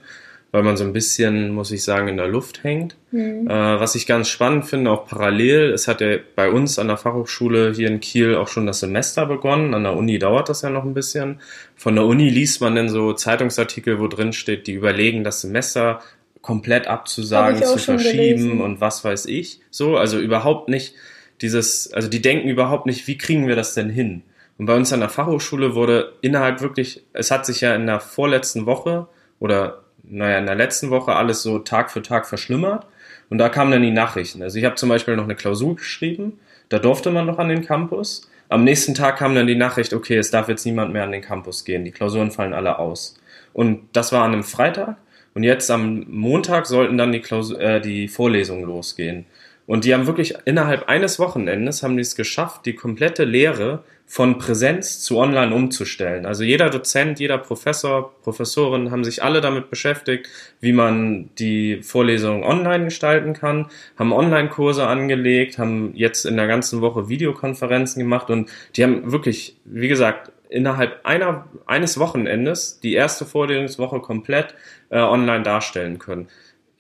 weil 0.53 0.63
man 0.65 0.77
so 0.77 0.85
ein 0.85 0.93
bisschen, 0.93 1.51
muss 1.51 1.71
ich 1.71 1.85
sagen, 1.85 2.09
in 2.09 2.17
der 2.17 2.27
Luft 2.27 2.65
hängt. 2.65 2.97
Mhm. 3.13 3.49
Äh, 3.49 3.81
was 3.81 3.95
ich 3.95 4.07
ganz 4.07 4.29
spannend 4.29 4.67
finde, 4.67 4.91
auch 4.91 5.07
parallel, 5.07 5.71
es 5.73 5.87
hat 5.87 6.01
ja 6.01 6.17
bei 6.35 6.51
uns 6.51 6.79
an 6.79 6.89
der 6.89 6.97
Fachhochschule 6.97 7.73
hier 7.75 7.89
in 7.89 8.01
Kiel 8.01 8.35
auch 8.35 8.49
schon 8.49 8.67
das 8.67 8.81
Semester 8.81 9.27
begonnen. 9.27 9.75
An 9.75 9.85
der 9.85 9.97
Uni 9.97 10.19
dauert 10.19 10.49
das 10.49 10.63
ja 10.63 10.71
noch 10.71 10.85
ein 10.85 10.95
bisschen. 10.95 11.41
Von 11.77 11.95
der 11.95 12.05
Uni 12.05 12.29
liest 12.29 12.61
man 12.61 12.75
dann 12.75 12.89
so 12.89 13.13
Zeitungsartikel, 13.13 14.01
wo 14.01 14.09
drin 14.09 14.33
steht, 14.33 14.67
die 14.67 14.73
überlegen, 14.73 15.23
das 15.23 15.41
Semester 15.43 16.01
komplett 16.43 16.89
abzusagen, 16.89 17.63
zu 17.63 17.79
verschieben 17.79 18.61
und 18.61 18.81
was 18.81 19.05
weiß 19.05 19.27
ich. 19.27 19.61
So, 19.71 19.97
also 19.97 20.19
überhaupt 20.19 20.69
nicht 20.69 20.95
dieses, 21.43 21.93
also 21.93 22.09
die 22.09 22.23
denken 22.23 22.49
überhaupt 22.49 22.87
nicht, 22.87 23.07
wie 23.07 23.19
kriegen 23.19 23.47
wir 23.47 23.57
das 23.57 23.75
denn 23.75 23.91
hin? 23.91 24.23
Und 24.61 24.67
bei 24.67 24.77
uns 24.77 24.93
an 24.93 25.01
der 25.01 25.09
Fachhochschule 25.09 25.75
wurde 25.75 26.13
innerhalb 26.21 26.61
wirklich, 26.61 27.03
es 27.15 27.31
hat 27.31 27.47
sich 27.47 27.63
ja 27.63 27.75
in 27.75 27.87
der 27.87 27.99
vorletzten 27.99 28.67
Woche 28.67 29.07
oder 29.39 29.85
naja, 30.03 30.37
in 30.37 30.45
der 30.45 30.55
letzten 30.55 30.91
Woche 30.91 31.17
alles 31.17 31.43
so 31.43 31.61
Tag 31.61 31.91
für 31.91 32.03
Tag 32.03 32.27
verschlimmert. 32.27 32.85
Und 33.31 33.39
da 33.39 33.49
kamen 33.49 33.73
dann 33.73 33.81
die 33.81 33.91
Nachrichten. 33.91 34.43
Also 34.43 34.59
ich 34.59 34.67
habe 34.67 34.75
zum 34.75 34.91
Beispiel 34.91 35.17
noch 35.17 35.25
eine 35.25 35.35
Klausur 35.35 35.77
geschrieben, 35.77 36.39
da 36.69 36.79
durfte 36.79 37.11
man 37.11 37.25
noch 37.25 37.39
an 37.39 37.49
den 37.49 37.65
Campus. 37.65 38.31
Am 38.51 38.63
nächsten 38.63 38.95
Tag 38.95 39.17
kam 39.17 39.35
dann 39.35 39.47
die 39.47 39.55
Nachricht, 39.55 39.95
okay, 39.95 40.19
es 40.19 40.31
darf 40.31 40.51
jetzt 40.51 40.67
niemand 40.67 40.93
mehr 40.93 41.05
an 41.05 41.13
den 41.13 41.23
Campus 41.23 41.65
gehen, 41.65 41.87
die 41.87 41.91
Klausuren 41.91 42.31
fallen 42.31 42.53
alle 42.53 42.79
aus. 42.79 43.19
Und 43.55 43.89
das 43.95 44.13
war 44.13 44.25
an 44.25 44.35
einem 44.35 44.45
Freitag. 44.45 44.99
Und 45.33 45.43
jetzt 45.43 45.71
am 45.71 46.05
Montag 46.07 46.67
sollten 46.67 46.99
dann 46.99 47.13
die, 47.13 47.21
Klausur, 47.21 47.59
äh, 47.59 47.81
die 47.81 48.09
Vorlesungen 48.09 48.65
losgehen. 48.65 49.25
Und 49.67 49.87
die 49.87 49.95
haben 49.95 50.07
wirklich 50.07 50.35
innerhalb 50.45 50.89
eines 50.89 51.19
Wochenendes 51.19 51.83
haben 51.83 51.97
die 51.97 52.03
es 52.03 52.15
geschafft, 52.15 52.67
die 52.67 52.75
komplette 52.75 53.25
Lehre 53.25 53.85
von 54.11 54.39
Präsenz 54.39 54.99
zu 54.99 55.19
online 55.19 55.55
umzustellen. 55.55 56.27
Also 56.27 56.43
jeder 56.43 56.69
Dozent, 56.69 57.21
jeder 57.21 57.39
Professor, 57.39 58.13
Professorin 58.23 58.91
haben 58.91 59.05
sich 59.05 59.23
alle 59.23 59.41
damit 59.41 59.71
beschäftigt, 59.71 60.29
wie 60.59 60.73
man 60.73 61.31
die 61.39 61.81
Vorlesung 61.85 62.43
online 62.43 62.87
gestalten 62.87 63.35
kann, 63.35 63.69
haben 63.97 64.13
Online-Kurse 64.13 64.85
angelegt, 64.85 65.59
haben 65.59 65.93
jetzt 65.95 66.27
in 66.27 66.37
der 66.37 66.49
ganzen 66.49 66.81
Woche 66.81 67.09
Videokonferenzen 67.09 68.03
gemacht 68.03 68.31
und 68.31 68.51
die 68.75 68.83
haben 68.83 69.13
wirklich, 69.13 69.57
wie 69.65 69.87
gesagt, 69.87 70.33
innerhalb 70.49 71.07
einer, 71.07 71.47
eines 71.67 71.97
Wochenendes 72.01 72.81
die 72.81 72.95
erste 72.95 73.25
Vorlesungswoche 73.25 74.01
komplett 74.01 74.57
äh, 74.89 74.99
online 74.99 75.45
darstellen 75.45 76.01
können 76.01 76.27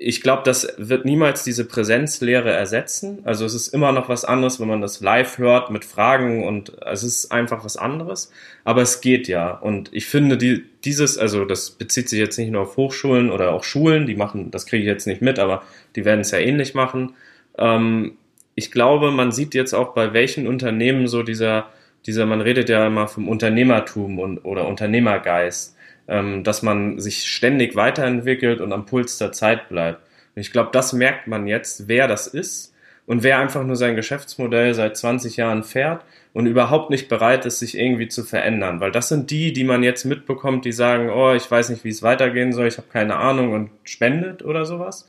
ich 0.03 0.23
glaube, 0.23 0.41
das 0.47 0.67
wird 0.79 1.05
niemals 1.05 1.45
diese 1.45 1.67
Präsenzlehre 1.67 2.51
ersetzen. 2.51 3.19
Also 3.25 3.45
es 3.45 3.53
ist 3.53 3.69
immer 3.69 3.93
noch 3.93 4.09
was 4.09 4.25
anderes, 4.25 4.59
wenn 4.59 4.67
man 4.67 4.81
das 4.81 5.03
live 5.03 5.37
hört 5.37 5.71
mit 5.71 5.85
Fragen 5.85 6.47
und 6.47 6.73
es 6.87 7.03
ist 7.03 7.31
einfach 7.31 7.67
was 7.67 7.77
anderes. 7.77 8.33
Aber 8.65 8.81
es 8.81 9.03
geht 9.03 9.29
ja. 9.29 9.51
Und 9.51 9.91
ich 9.93 10.07
finde, 10.07 10.39
die, 10.39 10.65
dieses, 10.85 11.19
also 11.19 11.45
das 11.45 11.73
bezieht 11.73 12.09
sich 12.09 12.19
jetzt 12.19 12.39
nicht 12.39 12.51
nur 12.51 12.63
auf 12.63 12.79
Hochschulen 12.79 13.31
oder 13.31 13.53
auch 13.53 13.63
Schulen, 13.63 14.07
die 14.07 14.15
machen, 14.15 14.51
das 14.51 14.65
kriege 14.65 14.85
ich 14.85 14.89
jetzt 14.89 15.07
nicht 15.07 15.21
mit, 15.21 15.39
aber 15.39 15.63
die 15.95 16.07
werden 16.07 16.21
es 16.21 16.31
ja 16.31 16.39
ähnlich 16.39 16.73
machen. 16.73 17.13
Ähm, 17.59 18.13
ich 18.55 18.73
glaube, 18.73 19.11
man 19.11 19.33
sieht 19.33 19.55
jetzt 19.55 19.75
auch 19.75 19.93
bei 19.93 20.15
welchen 20.15 20.47
Unternehmen 20.47 21.09
so 21.09 21.23
dieser, 21.23 21.69
dieser, 22.07 22.25
man 22.25 22.41
redet 22.41 22.71
ja 22.71 22.87
immer 22.87 23.07
vom 23.07 23.29
Unternehmertum 23.29 24.19
und, 24.19 24.39
oder 24.47 24.67
Unternehmergeist 24.67 25.77
ähm, 26.11 26.43
dass 26.43 26.63
man 26.63 26.99
sich 26.99 27.23
ständig 27.25 27.77
weiterentwickelt 27.77 28.61
und 28.61 28.73
am 28.73 28.85
Puls 28.85 29.17
der 29.17 29.33
Zeit 29.33 29.69
bleibt. 29.69 30.03
Und 30.35 30.41
ich 30.41 30.53
glaube, 30.53 30.71
das 30.73 30.93
merkt 30.93 31.29
man 31.29 31.47
jetzt, 31.47 31.89
wer 31.89 32.09
das 32.09 32.27
ist 32.27 32.75
und 33.07 33.23
wer 33.23 33.39
einfach 33.39 33.65
nur 33.65 33.77
sein 33.77 33.97
Geschäftsmodell 33.97 34.75
seit 34.75 34.97
20 34.97 35.37
Jahren 35.37 35.63
fährt 35.63 36.05
und 36.33 36.47
überhaupt 36.47 36.91
nicht 36.91 37.09
bereit 37.09 37.47
ist, 37.47 37.61
sich 37.61 37.79
irgendwie 37.79 38.09
zu 38.09 38.25
verändern. 38.25 38.81
Weil 38.81 38.91
das 38.91 39.09
sind 39.09 39.31
die, 39.31 39.53
die 39.53 39.65
man 39.65 39.85
jetzt 39.85 40.05
mitbekommt, 40.05 40.65
die 40.65 40.73
sagen, 40.73 41.11
oh, 41.11 41.33
ich 41.33 41.49
weiß 41.49 41.71
nicht, 41.71 41.85
wie 41.85 41.91
es 41.91 42.03
weitergehen 42.03 42.53
soll, 42.53 42.67
ich 42.67 42.77
habe 42.77 42.89
keine 42.93 43.17
Ahnung 43.17 43.53
und 43.53 43.71
spendet 43.85 44.45
oder 44.45 44.65
sowas. 44.65 45.09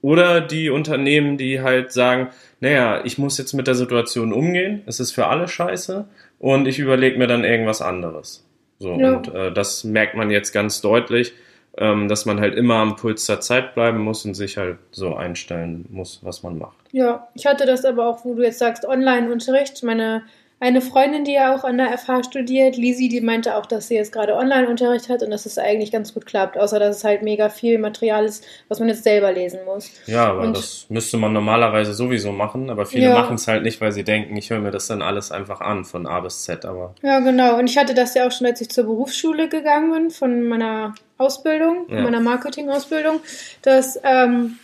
Oder 0.00 0.40
die 0.40 0.70
Unternehmen, 0.70 1.36
die 1.38 1.60
halt 1.60 1.90
sagen, 1.90 2.28
naja, 2.60 3.04
ich 3.04 3.18
muss 3.18 3.38
jetzt 3.38 3.54
mit 3.54 3.66
der 3.66 3.74
Situation 3.74 4.32
umgehen, 4.32 4.82
es 4.86 5.00
ist 5.00 5.12
für 5.12 5.26
alle 5.26 5.48
scheiße 5.48 6.06
und 6.38 6.68
ich 6.68 6.78
überlege 6.78 7.18
mir 7.18 7.26
dann 7.26 7.42
irgendwas 7.42 7.82
anderes. 7.82 8.45
So, 8.78 8.94
ja. 8.98 9.16
und 9.16 9.34
äh, 9.34 9.52
das 9.52 9.84
merkt 9.84 10.16
man 10.16 10.30
jetzt 10.30 10.52
ganz 10.52 10.80
deutlich, 10.80 11.32
ähm, 11.78 12.08
dass 12.08 12.26
man 12.26 12.40
halt 12.40 12.54
immer 12.54 12.76
am 12.76 12.96
Puls 12.96 13.26
der 13.26 13.40
Zeit 13.40 13.74
bleiben 13.74 13.98
muss 13.98 14.24
und 14.24 14.34
sich 14.34 14.56
halt 14.56 14.78
so 14.90 15.14
einstellen 15.14 15.86
muss, 15.90 16.20
was 16.22 16.42
man 16.42 16.58
macht. 16.58 16.76
Ja, 16.92 17.28
ich 17.34 17.46
hatte 17.46 17.66
das 17.66 17.84
aber 17.84 18.06
auch, 18.06 18.24
wo 18.24 18.34
du 18.34 18.42
jetzt 18.42 18.58
sagst, 18.58 18.84
Online-Unterricht. 18.86 19.82
Meine 19.82 20.22
eine 20.58 20.80
Freundin, 20.80 21.24
die 21.24 21.34
ja 21.34 21.54
auch 21.54 21.64
an 21.64 21.76
der 21.76 21.96
FH 21.98 22.24
studiert, 22.24 22.78
Lisi, 22.78 23.08
die 23.08 23.20
meinte 23.20 23.56
auch, 23.56 23.66
dass 23.66 23.88
sie 23.88 23.94
jetzt 23.94 24.10
gerade 24.10 24.34
Online-Unterricht 24.34 25.10
hat 25.10 25.22
und 25.22 25.30
dass 25.30 25.44
es 25.44 25.58
eigentlich 25.58 25.92
ganz 25.92 26.14
gut 26.14 26.24
klappt, 26.24 26.56
außer 26.56 26.78
dass 26.78 26.96
es 26.96 27.04
halt 27.04 27.22
mega 27.22 27.50
viel 27.50 27.78
Material 27.78 28.24
ist, 28.24 28.42
was 28.68 28.80
man 28.80 28.88
jetzt 28.88 29.04
selber 29.04 29.32
lesen 29.32 29.60
muss. 29.66 29.90
Ja, 30.06 30.30
aber 30.30 30.40
und 30.40 30.56
das 30.56 30.86
müsste 30.88 31.18
man 31.18 31.34
normalerweise 31.34 31.92
sowieso 31.92 32.32
machen, 32.32 32.70
aber 32.70 32.86
viele 32.86 33.04
ja. 33.04 33.14
machen 33.14 33.34
es 33.34 33.46
halt 33.46 33.64
nicht, 33.64 33.82
weil 33.82 33.92
sie 33.92 34.02
denken, 34.02 34.34
ich 34.36 34.48
höre 34.48 34.60
mir 34.60 34.70
das 34.70 34.86
dann 34.86 35.02
alles 35.02 35.30
einfach 35.30 35.60
an, 35.60 35.84
von 35.84 36.06
A 36.06 36.20
bis 36.20 36.44
Z, 36.44 36.64
aber. 36.64 36.94
Ja, 37.02 37.20
genau. 37.20 37.58
Und 37.58 37.68
ich 37.68 37.76
hatte 37.76 37.92
das 37.92 38.14
ja 38.14 38.26
auch 38.26 38.32
schon, 38.32 38.46
als 38.46 38.60
ich 38.62 38.70
zur 38.70 38.84
Berufsschule 38.84 39.50
gegangen 39.50 39.92
bin, 39.92 40.10
von 40.10 40.42
meiner 40.42 40.94
Ausbildung, 41.18 41.84
ja. 41.90 42.00
meiner 42.00 42.20
Marketing-Ausbildung, 42.20 43.20
dass 43.60 44.00
ähm, 44.02 44.58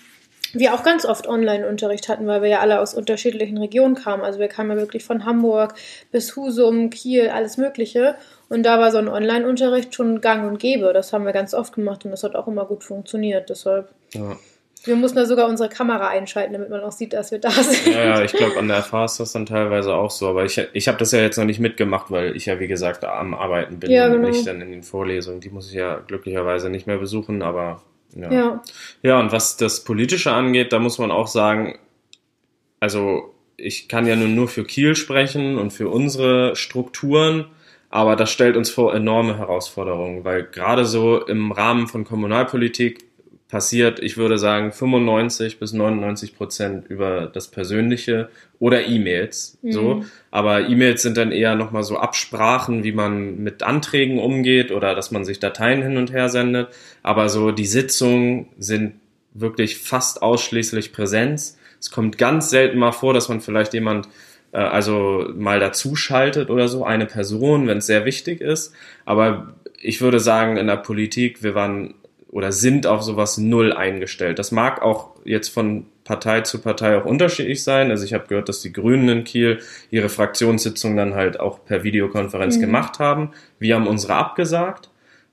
wir 0.53 0.75
auch 0.75 0.83
ganz 0.83 1.05
oft 1.05 1.27
Online-Unterricht 1.27 2.09
hatten, 2.09 2.27
weil 2.27 2.43
wir 2.43 2.49
ja 2.49 2.61
alle 2.61 2.81
aus 2.81 2.95
unterschiedlichen 2.95 3.59
Regionen 3.59 3.95
kamen. 3.95 4.23
Also 4.23 4.39
wir 4.39 4.49
kamen 4.49 4.71
ja 4.71 4.77
wirklich 4.77 5.05
von 5.05 5.25
Hamburg 5.25 5.75
bis 6.11 6.37
Husum, 6.37 6.91
Kiel, 6.91 7.29
alles 7.31 7.57
Mögliche. 7.57 8.17
Und 8.49 8.65
da 8.65 8.79
war 8.79 8.91
so 8.91 8.99
ein 8.99 9.09
Online-Unterricht 9.09 9.95
schon 9.95 10.21
gang 10.21 10.47
und 10.47 10.59
gäbe. 10.59 10.93
Das 10.93 11.13
haben 11.13 11.25
wir 11.25 11.33
ganz 11.33 11.55
oft 11.55 11.75
gemacht 11.75 12.05
und 12.05 12.11
das 12.11 12.23
hat 12.23 12.35
auch 12.35 12.49
immer 12.49 12.67
gut 12.67 12.85
funktioniert. 12.85 13.49
Deshalb. 13.49 13.89
Ja. 14.13 14.37
Wir 14.85 14.97
mussten 14.97 15.17
da 15.17 15.27
sogar 15.27 15.49
unsere 15.49 15.69
Kamera 15.69 16.09
einschalten, 16.09 16.53
damit 16.53 16.69
man 16.69 16.81
auch 16.81 16.91
sieht, 16.91 17.13
dass 17.13 17.31
wir 17.31 17.39
da 17.39 17.51
sind. 17.51 17.95
Ja, 17.95 18.05
ja 18.05 18.23
ich 18.23 18.33
glaube, 18.33 18.59
an 18.59 18.67
der 18.67 18.83
FH 18.83 19.05
ist 19.05 19.21
das 19.21 19.33
dann 19.33 19.47
teilweise 19.47 19.95
auch 19.95 20.11
so. 20.11 20.29
Aber 20.29 20.45
ich, 20.45 20.61
ich 20.73 20.89
habe 20.89 20.99
das 20.99 21.13
ja 21.13 21.21
jetzt 21.21 21.39
noch 21.39 21.45
nicht 21.45 21.61
mitgemacht, 21.61 22.11
weil 22.11 22.37
ich 22.37 22.47
ja, 22.47 22.59
wie 22.59 22.67
gesagt, 22.67 23.05
am 23.05 23.33
Arbeiten 23.33 23.79
bin 23.79 23.91
ja, 23.91 24.09
genau. 24.09 24.27
und 24.27 24.33
nicht 24.33 24.47
dann 24.47 24.61
in 24.61 24.71
den 24.71 24.83
Vorlesungen. 24.83 25.41
Die 25.41 25.51
muss 25.51 25.69
ich 25.69 25.75
ja 25.75 26.01
glücklicherweise 26.07 26.69
nicht 26.69 26.87
mehr 26.87 26.99
besuchen, 26.99 27.43
aber 27.43 27.81
ja. 28.15 28.33
ja. 28.33 28.63
Ja, 29.03 29.21
und 29.21 29.33
was 29.33 29.57
das 29.57 29.85
Politische 29.85 30.33
angeht, 30.33 30.73
da 30.73 30.79
muss 30.79 30.99
man 30.99 31.11
auch 31.11 31.27
sagen, 31.27 31.79
also 32.81 33.35
ich 33.57 33.89
kann 33.89 34.07
ja 34.07 34.17
nun 34.17 34.35
nur 34.35 34.49
für 34.49 34.65
Kiel 34.65 34.97
sprechen 34.97 35.59
und 35.59 35.73
für 35.73 35.89
unsere 35.89 36.57
Strukturen, 36.57 37.47
aber 37.91 38.17
das 38.17 38.33
stellt 38.33 38.57
uns 38.57 38.71
vor 38.71 38.95
enorme 38.95 39.39
Herausforderungen, 39.39 40.25
weil 40.25 40.45
gerade 40.45 40.85
so 40.85 41.25
im 41.25 41.53
Rahmen 41.53 41.87
von 41.89 42.05
Kommunalpolitik 42.05 43.05
passiert, 43.53 44.01
ich 44.01 44.17
würde 44.17 44.39
sagen, 44.39 44.73
95 44.73 45.59
bis 45.59 45.75
99 45.75 46.35
Prozent 46.35 46.89
über 46.89 47.27
das 47.27 47.49
Persönliche 47.49 48.31
oder 48.59 48.87
E-Mails. 48.87 49.59
Mhm. 49.61 49.73
So. 49.73 50.05
Aber 50.31 50.71
E-Mails 50.71 51.03
sind 51.03 51.19
dann 51.19 51.33
eher 51.33 51.55
nochmal 51.55 51.83
so 51.83 51.99
Absprachen, 51.99 52.83
wie 52.83 52.93
man 52.93 53.43
mit 53.43 53.63
Anträgen 53.63 54.19
umgeht 54.19 54.73
oder 54.73 54.95
dass 54.95 55.11
man 55.11 55.27
sich 55.27 55.39
Dateien 55.39 55.83
hin 55.83 55.99
und 55.99 56.11
her 56.13 56.31
sendet. 56.31 56.69
Aber 57.03 57.29
so 57.29 57.51
die 57.51 57.67
Sitzungen 57.67 58.47
sind 58.59 58.95
wirklich 59.35 59.77
fast 59.77 60.23
ausschließlich 60.23 60.95
Präsenz. 60.95 61.59
Es 61.79 61.91
kommt 61.91 62.17
ganz 62.17 62.49
selten 62.49 62.79
mal 62.79 62.93
vor, 62.93 63.13
dass 63.13 63.29
man 63.29 63.43
vielleicht 63.43 63.75
jemand 63.75 64.09
äh, 64.53 64.61
also 64.61 65.29
mal 65.37 65.61
dazuschaltet 65.61 66.49
oder 66.49 66.69
so, 66.69 66.87
eine 66.87 67.05
Person, 67.05 67.67
wenn 67.67 67.79
es 67.79 67.87
sehr 67.87 68.07
wichtig 68.07 68.41
ist. 68.41 68.73
Aber 69.05 69.53
ich 69.79 70.01
würde 70.01 70.21
sagen, 70.21 70.57
in 70.57 70.69
der 70.69 70.77
Politik, 70.77 71.43
wir 71.43 71.55
waren 71.55 71.93
oder 72.33 72.51
sind 72.51 72.87
auf 72.87 73.03
sowas 73.03 73.39
null 73.39 73.73
eingestellt. 73.73 74.39
Das 74.39 74.51
mag 74.51 74.83
auch 74.83 75.11
jetzt 75.25 75.51
von 75.51 75.87
Partei 76.03 76.41
zu 76.41 76.61
Partei 76.61 76.97
auch 76.97 77.05
unterschiedlich 77.05 77.63
sein. 77.63 77.91
Also 77.91 78.05
ich 78.05 78.15
habe 78.15 78.27
gehört, 78.27 78.49
dass 78.49 78.61
die 78.61 78.73
Grünen 78.73 79.09
in 79.11 79.25
Kiel 79.25 79.61
ihre 79.91 80.09
Fraktionssitzung 80.09 80.97
dann 80.97 81.15
halt 81.15 81.39
auch 81.39 81.65
per 81.65 81.85
Videokonferenz 81.85 82.57
mhm. 82.57 82.63
gemacht 82.63 82.99
haben. 82.99 83.33
Wir 83.59 83.75
haben 83.75 83.87
unsere 83.87 84.15
abgesagt. 84.15 84.89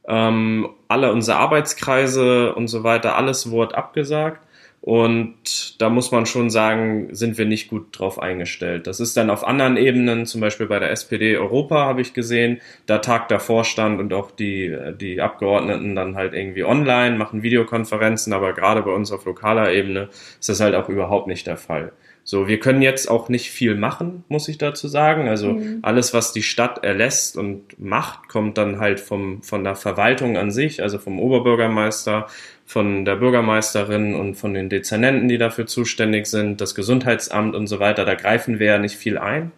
Ähm, 0.08 0.70
alle 0.90 1.14
unsere 1.14 1.38
Arbeitskreise 1.38 2.54
und 2.54 2.68
so 2.68 2.84
weiter, 2.84 3.16
alles 3.16 3.50
wurde 3.50 3.78
abgesagt. 3.78 4.46
Und 4.82 5.82
da 5.82 5.90
muss 5.90 6.12
man 6.12 6.26
schon 6.26 6.50
sagen, 6.50 7.10
sind 7.12 7.38
wir 7.38 7.46
nicht 7.46 7.70
gut 7.70 7.88
drauf 7.92 8.18
eingestellt. 8.18 8.88
Das 8.88 9.02
ist 9.02 9.18
dann 9.18 9.30
auf 9.30 9.46
anderen 9.46 9.76
Ebenen, 9.76 10.26
zum 10.26 10.40
Beispiel 10.40 10.68
bei 10.68 10.80
der 10.80 10.92
SPD 10.92 11.38
Europa 11.38 11.86
habe 11.86 12.02
ich 12.02 12.14
gesehen, 12.14 12.62
da 12.86 13.00
tagt 13.00 13.30
der 13.30 13.42
Vorstand 13.42 14.00
und 14.00 14.14
auch 14.14 14.32
die, 14.32 14.76
die 15.00 15.20
Abgeordneten 15.20 15.96
dann 15.96 16.16
halt 16.16 16.34
irgendwie 16.34 16.64
online, 16.64 17.18
machen 17.18 17.44
Videokonferenzen, 17.44 18.32
aber 18.32 18.54
gerade 18.54 18.82
bei 18.82 18.92
uns 18.92 19.12
auf 19.12 19.26
lokaler 19.26 19.72
Ebene 19.74 20.10
ist 20.40 20.48
das 20.48 20.62
halt 20.62 20.76
auch 20.76 20.88
überhaupt 20.88 21.28
nicht 21.28 21.46
der 21.46 21.58
Fall. 21.58 21.92
So, 22.24 22.48
wir 22.48 22.60
können 22.60 22.82
jetzt 22.82 23.10
auch 23.10 23.28
nicht 23.30 23.50
viel 23.50 23.76
machen, 23.76 24.24
muss 24.28 24.48
ich 24.50 24.58
dazu 24.60 24.88
sagen. 24.88 25.28
Also 25.28 25.54
mhm. 25.54 25.80
alles, 25.82 26.14
was 26.14 26.32
die 26.32 26.44
Stadt 26.44 26.84
erlässt 26.84 27.38
und 27.38 27.80
macht, 27.80 28.30
kommt 28.30 28.58
dann 28.58 28.80
halt 28.80 29.00
vom, 29.00 29.42
von 29.42 29.64
der 29.64 29.76
Verwaltung 29.76 30.38
an 30.38 30.52
sich, 30.52 30.84
also 30.84 31.00
vom 31.00 31.20
Oberbürgermeister 31.20 32.28
von 32.70 33.04
der 33.04 33.16
Bürgermeisterin 33.16 34.14
und 34.14 34.36
von 34.36 34.54
den 34.54 34.70
Dezernenten, 34.70 35.28
die 35.28 35.40
dafür 35.40 35.66
zuständig 35.66 36.28
sind, 36.28 36.62
das 36.62 36.76
Gesundheitsamt 36.76 37.56
und 37.56 37.66
so 37.66 37.80
weiter, 37.80 38.06
da 38.06 38.14
greifen 38.14 38.60
wir 38.60 38.68
ja 38.68 38.78
nicht 38.78 38.96
viel 38.96 39.18
ein. 39.18 39.52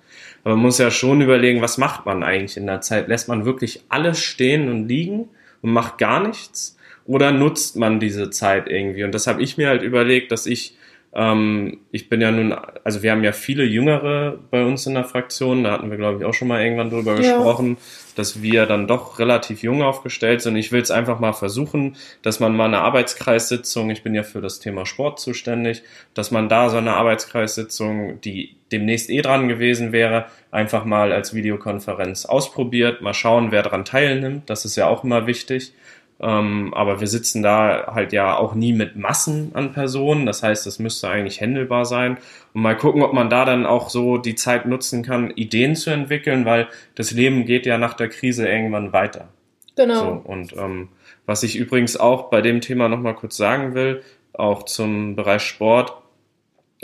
Aber 0.45 0.56
man 0.56 0.63
muss 0.63 0.78
ja 0.78 0.89
schon 0.91 1.19
überlegen, 1.19 1.62
was 1.62 1.78
macht 1.78 2.06
man 2.06 2.24
eigentlich 2.24 2.56
in 2.56 2.67
der 2.67 2.80
Zeit? 2.80 3.10
Lässt 3.10 3.28
man 3.28 3.43
wirklich 3.43 3.84
alles 3.89 4.21
stehen 4.21 4.69
und 4.69 4.88
liegen 4.88 5.28
und 5.62 5.74
macht 5.74 5.97
gar 5.97 6.26
nichts? 6.26 6.78
Oder 7.06 7.34
nutzt 7.34 7.76
man 7.76 8.00
diese 8.00 8.30
Zeit 8.30 8.69
irgendwie? 8.69 9.04
Und 9.04 9.13
das 9.13 9.28
habe 9.28 9.41
ich 9.41 9.58
mir 9.58 9.67
halt 9.67 9.84
überlegt, 9.84 10.32
dass 10.32 10.45
ich 10.45 10.78
ähm, 11.13 11.80
ich 11.91 12.08
bin 12.08 12.21
ja 12.21 12.32
nun, 12.32 12.54
also 12.84 13.04
wir 13.04 13.12
haben 13.12 13.24
ja 13.24 13.34
viele 13.34 13.63
Jüngere 13.63 14.39
bei 14.50 14.63
uns 14.63 14.86
in 14.88 14.93
der 14.93 15.04
Fraktion, 15.04 15.63
da 15.63 15.71
hatten 15.71 15.89
wir, 15.91 15.97
glaube 15.97 16.19
ich, 16.19 16.26
auch 16.26 16.34
schon 16.34 16.47
mal 16.47 16.63
irgendwann 16.63 16.89
drüber 16.89 17.19
ja. 17.19 17.36
gesprochen, 17.36 17.78
dass 18.15 18.41
wir 18.41 18.65
dann 18.65 18.88
doch 18.88 19.19
relativ 19.19 19.62
jung 19.62 19.82
aufgestellt 19.82 20.41
sind. 20.41 20.56
Ich 20.56 20.71
will 20.71 20.82
es 20.82 20.89
einfach 20.89 21.19
mal 21.19 21.34
versuchen, 21.34 21.97
dass 22.21 22.39
man 22.39 22.56
mal 22.56 22.65
eine 22.65 22.80
Arbeitskreissitzung, 22.80 23.89
ich 23.89 24.04
bin 24.04 24.15
ja 24.15 24.24
für 24.24 24.39
das 24.39 24.60
Thema 24.60 24.86
Sport 24.86 25.19
zuständig, 25.19 25.84
dass 26.13 26.32
man 26.32 26.47
da 26.47 26.69
so 26.69 26.78
eine 26.78 26.93
Arbeitskreissitzung, 26.93 28.21
die 28.21 28.56
demnächst 28.71 29.10
eh 29.10 29.21
dran 29.21 29.50
gewesen 29.50 29.91
wäre, 29.91 30.28
einfach 30.50 30.86
mal 30.86 31.12
als 31.12 31.34
Videokonferenz 31.34 32.26
ausprobiert, 32.26 33.02
mal 33.02 33.13
schauen, 33.13 33.52
wer 33.52 33.63
daran 33.63 33.84
teilnimmt. 33.84 34.50
Das 34.50 34.63
ist 34.63 34.78
ja 34.78 34.88
auch 34.88 35.04
immer 35.04 35.28
wichtig. 35.28 35.74
Ähm, 36.22 36.72
aber 36.74 37.00
wir 37.00 37.08
sitzen 37.08 37.42
da 37.42 37.94
halt 37.94 38.14
ja 38.14 38.38
auch 38.38 38.54
nie 38.54 38.74
mit 38.74 38.96
Massen 38.96 39.52
an 39.56 39.74
Personen. 39.74 40.26
Das 40.26 40.44
heißt, 40.44 40.66
das 40.68 40.78
müsste 40.78 41.10
eigentlich 41.10 41.42
händelbar 41.42 41.86
sein. 41.86 42.18
Und 42.54 42.62
mal 42.62 42.78
gucken, 42.78 43.02
ob 43.02 43.14
man 43.14 43.30
da 43.30 43.44
dann 43.44 43.66
auch 43.66 43.90
so 43.90 44.18
die 44.18 44.36
Zeit 44.36 44.68
nutzen 44.68 45.04
kann, 45.04 45.32
Ideen 45.32 45.76
zu 45.76 45.90
entwickeln, 45.90 46.46
weil 46.46 46.68
das 46.96 47.12
Leben 47.12 47.46
geht 47.46 47.66
ja 47.66 47.78
nach 47.78 47.96
der 47.96 48.10
Krise 48.10 48.48
irgendwann 48.48 48.94
weiter. 48.94 49.30
Genau. 49.76 50.00
So, 50.00 50.32
und 50.32 50.56
ähm, 50.58 50.90
was 51.26 51.42
ich 51.44 51.56
übrigens 51.56 51.98
auch 51.98 52.30
bei 52.30 52.42
dem 52.42 52.62
Thema 52.62 52.88
nochmal 52.88 53.16
kurz 53.16 53.38
sagen 53.38 53.74
will, 53.74 54.02
auch 54.34 54.64
zum 54.64 55.16
Bereich 55.16 55.42
Sport, 55.42 55.94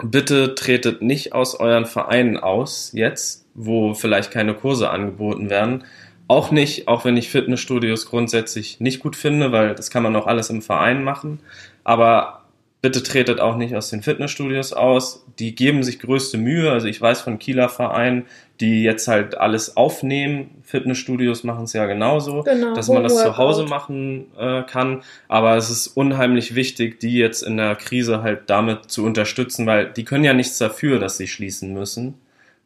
bitte 0.04 0.56
tretet 0.56 1.02
nicht 1.02 1.34
aus 1.34 1.60
euren 1.60 1.86
Vereinen 1.86 2.38
aus 2.38 2.92
jetzt, 2.94 3.46
wo 3.54 3.94
vielleicht 3.94 4.32
keine 4.32 4.54
Kurse 4.54 4.90
angeboten 4.90 5.50
werden, 5.50 5.84
auch 6.28 6.52
nicht, 6.52 6.88
auch 6.88 7.06
wenn 7.06 7.18
ich 7.18 7.30
Fitnessstudios 7.30 8.06
grundsätzlich 8.06 8.80
nicht 8.80 9.00
gut 9.00 9.16
finde, 9.16 9.52
weil 9.52 9.76
das 9.76 9.90
kann 9.90 10.04
man 10.04 10.16
auch 10.16 10.28
alles 10.28 10.50
im 10.50 10.62
Verein 10.62 11.04
machen. 11.04 11.40
Aber 11.84 12.42
bitte 12.82 13.02
tretet 13.02 13.40
auch 13.40 13.58
nicht 13.58 13.76
aus 13.76 13.90
den 13.90 14.04
Fitnessstudios 14.04 14.74
aus. 14.74 15.26
Die 15.40 15.56
geben 15.56 15.84
sich 15.84 16.00
größte 16.00 16.38
Mühe. 16.38 16.72
Also 16.72 16.88
ich 16.88 17.02
weiß 17.02 17.22
von 17.22 17.40
Kieler 17.40 17.70
Vereinen, 17.70 18.26
die 18.60 18.84
jetzt 18.84 19.08
halt 19.08 19.38
alles 19.38 19.78
aufnehmen. 19.78 20.62
Fitnessstudios 20.64 21.44
machen 21.44 21.64
es 21.64 21.74
ja 21.74 21.86
genauso, 21.86 22.44
genau, 22.44 22.74
dass 22.74 22.90
man 22.90 23.04
das 23.04 23.18
zu 23.18 23.38
Hause 23.38 23.64
machen 23.66 24.28
äh, 24.38 24.64
kann. 24.64 25.04
Aber 25.28 25.56
es 25.56 25.70
ist 25.70 25.88
unheimlich 25.88 26.56
wichtig, 26.56 27.00
die 27.00 27.18
jetzt 27.18 27.42
in 27.42 27.58
der 27.58 27.76
Krise 27.76 28.22
halt 28.22 28.50
damit 28.50 28.92
zu 28.92 29.06
unterstützen, 29.06 29.66
weil 29.66 29.92
die 29.92 30.04
können 30.04 30.24
ja 30.24 30.34
nichts 30.34 30.58
dafür, 30.58 31.00
dass 31.00 31.18
sie 31.18 31.28
schließen 31.28 31.74
müssen. 31.74 32.16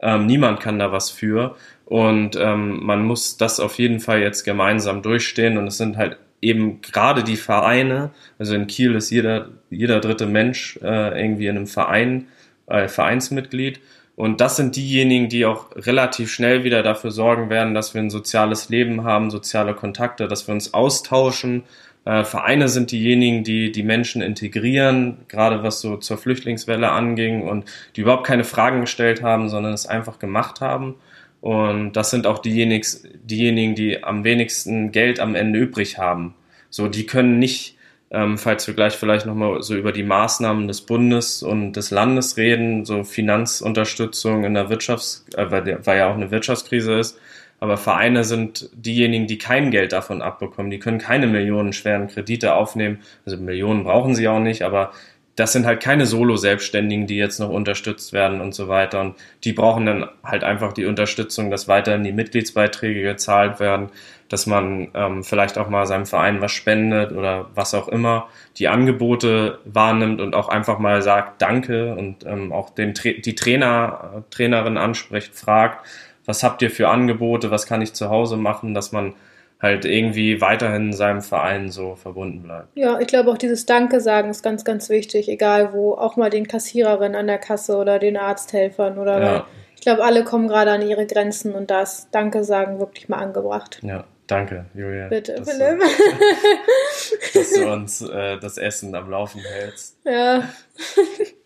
Ähm, 0.01 0.25
niemand 0.25 0.59
kann 0.59 0.79
da 0.79 0.91
was 0.91 1.09
für. 1.09 1.55
Und 1.85 2.35
ähm, 2.35 2.83
man 2.83 3.03
muss 3.05 3.37
das 3.37 3.59
auf 3.59 3.77
jeden 3.77 3.99
Fall 3.99 4.21
jetzt 4.21 4.43
gemeinsam 4.43 5.01
durchstehen. 5.01 5.57
Und 5.57 5.67
es 5.67 5.77
sind 5.77 5.97
halt 5.97 6.17
eben 6.41 6.81
gerade 6.81 7.23
die 7.23 7.37
Vereine, 7.37 8.11
also 8.39 8.55
in 8.55 8.67
Kiel 8.67 8.95
ist 8.95 9.11
jeder, 9.11 9.49
jeder 9.69 9.99
dritte 9.99 10.25
Mensch 10.25 10.79
äh, 10.81 11.21
irgendwie 11.21 11.47
in 11.47 11.55
einem 11.55 11.67
Verein, 11.67 12.27
äh, 12.67 12.87
Vereinsmitglied. 12.87 13.79
Und 14.15 14.41
das 14.41 14.55
sind 14.55 14.75
diejenigen, 14.75 15.29
die 15.29 15.45
auch 15.45 15.75
relativ 15.75 16.31
schnell 16.31 16.63
wieder 16.63 16.83
dafür 16.83 17.11
sorgen 17.11 17.49
werden, 17.49 17.73
dass 17.73 17.93
wir 17.93 18.01
ein 18.01 18.09
soziales 18.09 18.69
Leben 18.69 19.03
haben, 19.03 19.31
soziale 19.31 19.73
Kontakte, 19.73 20.27
dass 20.27 20.47
wir 20.47 20.53
uns 20.53 20.73
austauschen. 20.73 21.63
Äh, 22.05 22.23
Vereine 22.23 22.67
sind 22.67 22.91
diejenigen, 22.91 23.43
die 23.43 23.71
die 23.71 23.83
Menschen 23.83 24.21
integrieren, 24.21 25.17
gerade 25.27 25.63
was 25.63 25.81
so 25.81 25.97
zur 25.97 26.17
Flüchtlingswelle 26.17 26.89
anging 26.89 27.47
und 27.47 27.65
die 27.95 28.01
überhaupt 28.01 28.25
keine 28.25 28.43
Fragen 28.43 28.81
gestellt 28.81 29.21
haben, 29.21 29.49
sondern 29.49 29.73
es 29.73 29.85
einfach 29.85 30.19
gemacht 30.19 30.61
haben. 30.61 30.95
Und 31.41 31.93
das 31.93 32.11
sind 32.11 32.27
auch 32.27 32.39
diejenigen, 32.39 33.75
die 33.75 34.03
am 34.03 34.23
wenigsten 34.23 34.91
Geld 34.91 35.19
am 35.19 35.35
Ende 35.35 35.59
übrig 35.59 35.97
haben. 35.97 36.35
So, 36.69 36.87
die 36.87 37.05
können 37.05 37.39
nicht, 37.39 37.77
ähm, 38.11 38.37
falls 38.37 38.67
wir 38.67 38.75
gleich 38.75 38.93
vielleicht 38.93 39.25
nochmal 39.25 39.61
so 39.63 39.75
über 39.75 39.91
die 39.91 40.03
Maßnahmen 40.03 40.67
des 40.67 40.81
Bundes 40.81 41.41
und 41.43 41.73
des 41.73 41.91
Landes 41.91 42.37
reden, 42.37 42.85
so 42.85 43.03
Finanzunterstützung 43.03 44.43
in 44.43 44.53
der 44.53 44.69
Wirtschafts-, 44.69 45.23
äh, 45.35 45.49
weil, 45.51 45.79
weil 45.85 45.97
ja 45.97 46.09
auch 46.09 46.15
eine 46.15 46.31
Wirtschaftskrise 46.31 46.93
ist. 46.99 47.19
Aber 47.61 47.77
Vereine 47.77 48.23
sind 48.23 48.69
diejenigen, 48.73 49.27
die 49.27 49.37
kein 49.37 49.69
Geld 49.69 49.93
davon 49.93 50.21
abbekommen. 50.23 50.71
Die 50.71 50.79
können 50.79 50.97
keine 50.97 51.27
millionenschweren 51.27 52.07
Kredite 52.07 52.55
aufnehmen. 52.55 52.99
Also 53.23 53.37
Millionen 53.37 53.83
brauchen 53.83 54.15
sie 54.15 54.27
auch 54.27 54.39
nicht, 54.39 54.63
aber 54.63 54.91
das 55.35 55.53
sind 55.53 55.65
halt 55.65 55.81
keine 55.81 56.05
Solo-Selbstständigen, 56.05 57.07
die 57.07 57.17
jetzt 57.17 57.39
noch 57.39 57.49
unterstützt 57.49 58.13
werden 58.13 58.41
und 58.41 58.53
so 58.53 58.67
weiter. 58.67 58.99
Und 58.99 59.15
die 59.43 59.53
brauchen 59.53 59.85
dann 59.85 60.09
halt 60.23 60.43
einfach 60.43 60.73
die 60.73 60.85
Unterstützung, 60.85 61.51
dass 61.51 61.67
weiterhin 61.67 62.03
die 62.03 62.11
Mitgliedsbeiträge 62.11 63.03
gezahlt 63.03 63.59
werden, 63.59 63.89
dass 64.27 64.45
man 64.45 64.89
ähm, 64.93 65.23
vielleicht 65.23 65.57
auch 65.57 65.69
mal 65.69 65.85
seinem 65.85 66.05
Verein 66.05 66.41
was 66.41 66.51
spendet 66.51 67.11
oder 67.11 67.49
was 67.53 67.73
auch 67.73 67.87
immer, 67.87 68.27
die 68.57 68.69
Angebote 68.69 69.59
wahrnimmt 69.65 70.19
und 70.19 70.35
auch 70.35 70.49
einfach 70.49 70.79
mal 70.79 71.01
sagt 71.01 71.41
Danke 71.41 71.95
und 71.95 72.25
ähm, 72.25 72.51
auch 72.51 72.69
den 72.69 72.93
Tra 72.93 73.11
die 73.11 73.35
Trainer, 73.35 74.23
Trainerin 74.31 74.77
anspricht, 74.77 75.35
fragt, 75.35 75.85
was 76.25 76.43
habt 76.43 76.61
ihr 76.61 76.71
für 76.71 76.89
Angebote, 76.89 77.51
was 77.51 77.65
kann 77.65 77.81
ich 77.81 77.93
zu 77.93 78.09
Hause 78.09 78.37
machen, 78.37 78.73
dass 78.73 78.91
man 78.91 79.13
halt 79.61 79.85
irgendwie 79.85 80.41
weiterhin 80.41 80.91
seinem 80.91 81.21
Verein 81.21 81.69
so 81.69 81.95
verbunden 81.95 82.41
bleibt. 82.41 82.69
Ja, 82.75 82.99
ich 82.99 83.07
glaube 83.07 83.29
auch 83.29 83.37
dieses 83.37 83.65
Danke 83.65 84.01
sagen 84.01 84.29
ist 84.29 84.41
ganz, 84.41 84.65
ganz 84.65 84.89
wichtig, 84.89 85.29
egal 85.29 85.73
wo, 85.73 85.93
auch 85.93 86.15
mal 86.15 86.31
den 86.31 86.47
Kassiererinnen 86.47 87.15
an 87.15 87.27
der 87.27 87.37
Kasse 87.37 87.77
oder 87.77 87.99
den 87.99 88.17
Arzthelfern 88.17 88.97
oder 88.97 89.21
ja. 89.21 89.47
ich 89.75 89.81
glaube, 89.81 90.03
alle 90.03 90.23
kommen 90.23 90.47
gerade 90.47 90.71
an 90.71 90.81
ihre 90.81 91.05
Grenzen 91.05 91.53
und 91.53 91.69
da 91.69 91.83
ist 91.83 92.07
Danke 92.11 92.43
sagen 92.43 92.79
wirklich 92.79 93.07
mal 93.07 93.19
angebracht. 93.19 93.79
Ja, 93.83 94.05
danke, 94.25 94.65
Julia. 94.73 95.09
Bitte, 95.09 95.35
dass 95.35 95.51
Philipp. 95.51 95.79
Du, 95.79 97.39
dass 97.39 97.53
du 97.53 97.71
uns 97.71 98.01
äh, 98.01 98.39
das 98.39 98.57
Essen 98.57 98.95
am 98.95 99.11
Laufen 99.11 99.41
hältst. 99.41 99.97
Ja. 100.05 100.43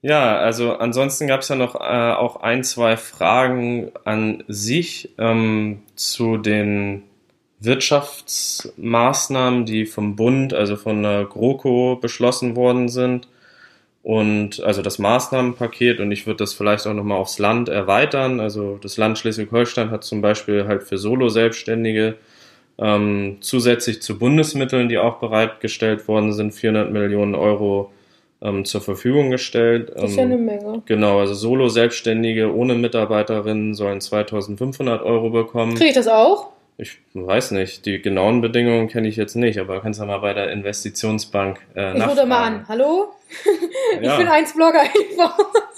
Ja, 0.00 0.38
also 0.38 0.76
ansonsten 0.76 1.26
gab 1.26 1.40
es 1.40 1.48
ja 1.48 1.56
noch 1.56 1.74
äh, 1.74 2.12
auch 2.12 2.36
ein, 2.36 2.62
zwei 2.62 2.96
Fragen 2.96 3.90
an 4.04 4.44
sich 4.46 5.10
ähm, 5.18 5.82
zu 5.96 6.36
den 6.36 7.02
Wirtschaftsmaßnahmen, 7.60 9.66
die 9.66 9.86
vom 9.86 10.14
Bund, 10.14 10.54
also 10.54 10.76
von 10.76 11.02
der 11.02 11.24
GroKo 11.24 11.96
beschlossen 11.96 12.54
worden 12.54 12.88
sind. 12.88 13.26
Und 14.02 14.62
also 14.62 14.82
das 14.82 15.00
Maßnahmenpaket 15.00 15.98
und 16.00 16.12
ich 16.12 16.26
würde 16.26 16.38
das 16.38 16.54
vielleicht 16.54 16.86
auch 16.86 16.94
nochmal 16.94 17.18
aufs 17.18 17.38
Land 17.40 17.68
erweitern. 17.68 18.38
Also 18.40 18.78
das 18.80 18.96
Land 18.96 19.18
Schleswig-Holstein 19.18 19.90
hat 19.90 20.04
zum 20.04 20.22
Beispiel 20.22 20.66
halt 20.66 20.84
für 20.84 20.98
Solo-Selbstständige 20.98 22.14
ähm, 22.78 23.38
zusätzlich 23.40 24.00
zu 24.00 24.18
Bundesmitteln, 24.18 24.88
die 24.88 24.98
auch 24.98 25.18
bereitgestellt 25.18 26.06
worden 26.08 26.32
sind, 26.32 26.54
400 26.54 26.90
Millionen 26.92 27.34
Euro 27.34 27.92
ähm, 28.40 28.64
zur 28.64 28.80
Verfügung 28.80 29.30
gestellt. 29.30 29.92
Das 29.94 30.10
ist 30.10 30.16
ja 30.16 30.22
ähm, 30.22 30.32
eine 30.32 30.40
Menge. 30.40 30.82
Genau, 30.86 31.20
also 31.20 31.34
Solo-Selbstständige 31.34 32.54
ohne 32.54 32.74
Mitarbeiterinnen 32.74 33.74
sollen 33.74 34.00
2500 34.00 35.02
Euro 35.02 35.30
bekommen. 35.30 35.74
Kriege 35.74 35.90
ich 35.90 35.94
das 35.94 36.08
auch? 36.08 36.50
Ich 36.80 36.98
weiß 37.12 37.50
nicht, 37.50 37.86
die 37.86 38.00
genauen 38.00 38.40
Bedingungen 38.40 38.86
kenne 38.86 39.08
ich 39.08 39.16
jetzt 39.16 39.34
nicht, 39.34 39.58
aber 39.58 39.80
kannst 39.80 40.00
du 40.00 40.04
mal 40.04 40.18
bei 40.18 40.32
der 40.32 40.52
Investitionsbank 40.52 41.58
äh, 41.74 41.98
Ich 41.98 42.06
rufe 42.06 42.24
mal 42.24 42.44
an. 42.44 42.68
Hallo? 42.68 43.14
ich 44.00 44.06
ja. 44.06 44.16
bin 44.16 44.28
eins 44.28 44.54
Blogger. 44.54 44.82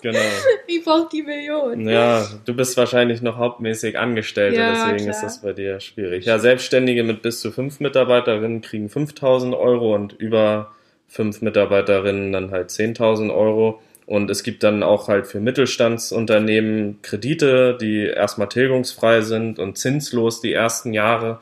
Genau. 0.03 0.19
Ich 0.67 0.83
brauche 0.83 1.11
die 1.13 1.23
Million. 1.23 1.87
Ja, 1.87 2.27
du 2.47 2.55
bist 2.55 2.75
wahrscheinlich 2.79 3.21
noch 3.21 3.37
hauptmäßig 3.37 3.99
Angestellte, 3.99 4.59
ja, 4.59 4.73
deswegen 4.73 5.11
klar. 5.11 5.11
ist 5.11 5.21
das 5.21 5.43
bei 5.43 5.53
dir 5.53 5.79
schwierig. 5.81 6.25
Ja, 6.25 6.39
Selbstständige 6.39 7.03
mit 7.03 7.21
bis 7.21 7.41
zu 7.41 7.51
fünf 7.51 7.81
Mitarbeiterinnen 7.81 8.63
kriegen 8.63 8.89
5000 8.89 9.55
Euro 9.55 9.95
und 9.95 10.15
über 10.15 10.73
fünf 11.11 11.43
Mitarbeiterinnen 11.43 12.33
dann 12.33 12.51
halt 12.53 12.71
10.000 12.71 13.35
Euro. 13.35 13.83
Und 14.07 14.31
es 14.31 14.43
gibt 14.43 14.63
dann 14.63 14.83
auch 14.83 15.09
halt 15.09 15.27
für 15.27 15.41
Mittelstandsunternehmen 15.41 17.03
Kredite, 17.03 17.77
die 17.81 18.07
erstmal 18.07 18.49
tilgungsfrei 18.49 19.21
sind 19.21 19.59
und 19.59 19.77
zinslos 19.77 20.41
die 20.41 20.53
ersten 20.53 20.95
Jahre. 20.95 21.41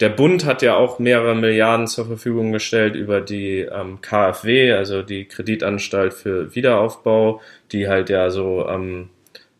Der 0.00 0.08
Bund 0.08 0.44
hat 0.44 0.62
ja 0.62 0.74
auch 0.74 0.98
mehrere 0.98 1.34
Milliarden 1.34 1.86
zur 1.86 2.06
Verfügung 2.06 2.52
gestellt 2.52 2.96
über 2.96 3.20
die 3.20 3.60
ähm, 3.60 4.00
KfW, 4.00 4.72
also 4.72 5.02
die 5.02 5.26
Kreditanstalt 5.26 6.12
für 6.12 6.54
Wiederaufbau, 6.54 7.40
die 7.70 7.88
halt 7.88 8.10
ja 8.10 8.30
so 8.30 8.66
ähm, 8.68 9.10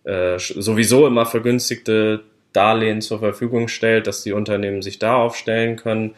äh, 0.05 0.39
sowieso 0.39 1.07
immer 1.07 1.27
vergünstigte 1.27 2.21
Darlehen 2.53 3.01
zur 3.01 3.21
Verfügung 3.21 3.69
stellt, 3.69 4.07
dass 4.07 4.25
die 4.25 4.33
Unternehmen 4.33 4.83
sich 4.83 4.99
da 4.99 5.17
aufstellen 5.17 5.77
können. 5.77 6.15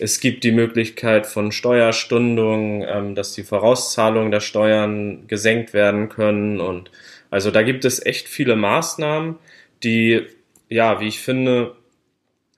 Es 0.00 0.20
gibt 0.20 0.44
die 0.44 0.52
Möglichkeit 0.52 1.26
von 1.26 1.52
Steuerstundung, 1.52 2.82
ähm, 2.82 3.14
dass 3.14 3.32
die 3.32 3.44
Vorauszahlungen 3.44 4.30
der 4.30 4.40
Steuern 4.40 5.26
gesenkt 5.28 5.72
werden 5.72 6.08
können 6.08 6.60
und 6.60 6.90
also 7.30 7.50
da 7.50 7.62
gibt 7.62 7.84
es 7.84 8.04
echt 8.04 8.28
viele 8.28 8.54
Maßnahmen, 8.54 9.36
die 9.82 10.26
ja, 10.68 11.00
wie 11.00 11.08
ich 11.08 11.20
finde, 11.20 11.76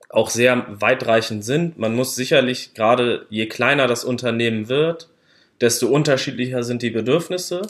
auch 0.08 0.30
sehr 0.30 0.64
weitreichend 0.68 1.44
sind. 1.44 1.78
Man 1.78 1.94
muss 1.94 2.14
sicherlich 2.14 2.74
gerade, 2.74 3.26
je 3.28 3.46
kleiner 3.46 3.86
das 3.86 4.04
Unternehmen 4.04 4.68
wird, 4.68 5.08
desto 5.60 5.88
unterschiedlicher 5.88 6.62
sind 6.62 6.82
die 6.82 6.90
Bedürfnisse. 6.90 7.62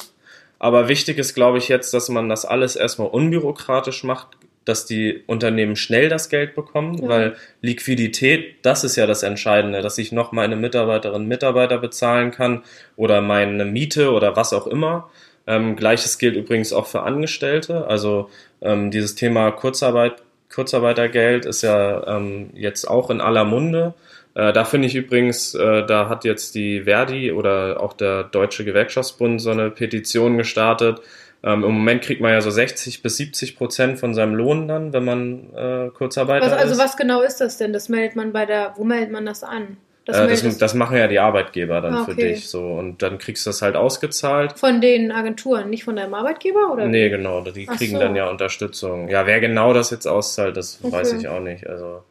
Aber 0.58 0.88
wichtig 0.88 1.18
ist, 1.18 1.34
glaube 1.34 1.58
ich, 1.58 1.68
jetzt, 1.68 1.92
dass 1.92 2.08
man 2.08 2.28
das 2.28 2.44
alles 2.44 2.76
erstmal 2.76 3.08
unbürokratisch 3.08 4.04
macht, 4.04 4.28
dass 4.66 4.84
die 4.84 5.22
Unternehmen 5.26 5.76
schnell 5.76 6.10
das 6.10 6.28
Geld 6.28 6.54
bekommen, 6.54 6.98
ja. 6.98 7.08
weil 7.08 7.36
Liquidität, 7.62 8.56
das 8.62 8.84
ist 8.84 8.96
ja 8.96 9.06
das 9.06 9.22
Entscheidende, 9.22 9.80
dass 9.80 9.96
ich 9.96 10.12
noch 10.12 10.32
meine 10.32 10.56
Mitarbeiterinnen 10.56 11.22
und 11.22 11.28
Mitarbeiter 11.28 11.78
bezahlen 11.78 12.32
kann 12.32 12.62
oder 12.96 13.22
meine 13.22 13.64
Miete 13.64 14.12
oder 14.12 14.36
was 14.36 14.52
auch 14.52 14.66
immer. 14.66 15.08
Ähm, 15.46 15.76
Gleiches 15.76 16.18
gilt 16.18 16.36
übrigens 16.36 16.72
auch 16.72 16.86
für 16.86 17.02
Angestellte. 17.02 17.86
Also 17.86 18.28
ähm, 18.60 18.90
dieses 18.90 19.14
Thema 19.14 19.50
Kurzarbeit 19.52 20.22
Kurzarbeitergeld 20.52 21.44
ist 21.44 21.62
ja 21.62 22.16
ähm, 22.16 22.50
jetzt 22.54 22.86
auch 22.86 23.10
in 23.10 23.20
aller 23.20 23.44
Munde. 23.44 23.94
Äh, 24.34 24.52
da 24.52 24.64
finde 24.64 24.86
ich 24.86 24.94
übrigens, 24.94 25.54
äh, 25.54 25.84
da 25.86 26.08
hat 26.08 26.24
jetzt 26.24 26.54
die 26.54 26.82
Verdi 26.82 27.32
oder 27.32 27.80
auch 27.80 27.92
der 27.92 28.24
Deutsche 28.24 28.64
Gewerkschaftsbund 28.64 29.40
so 29.40 29.50
eine 29.50 29.70
Petition 29.70 30.38
gestartet. 30.38 31.00
Ähm, 31.46 31.62
Im 31.62 31.74
Moment 31.74 32.02
kriegt 32.02 32.20
man 32.20 32.32
ja 32.32 32.40
so 32.40 32.50
60 32.50 33.02
bis 33.02 33.18
70 33.18 33.56
Prozent 33.56 34.00
von 34.00 34.14
seinem 34.14 34.34
Lohn 34.34 34.66
dann, 34.66 34.92
wenn 34.92 35.04
man 35.04 35.54
äh, 35.54 35.90
Kurzarbeiter 35.90 36.46
was, 36.46 36.52
also 36.52 36.64
ist. 36.64 36.70
Also 36.72 36.82
was 36.82 36.96
genau 36.96 37.22
ist 37.22 37.40
das 37.40 37.56
denn? 37.56 37.72
Das 37.72 37.88
meldet 37.88 38.16
man 38.16 38.32
bei 38.32 38.46
der, 38.46 38.74
wo 38.76 38.82
meldet 38.82 39.12
man 39.12 39.24
das 39.24 39.44
an? 39.44 39.76
Das, 40.06 40.18
äh, 40.18 40.26
das, 40.26 40.58
das, 40.58 40.74
machen 40.74 40.96
ja 40.96 41.06
die 41.06 41.20
Arbeitgeber 41.20 41.80
dann 41.80 41.94
ah, 41.94 42.02
okay. 42.02 42.10
für 42.10 42.16
dich 42.16 42.48
so 42.48 42.72
und 42.74 43.00
dann 43.00 43.18
kriegst 43.18 43.46
du 43.46 43.50
das 43.50 43.62
halt 43.62 43.76
ausgezahlt. 43.76 44.58
Von 44.58 44.80
den 44.80 45.12
Agenturen, 45.12 45.70
nicht 45.70 45.84
von 45.84 45.94
deinem 45.94 46.14
Arbeitgeber 46.14 46.72
oder? 46.72 46.86
Nee, 46.86 47.10
genau, 47.10 47.40
die 47.42 47.66
kriegen 47.66 47.94
so. 47.94 48.00
dann 48.00 48.16
ja 48.16 48.28
Unterstützung. 48.28 49.08
Ja, 49.08 49.26
wer 49.26 49.38
genau 49.38 49.72
das 49.72 49.90
jetzt 49.90 50.06
auszahlt, 50.06 50.56
das 50.56 50.80
okay. 50.82 50.92
weiß 50.92 51.12
ich 51.12 51.28
auch 51.28 51.40
nicht. 51.40 51.68
Also, 51.68 52.02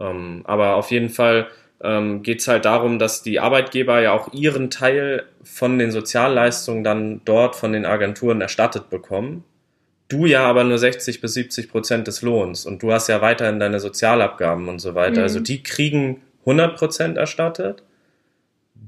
ähm, 0.00 0.42
aber 0.44 0.74
auf 0.74 0.90
jeden 0.90 1.10
Fall 1.10 1.46
ähm, 1.82 2.22
geht 2.22 2.40
es 2.40 2.48
halt 2.48 2.64
darum, 2.64 2.98
dass 2.98 3.22
die 3.22 3.40
Arbeitgeber 3.40 4.00
ja 4.00 4.12
auch 4.12 4.32
ihren 4.32 4.70
Teil 4.70 5.24
von 5.42 5.78
den 5.78 5.90
Sozialleistungen 5.90 6.84
dann 6.84 7.22
dort 7.24 7.56
von 7.56 7.72
den 7.72 7.86
Agenturen 7.86 8.40
erstattet 8.40 8.90
bekommen. 8.90 9.44
Du 10.08 10.26
ja 10.26 10.44
aber 10.44 10.64
nur 10.64 10.78
60 10.78 11.20
bis 11.20 11.34
70 11.34 11.70
Prozent 11.70 12.06
des 12.06 12.22
Lohns 12.22 12.66
und 12.66 12.82
du 12.82 12.92
hast 12.92 13.08
ja 13.08 13.20
weiterhin 13.20 13.60
deine 13.60 13.80
Sozialabgaben 13.80 14.68
und 14.68 14.80
so 14.80 14.94
weiter. 14.94 15.18
Mhm. 15.18 15.22
Also 15.22 15.40
die 15.40 15.62
kriegen 15.62 16.20
100% 16.44 17.16
erstattet. 17.16 17.82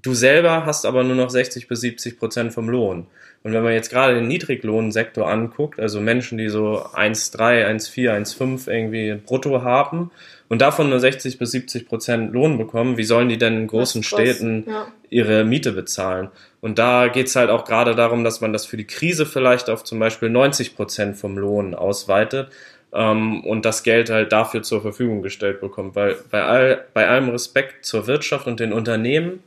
Du 0.02 0.14
selber 0.14 0.66
hast 0.66 0.84
aber 0.84 1.04
nur 1.04 1.14
noch 1.14 1.30
60 1.30 1.68
bis 1.68 1.80
70 1.80 2.18
Prozent 2.18 2.52
vom 2.52 2.68
Lohn. 2.68 3.06
Und 3.44 3.52
wenn 3.52 3.62
man 3.62 3.72
jetzt 3.72 3.90
gerade 3.90 4.14
den 4.14 4.28
Niedriglohnsektor 4.28 5.28
anguckt, 5.28 5.80
also 5.80 6.00
Menschen, 6.00 6.38
die 6.38 6.48
so 6.48 6.84
1,3, 6.94 7.66
1,4, 7.66 8.10
1,5 8.10 8.70
irgendwie 8.70 9.14
brutto 9.14 9.62
haben 9.62 10.10
und 10.52 10.60
davon 10.60 10.90
nur 10.90 11.00
60 11.00 11.38
bis 11.38 11.50
70 11.52 11.88
Prozent 11.88 12.34
Lohn 12.34 12.58
bekommen, 12.58 12.98
wie 12.98 13.04
sollen 13.04 13.30
die 13.30 13.38
denn 13.38 13.56
in 13.56 13.66
großen 13.68 14.02
Städten 14.02 14.64
ja. 14.68 14.86
ihre 15.08 15.44
Miete 15.44 15.72
bezahlen? 15.72 16.28
Und 16.60 16.78
da 16.78 17.08
geht's 17.08 17.34
halt 17.36 17.48
auch 17.48 17.64
gerade 17.64 17.94
darum, 17.94 18.22
dass 18.22 18.42
man 18.42 18.52
das 18.52 18.66
für 18.66 18.76
die 18.76 18.86
Krise 18.86 19.24
vielleicht 19.24 19.70
auf 19.70 19.82
zum 19.82 19.98
Beispiel 19.98 20.28
90 20.28 20.76
Prozent 20.76 21.16
vom 21.16 21.38
Lohn 21.38 21.74
ausweitet 21.74 22.50
ähm, 22.92 23.42
und 23.46 23.64
das 23.64 23.82
Geld 23.82 24.10
halt 24.10 24.30
dafür 24.32 24.62
zur 24.62 24.82
Verfügung 24.82 25.22
gestellt 25.22 25.62
bekommt. 25.62 25.96
Weil 25.96 26.16
bei, 26.30 26.42
all, 26.42 26.84
bei 26.92 27.08
allem 27.08 27.30
Respekt 27.30 27.86
zur 27.86 28.06
Wirtschaft 28.06 28.46
und 28.46 28.60
den 28.60 28.74
Unternehmen, 28.74 29.42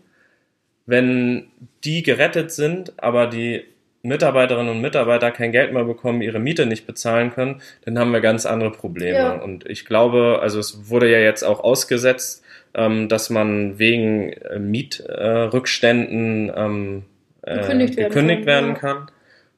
wenn 0.88 1.50
die 1.84 2.02
gerettet 2.02 2.52
sind, 2.52 2.94
aber 2.98 3.28
die 3.28 3.64
Mitarbeiterinnen 4.06 4.72
und 4.72 4.82
Mitarbeiter 4.82 5.32
kein 5.32 5.52
Geld 5.52 5.74
mehr 5.74 5.84
bekommen, 5.84 6.22
ihre 6.22 6.40
Miete 6.40 6.66
nicht 6.66 6.88
bezahlen 6.88 7.32
können, 7.32 7.62
dann 7.84 8.00
haben 8.00 8.12
wir 8.12 8.22
ganz 8.22 8.46
andere 8.46 8.72
Probleme. 8.72 9.18
Ja. 9.18 9.34
Und 9.34 9.70
ich 9.70 9.86
glaube, 9.86 10.40
also 10.42 10.60
es 10.60 10.90
wurde 10.90 11.12
ja 11.12 11.20
jetzt 11.20 11.44
auch 11.44 11.60
ausgesetzt, 11.60 12.44
ähm, 12.74 13.10
dass 13.10 13.30
man 13.30 13.80
wegen 13.80 14.34
äh, 14.34 14.60
Mietrückständen 14.60 16.52
ähm, 16.56 17.04
äh, 17.42 17.60
gekündigt 17.60 17.98
werden 17.98 18.10
gekündigt 18.10 18.40
kann. 18.40 18.48
Werden 18.48 18.74
kann. 18.76 19.08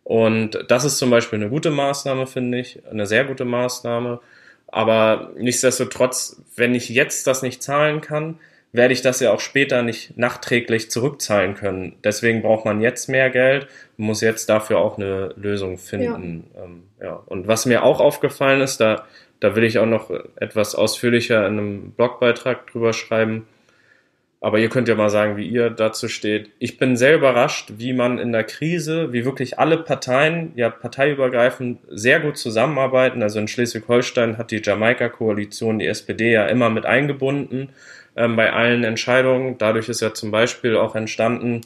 Und 0.03 0.65
das 0.69 0.85
ist 0.85 0.99
zum 0.99 1.09
Beispiel 1.09 1.39
eine 1.39 1.49
gute 1.49 1.69
Maßnahme, 1.69 2.27
finde 2.27 2.59
ich, 2.59 2.81
eine 2.89 3.05
sehr 3.05 3.25
gute 3.25 3.43
Maßnahme. 3.43 4.21
Aber 4.67 5.31
nichtsdestotrotz, 5.35 6.41
wenn 6.55 6.75
ich 6.75 6.89
jetzt 6.89 7.27
das 7.27 7.41
nicht 7.41 7.61
zahlen 7.61 8.01
kann, 8.01 8.39
werde 8.71 8.93
ich 8.93 9.01
das 9.01 9.19
ja 9.19 9.31
auch 9.31 9.39
später 9.39 9.81
nicht 9.81 10.17
nachträglich 10.17 10.91
zurückzahlen 10.91 11.55
können. 11.55 11.95
Deswegen 12.03 12.41
braucht 12.41 12.65
man 12.65 12.81
jetzt 12.81 13.09
mehr 13.09 13.29
Geld, 13.29 13.67
muss 13.97 14.21
jetzt 14.21 14.47
dafür 14.49 14.77
auch 14.77 14.97
eine 14.97 15.33
Lösung 15.35 15.77
finden. 15.77 16.45
Ja. 16.55 16.63
Ähm, 16.63 16.83
ja. 17.01 17.13
Und 17.25 17.47
was 17.47 17.65
mir 17.65 17.83
auch 17.83 17.99
aufgefallen 17.99 18.61
ist, 18.61 18.77
da, 18.77 19.05
da 19.39 19.55
will 19.55 19.63
ich 19.63 19.79
auch 19.79 19.85
noch 19.85 20.11
etwas 20.35 20.75
ausführlicher 20.75 21.45
in 21.47 21.57
einem 21.57 21.91
Blogbeitrag 21.91 22.67
drüber 22.67 22.93
schreiben, 22.93 23.47
aber 24.39 24.59
ihr 24.59 24.69
könnt 24.69 24.87
ja 24.87 24.93
mal 24.93 25.09
sagen, 25.09 25.35
wie 25.35 25.47
ihr 25.47 25.71
dazu 25.71 26.07
steht. 26.07 26.51
Ich 26.59 26.77
bin 26.77 26.95
sehr 26.95 27.15
überrascht, 27.15 27.73
wie 27.77 27.93
man 27.93 28.19
in 28.19 28.31
der 28.31 28.43
Krise, 28.43 29.11
wie 29.11 29.25
wirklich 29.25 29.57
alle 29.57 29.77
Parteien, 29.77 30.51
ja 30.55 30.69
parteiübergreifend, 30.69 31.79
sehr 31.89 32.19
gut 32.19 32.37
zusammenarbeiten. 32.37 33.23
Also 33.23 33.39
in 33.39 33.47
Schleswig-Holstein 33.47 34.37
hat 34.37 34.51
die 34.51 34.61
Jamaika-Koalition 34.63 35.79
die 35.79 35.87
SPD 35.87 36.31
ja 36.31 36.45
immer 36.45 36.69
mit 36.69 36.85
eingebunden 36.85 37.69
ähm, 38.15 38.35
bei 38.35 38.53
allen 38.53 38.83
Entscheidungen. 38.83 39.57
Dadurch 39.57 39.89
ist 39.89 40.01
ja 40.01 40.13
zum 40.13 40.29
Beispiel 40.29 40.77
auch 40.77 40.93
entstanden, 40.95 41.61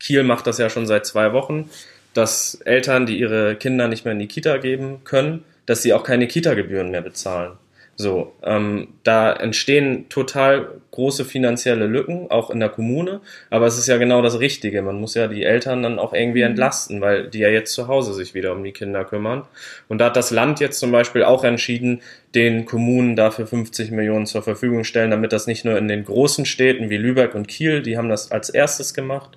Kiel 0.00 0.22
macht 0.22 0.46
das 0.46 0.58
ja 0.58 0.70
schon 0.70 0.86
seit 0.86 1.06
zwei 1.06 1.32
Wochen, 1.32 1.68
dass 2.14 2.54
Eltern, 2.64 3.06
die 3.06 3.18
ihre 3.18 3.56
Kinder 3.56 3.88
nicht 3.88 4.04
mehr 4.04 4.12
in 4.12 4.18
die 4.18 4.28
Kita 4.28 4.56
geben 4.58 5.04
können, 5.04 5.44
dass 5.66 5.82
sie 5.82 5.92
auch 5.92 6.02
keine 6.02 6.26
Kita-Gebühren 6.26 6.90
mehr 6.90 7.02
bezahlen. 7.02 7.52
So, 8.00 8.32
ähm, 8.44 8.88
da 9.02 9.32
entstehen 9.32 10.08
total 10.08 10.68
große 10.92 11.24
finanzielle 11.24 11.88
Lücken, 11.88 12.30
auch 12.30 12.48
in 12.48 12.60
der 12.60 12.68
Kommune, 12.68 13.20
aber 13.50 13.66
es 13.66 13.76
ist 13.76 13.88
ja 13.88 13.96
genau 13.96 14.22
das 14.22 14.38
Richtige. 14.38 14.82
Man 14.82 15.00
muss 15.00 15.14
ja 15.14 15.26
die 15.26 15.42
Eltern 15.42 15.82
dann 15.82 15.98
auch 15.98 16.12
irgendwie 16.12 16.42
mhm. 16.42 16.50
entlasten, 16.50 17.00
weil 17.00 17.28
die 17.28 17.40
ja 17.40 17.48
jetzt 17.48 17.74
zu 17.74 17.88
Hause 17.88 18.14
sich 18.14 18.34
wieder 18.34 18.52
um 18.52 18.62
die 18.62 18.70
Kinder 18.70 19.04
kümmern. 19.04 19.48
Und 19.88 19.98
da 19.98 20.06
hat 20.06 20.16
das 20.16 20.30
Land 20.30 20.60
jetzt 20.60 20.78
zum 20.78 20.92
Beispiel 20.92 21.24
auch 21.24 21.42
entschieden, 21.42 22.00
den 22.36 22.66
Kommunen 22.66 23.16
dafür 23.16 23.48
50 23.48 23.90
Millionen 23.90 24.26
zur 24.26 24.42
Verfügung 24.42 24.84
stellen, 24.84 25.10
damit 25.10 25.32
das 25.32 25.48
nicht 25.48 25.64
nur 25.64 25.76
in 25.76 25.88
den 25.88 26.04
großen 26.04 26.46
Städten 26.46 26.90
wie 26.90 26.98
Lübeck 26.98 27.34
und 27.34 27.48
Kiel, 27.48 27.82
die 27.82 27.96
haben 27.96 28.08
das 28.08 28.30
als 28.30 28.48
erstes 28.48 28.94
gemacht, 28.94 29.36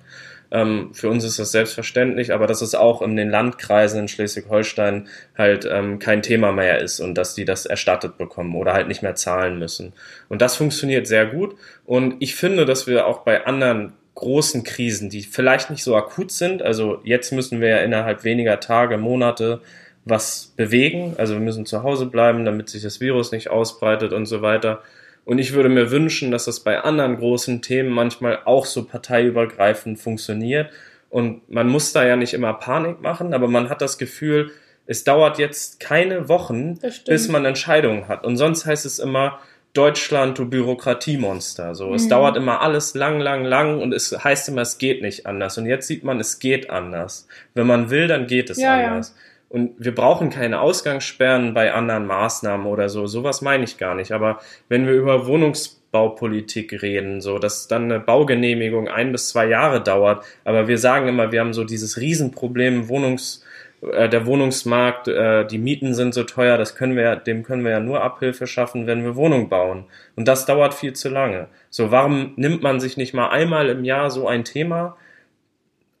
ähm, 0.52 0.90
für 0.92 1.08
uns 1.08 1.24
ist 1.24 1.38
das 1.38 1.50
selbstverständlich, 1.50 2.32
aber 2.32 2.46
dass 2.46 2.60
es 2.60 2.74
auch 2.74 3.00
in 3.00 3.16
den 3.16 3.30
Landkreisen 3.30 4.00
in 4.00 4.08
Schleswig-Holstein 4.08 5.08
halt 5.36 5.66
ähm, 5.70 5.98
kein 5.98 6.20
Thema 6.20 6.52
mehr 6.52 6.80
ist 6.80 7.00
und 7.00 7.14
dass 7.14 7.34
die 7.34 7.46
das 7.46 7.64
erstattet 7.64 8.18
bekommen 8.18 8.54
oder 8.54 8.74
halt 8.74 8.86
nicht 8.86 9.02
mehr 9.02 9.14
zahlen 9.14 9.58
müssen. 9.58 9.94
Und 10.28 10.42
das 10.42 10.56
funktioniert 10.56 11.06
sehr 11.06 11.24
gut. 11.26 11.56
Und 11.86 12.16
ich 12.20 12.34
finde, 12.34 12.66
dass 12.66 12.86
wir 12.86 13.06
auch 13.06 13.20
bei 13.20 13.46
anderen 13.46 13.94
großen 14.14 14.62
Krisen, 14.62 15.08
die 15.08 15.22
vielleicht 15.22 15.70
nicht 15.70 15.82
so 15.82 15.96
akut 15.96 16.30
sind, 16.30 16.62
also 16.62 17.00
jetzt 17.02 17.32
müssen 17.32 17.62
wir 17.62 17.68
ja 17.68 17.78
innerhalb 17.78 18.24
weniger 18.24 18.60
Tage, 18.60 18.98
Monate 18.98 19.62
was 20.04 20.52
bewegen, 20.56 21.14
also 21.16 21.34
wir 21.34 21.40
müssen 21.40 21.64
zu 21.64 21.82
Hause 21.82 22.06
bleiben, 22.06 22.44
damit 22.44 22.68
sich 22.68 22.82
das 22.82 23.00
Virus 23.00 23.32
nicht 23.32 23.48
ausbreitet 23.48 24.12
und 24.12 24.26
so 24.26 24.42
weiter. 24.42 24.82
Und 25.24 25.38
ich 25.38 25.52
würde 25.52 25.68
mir 25.68 25.90
wünschen, 25.90 26.30
dass 26.30 26.46
das 26.46 26.60
bei 26.60 26.80
anderen 26.80 27.16
großen 27.16 27.62
Themen 27.62 27.90
manchmal 27.90 28.40
auch 28.44 28.66
so 28.66 28.84
parteiübergreifend 28.84 29.98
funktioniert. 29.98 30.70
Und 31.10 31.48
man 31.50 31.68
muss 31.68 31.92
da 31.92 32.04
ja 32.04 32.16
nicht 32.16 32.34
immer 32.34 32.54
Panik 32.54 33.00
machen, 33.02 33.34
aber 33.34 33.46
man 33.46 33.68
hat 33.68 33.82
das 33.82 33.98
Gefühl, 33.98 34.50
es 34.86 35.04
dauert 35.04 35.38
jetzt 35.38 35.78
keine 35.78 36.28
Wochen, 36.28 36.78
bis 37.06 37.28
man 37.28 37.44
Entscheidungen 37.44 38.08
hat. 38.08 38.24
Und 38.24 38.36
sonst 38.36 38.66
heißt 38.66 38.84
es 38.84 38.98
immer, 38.98 39.38
Deutschland, 39.74 40.38
du 40.38 40.48
Bürokratiemonster. 40.48 41.74
So, 41.74 41.88
mhm. 41.88 41.94
es 41.94 42.08
dauert 42.08 42.36
immer 42.36 42.60
alles 42.60 42.94
lang, 42.94 43.20
lang, 43.20 43.44
lang 43.44 43.80
und 43.80 43.94
es 43.94 44.12
heißt 44.12 44.48
immer, 44.48 44.62
es 44.62 44.78
geht 44.78 45.00
nicht 45.02 45.26
anders. 45.26 45.56
Und 45.56 45.66
jetzt 45.66 45.86
sieht 45.86 46.04
man, 46.04 46.20
es 46.20 46.40
geht 46.40 46.68
anders. 46.68 47.26
Wenn 47.54 47.66
man 47.66 47.88
will, 47.88 48.06
dann 48.06 48.26
geht 48.26 48.50
es 48.50 48.58
ja, 48.58 48.74
anders. 48.74 49.14
Ja. 49.16 49.31
Und 49.52 49.74
wir 49.76 49.94
brauchen 49.94 50.30
keine 50.30 50.62
Ausgangssperren 50.62 51.52
bei 51.52 51.74
anderen 51.74 52.06
Maßnahmen 52.06 52.66
oder 52.66 52.88
so. 52.88 53.06
Sowas 53.06 53.42
meine 53.42 53.64
ich 53.64 53.76
gar 53.76 53.94
nicht. 53.94 54.12
Aber 54.12 54.38
wenn 54.70 54.86
wir 54.86 54.94
über 54.94 55.26
Wohnungsbaupolitik 55.26 56.80
reden, 56.80 57.20
so, 57.20 57.38
dass 57.38 57.68
dann 57.68 57.84
eine 57.84 58.00
Baugenehmigung 58.00 58.88
ein 58.88 59.12
bis 59.12 59.28
zwei 59.28 59.46
Jahre 59.46 59.82
dauert, 59.82 60.24
aber 60.44 60.68
wir 60.68 60.78
sagen 60.78 61.06
immer, 61.06 61.32
wir 61.32 61.40
haben 61.40 61.52
so 61.52 61.64
dieses 61.64 61.98
Riesenproblem 61.98 62.88
Wohnungs 62.88 63.44
äh, 63.82 64.08
der 64.08 64.24
Wohnungsmarkt, 64.24 65.08
äh, 65.08 65.44
die 65.46 65.58
Mieten 65.58 65.92
sind 65.92 66.14
so 66.14 66.22
teuer, 66.22 66.56
das 66.56 66.74
können 66.74 66.96
wir, 66.96 67.16
dem 67.16 67.42
können 67.42 67.62
wir 67.62 67.72
ja 67.72 67.80
nur 67.80 68.02
Abhilfe 68.02 68.46
schaffen, 68.46 68.86
wenn 68.86 69.04
wir 69.04 69.16
Wohnungen 69.16 69.50
bauen. 69.50 69.84
Und 70.16 70.28
das 70.28 70.46
dauert 70.46 70.72
viel 70.72 70.94
zu 70.94 71.10
lange. 71.10 71.48
So, 71.68 71.90
warum 71.90 72.32
nimmt 72.36 72.62
man 72.62 72.80
sich 72.80 72.96
nicht 72.96 73.12
mal 73.12 73.28
einmal 73.28 73.68
im 73.68 73.84
Jahr 73.84 74.10
so 74.10 74.26
ein 74.26 74.44
Thema? 74.44 74.96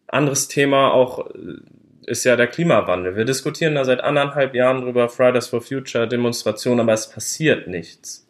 Anderes 0.06 0.48
Thema 0.48 0.94
auch 0.94 1.26
äh, 1.26 1.32
ist 2.06 2.24
ja 2.24 2.36
der 2.36 2.46
Klimawandel. 2.46 3.16
Wir 3.16 3.24
diskutieren 3.24 3.74
da 3.74 3.84
seit 3.84 4.02
anderthalb 4.02 4.54
Jahren 4.54 4.82
drüber, 4.82 5.08
Fridays 5.08 5.48
for 5.48 5.60
Future, 5.60 6.08
Demonstrationen, 6.08 6.80
aber 6.80 6.92
es 6.92 7.08
passiert 7.08 7.68
nichts. 7.68 8.26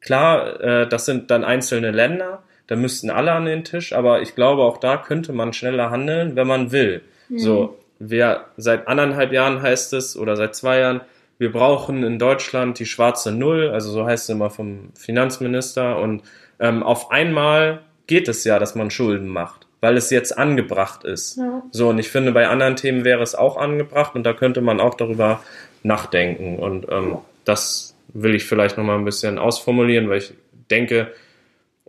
Klar, 0.00 0.60
äh, 0.60 0.88
das 0.88 1.06
sind 1.06 1.30
dann 1.30 1.44
einzelne 1.44 1.90
Länder, 1.90 2.42
da 2.66 2.76
müssten 2.76 3.10
alle 3.10 3.32
an 3.32 3.44
den 3.44 3.64
Tisch, 3.64 3.92
aber 3.92 4.22
ich 4.22 4.34
glaube, 4.34 4.62
auch 4.62 4.78
da 4.78 4.96
könnte 4.96 5.32
man 5.32 5.52
schneller 5.52 5.90
handeln, 5.90 6.36
wenn 6.36 6.46
man 6.46 6.72
will. 6.72 7.02
Mhm. 7.28 7.38
So, 7.38 7.78
wir 7.98 8.46
seit 8.56 8.88
anderthalb 8.88 9.32
Jahren 9.32 9.62
heißt 9.62 9.92
es 9.92 10.16
oder 10.16 10.36
seit 10.36 10.54
zwei 10.54 10.80
Jahren, 10.80 11.00
wir 11.38 11.52
brauchen 11.52 12.04
in 12.04 12.18
Deutschland 12.18 12.78
die 12.78 12.86
schwarze 12.86 13.32
Null, 13.32 13.70
also 13.70 13.90
so 13.90 14.06
heißt 14.06 14.24
es 14.24 14.34
immer 14.34 14.50
vom 14.50 14.90
Finanzminister. 14.94 15.98
Und 15.98 16.22
ähm, 16.60 16.82
auf 16.82 17.10
einmal 17.10 17.80
geht 18.06 18.28
es 18.28 18.44
ja, 18.44 18.58
dass 18.58 18.74
man 18.74 18.90
Schulden 18.90 19.28
macht, 19.28 19.63
weil 19.84 19.96
es 19.96 20.10
jetzt 20.10 20.36
angebracht 20.36 21.04
ist. 21.04 21.36
Ja. 21.36 21.62
So, 21.70 21.90
und 21.90 21.98
ich 21.98 22.08
finde, 22.08 22.32
bei 22.32 22.48
anderen 22.48 22.74
Themen 22.74 23.04
wäre 23.04 23.22
es 23.22 23.34
auch 23.34 23.56
angebracht 23.56 24.14
und 24.14 24.24
da 24.24 24.32
könnte 24.32 24.60
man 24.60 24.80
auch 24.80 24.94
darüber 24.94 25.42
nachdenken. 25.82 26.58
Und 26.58 26.86
ähm, 26.90 27.18
das 27.44 27.94
will 28.08 28.34
ich 28.34 28.44
vielleicht 28.44 28.78
nochmal 28.78 28.98
ein 28.98 29.04
bisschen 29.04 29.38
ausformulieren, 29.38 30.08
weil 30.08 30.18
ich 30.18 30.32
denke, 30.70 31.12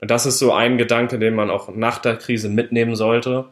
das 0.02 0.26
ist 0.26 0.40
so 0.40 0.54
ein 0.54 0.78
Gedanke, 0.78 1.18
den 1.20 1.36
man 1.36 1.50
auch 1.50 1.74
nach 1.74 1.98
der 1.98 2.18
Krise 2.18 2.50
mitnehmen 2.50 2.96
sollte 2.96 3.46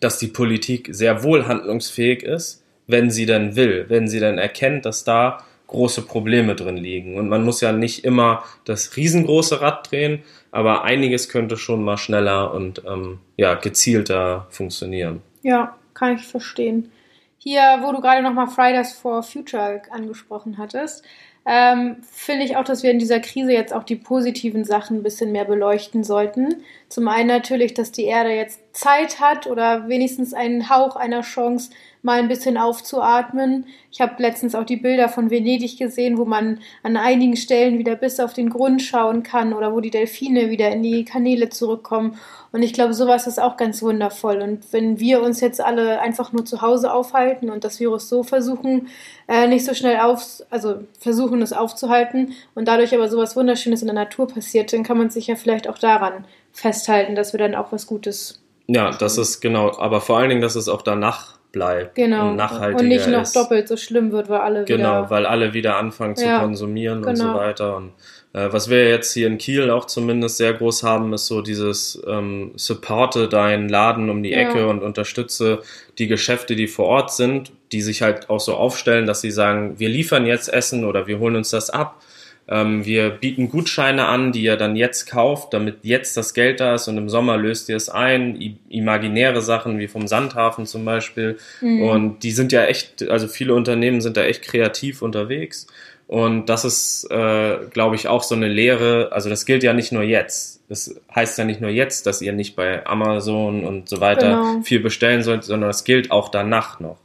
dass 0.00 0.18
die 0.18 0.28
Politik 0.28 0.88
sehr 0.92 1.22
wohl 1.22 1.46
handlungsfähig 1.46 2.22
ist, 2.22 2.64
wenn 2.86 3.10
sie 3.10 3.26
denn 3.26 3.56
will, 3.56 3.86
wenn 3.88 4.08
sie 4.08 4.20
denn 4.20 4.38
erkennt, 4.38 4.86
dass 4.86 5.04
da 5.04 5.38
große 5.66 6.02
Probleme 6.02 6.54
drin 6.54 6.78
liegen. 6.78 7.16
Und 7.16 7.28
man 7.28 7.44
muss 7.44 7.60
ja 7.60 7.72
nicht 7.72 8.04
immer 8.04 8.44
das 8.64 8.96
riesengroße 8.96 9.60
Rad 9.60 9.90
drehen, 9.90 10.22
aber 10.50 10.84
einiges 10.84 11.28
könnte 11.28 11.56
schon 11.56 11.84
mal 11.84 11.96
schneller 11.96 12.52
und 12.52 12.82
ähm, 12.86 13.18
ja, 13.36 13.54
gezielter 13.54 14.46
funktionieren. 14.50 15.22
Ja, 15.42 15.76
kann 15.94 16.16
ich 16.16 16.26
verstehen. 16.26 16.90
Hier, 17.38 17.78
wo 17.82 17.92
du 17.92 18.00
gerade 18.00 18.22
nochmal 18.22 18.48
Fridays 18.48 18.92
for 18.92 19.22
Future 19.22 19.82
angesprochen 19.90 20.58
hattest, 20.58 21.04
ähm, 21.50 21.96
finde 22.02 22.44
ich 22.44 22.56
auch, 22.56 22.64
dass 22.64 22.82
wir 22.82 22.90
in 22.90 22.98
dieser 22.98 23.20
Krise 23.20 23.52
jetzt 23.52 23.72
auch 23.72 23.84
die 23.84 23.96
positiven 23.96 24.64
Sachen 24.64 24.98
ein 24.98 25.02
bisschen 25.02 25.32
mehr 25.32 25.46
beleuchten 25.46 26.04
sollten. 26.04 26.62
Zum 26.90 27.08
einen 27.08 27.28
natürlich, 27.28 27.72
dass 27.72 27.90
die 27.90 28.04
Erde 28.04 28.30
jetzt 28.32 28.60
Zeit 28.72 29.18
hat 29.18 29.46
oder 29.46 29.88
wenigstens 29.88 30.34
einen 30.34 30.68
Hauch 30.68 30.94
einer 30.96 31.22
Chance, 31.22 31.70
mal 32.02 32.18
ein 32.18 32.28
bisschen 32.28 32.56
aufzuatmen. 32.56 33.66
Ich 33.90 34.00
habe 34.00 34.22
letztens 34.22 34.54
auch 34.54 34.64
die 34.64 34.76
Bilder 34.76 35.08
von 35.08 35.30
Venedig 35.30 35.78
gesehen, 35.78 36.18
wo 36.18 36.24
man 36.24 36.60
an 36.82 36.96
einigen 36.96 37.36
Stellen 37.36 37.78
wieder 37.78 37.96
bis 37.96 38.20
auf 38.20 38.32
den 38.32 38.50
Grund 38.50 38.82
schauen 38.82 39.22
kann 39.22 39.52
oder 39.52 39.72
wo 39.72 39.80
die 39.80 39.90
Delfine 39.90 40.50
wieder 40.50 40.70
in 40.70 40.82
die 40.82 41.04
Kanäle 41.04 41.48
zurückkommen. 41.48 42.18
Und 42.50 42.62
ich 42.62 42.72
glaube, 42.72 42.94
sowas 42.94 43.26
ist 43.26 43.40
auch 43.40 43.56
ganz 43.56 43.82
wundervoll. 43.82 44.40
Und 44.40 44.72
wenn 44.72 45.00
wir 45.00 45.22
uns 45.22 45.40
jetzt 45.40 45.60
alle 45.60 46.00
einfach 46.00 46.32
nur 46.32 46.44
zu 46.44 46.62
Hause 46.62 46.92
aufhalten 46.92 47.50
und 47.50 47.64
das 47.64 47.78
Virus 47.80 48.08
so 48.08 48.22
versuchen, 48.22 48.88
äh, 49.26 49.46
nicht 49.48 49.64
so 49.64 49.74
schnell 49.74 50.00
auf, 50.00 50.42
also 50.50 50.76
versuchen 50.98 51.42
es 51.42 51.52
aufzuhalten 51.52 52.34
und 52.54 52.68
dadurch 52.68 52.94
aber 52.94 53.08
sowas 53.08 53.36
Wunderschönes 53.36 53.82
in 53.82 53.88
der 53.88 53.94
Natur 53.94 54.28
passiert, 54.28 54.72
dann 54.72 54.82
kann 54.82 54.98
man 54.98 55.10
sich 55.10 55.26
ja 55.26 55.36
vielleicht 55.36 55.68
auch 55.68 55.78
daran 55.78 56.24
festhalten, 56.52 57.14
dass 57.14 57.32
wir 57.32 57.38
dann 57.38 57.54
auch 57.54 57.70
was 57.72 57.86
Gutes. 57.86 58.40
Ja, 58.66 58.90
das 58.90 59.16
ist 59.16 59.40
genau, 59.40 59.78
aber 59.78 60.00
vor 60.00 60.18
allen 60.18 60.28
Dingen, 60.28 60.42
dass 60.42 60.54
es 60.54 60.68
auch 60.68 60.82
danach 60.82 61.37
bleibt. 61.58 61.94
Genau. 61.96 62.30
Und, 62.30 62.40
und 62.40 62.88
nicht 62.88 63.08
noch 63.08 63.22
ist. 63.22 63.34
doppelt 63.34 63.68
so 63.68 63.76
schlimm 63.76 64.12
wird, 64.12 64.28
weil 64.28 64.40
alle 64.40 64.64
genau, 64.64 64.78
wieder. 64.78 64.96
Genau, 65.00 65.10
weil 65.10 65.26
alle 65.26 65.52
wieder 65.52 65.76
anfangen 65.76 66.16
zu 66.16 66.24
ja, 66.24 66.38
konsumieren 66.38 67.00
genau. 67.00 67.10
und 67.10 67.16
so 67.16 67.24
genau. 67.24 67.36
weiter. 67.36 67.76
Und 67.76 67.92
äh, 68.32 68.52
was 68.52 68.70
wir 68.70 68.88
jetzt 68.88 69.12
hier 69.12 69.26
in 69.26 69.38
Kiel 69.38 69.70
auch 69.70 69.86
zumindest 69.86 70.36
sehr 70.36 70.52
groß 70.54 70.82
haben, 70.82 71.12
ist 71.12 71.26
so 71.26 71.42
dieses 71.42 72.00
ähm, 72.06 72.52
supporte 72.56 73.28
deinen 73.28 73.68
Laden 73.68 74.10
um 74.10 74.22
die 74.22 74.32
Ecke 74.32 74.60
ja. 74.60 74.66
und 74.66 74.82
unterstütze 74.82 75.60
die 75.98 76.06
Geschäfte, 76.06 76.54
die 76.54 76.68
vor 76.68 76.86
Ort 76.86 77.12
sind, 77.12 77.52
die 77.72 77.82
sich 77.82 78.02
halt 78.02 78.30
auch 78.30 78.40
so 78.40 78.54
aufstellen, 78.54 79.06
dass 79.06 79.20
sie 79.20 79.30
sagen, 79.30 79.78
wir 79.78 79.88
liefern 79.88 80.26
jetzt 80.26 80.52
Essen 80.52 80.84
oder 80.84 81.06
wir 81.06 81.18
holen 81.18 81.36
uns 81.36 81.50
das 81.50 81.70
ab 81.70 82.00
wir 82.50 83.10
bieten 83.10 83.50
Gutscheine 83.50 84.06
an, 84.06 84.32
die 84.32 84.42
ihr 84.42 84.56
dann 84.56 84.74
jetzt 84.74 85.06
kauft, 85.06 85.52
damit 85.52 85.78
jetzt 85.82 86.16
das 86.16 86.32
Geld 86.32 86.60
da 86.60 86.74
ist 86.74 86.88
und 86.88 86.96
im 86.96 87.10
Sommer 87.10 87.36
löst 87.36 87.68
ihr 87.68 87.76
es 87.76 87.90
ein. 87.90 88.40
I 88.40 88.56
imaginäre 88.70 89.42
Sachen 89.42 89.78
wie 89.78 89.86
vom 89.86 90.08
Sandhafen 90.08 90.64
zum 90.64 90.84
Beispiel. 90.84 91.36
Mhm. 91.60 91.82
Und 91.82 92.22
die 92.22 92.30
sind 92.30 92.50
ja 92.52 92.64
echt, 92.64 93.06
also 93.10 93.28
viele 93.28 93.54
Unternehmen 93.54 94.00
sind 94.00 94.16
da 94.16 94.22
echt 94.22 94.42
kreativ 94.42 95.02
unterwegs. 95.02 95.66
Und 96.06 96.46
das 96.46 96.64
ist, 96.64 97.06
äh, 97.10 97.58
glaube 97.70 97.96
ich, 97.96 98.08
auch 98.08 98.22
so 98.22 98.34
eine 98.34 98.48
Lehre. 98.48 99.10
Also 99.12 99.28
das 99.28 99.44
gilt 99.44 99.62
ja 99.62 99.74
nicht 99.74 99.92
nur 99.92 100.02
jetzt. 100.02 100.62
Das 100.70 100.98
heißt 101.14 101.36
ja 101.36 101.44
nicht 101.44 101.60
nur 101.60 101.70
jetzt, 101.70 102.06
dass 102.06 102.22
ihr 102.22 102.32
nicht 102.32 102.56
bei 102.56 102.86
Amazon 102.86 103.62
und 103.62 103.90
so 103.90 104.00
weiter 104.00 104.28
genau. 104.28 104.62
viel 104.62 104.80
bestellen 104.80 105.22
sollt, 105.22 105.44
sondern 105.44 105.68
das 105.68 105.84
gilt 105.84 106.10
auch 106.10 106.30
danach 106.30 106.80
noch. 106.80 106.96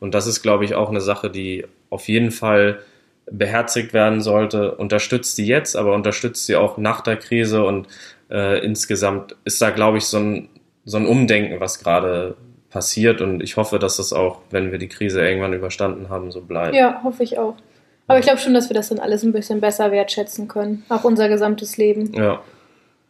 Und 0.00 0.14
das 0.14 0.26
ist, 0.26 0.40
glaube 0.40 0.64
ich, 0.64 0.74
auch 0.74 0.88
eine 0.88 1.02
Sache, 1.02 1.28
die 1.28 1.66
auf 1.90 2.08
jeden 2.08 2.30
Fall 2.30 2.78
beherzigt 3.30 3.92
werden 3.92 4.20
sollte, 4.20 4.74
unterstützt 4.74 5.36
sie 5.36 5.46
jetzt, 5.46 5.76
aber 5.76 5.94
unterstützt 5.94 6.46
sie 6.46 6.56
auch 6.56 6.78
nach 6.78 7.00
der 7.00 7.16
Krise 7.16 7.64
und 7.64 7.86
äh, 8.30 8.64
insgesamt 8.64 9.36
ist 9.44 9.60
da, 9.60 9.70
glaube 9.70 9.98
ich, 9.98 10.04
so 10.04 10.18
ein, 10.18 10.48
so 10.84 10.96
ein 10.96 11.06
Umdenken, 11.06 11.60
was 11.60 11.78
gerade 11.78 12.36
passiert 12.70 13.20
und 13.20 13.42
ich 13.42 13.56
hoffe, 13.56 13.78
dass 13.78 13.96
das 13.96 14.12
auch, 14.12 14.40
wenn 14.50 14.70
wir 14.72 14.78
die 14.78 14.88
Krise 14.88 15.26
irgendwann 15.26 15.52
überstanden 15.52 16.08
haben, 16.08 16.30
so 16.30 16.42
bleibt. 16.42 16.74
Ja, 16.74 17.00
hoffe 17.02 17.22
ich 17.22 17.38
auch. 17.38 17.54
Aber 18.06 18.18
ich 18.18 18.24
glaube 18.24 18.40
schon, 18.40 18.54
dass 18.54 18.70
wir 18.70 18.74
das 18.74 18.88
dann 18.88 18.98
alles 18.98 19.22
ein 19.22 19.32
bisschen 19.32 19.60
besser 19.60 19.90
wertschätzen 19.92 20.48
können, 20.48 20.84
auch 20.88 21.04
unser 21.04 21.28
gesamtes 21.28 21.76
Leben. 21.76 22.12
Ja. 22.14 22.40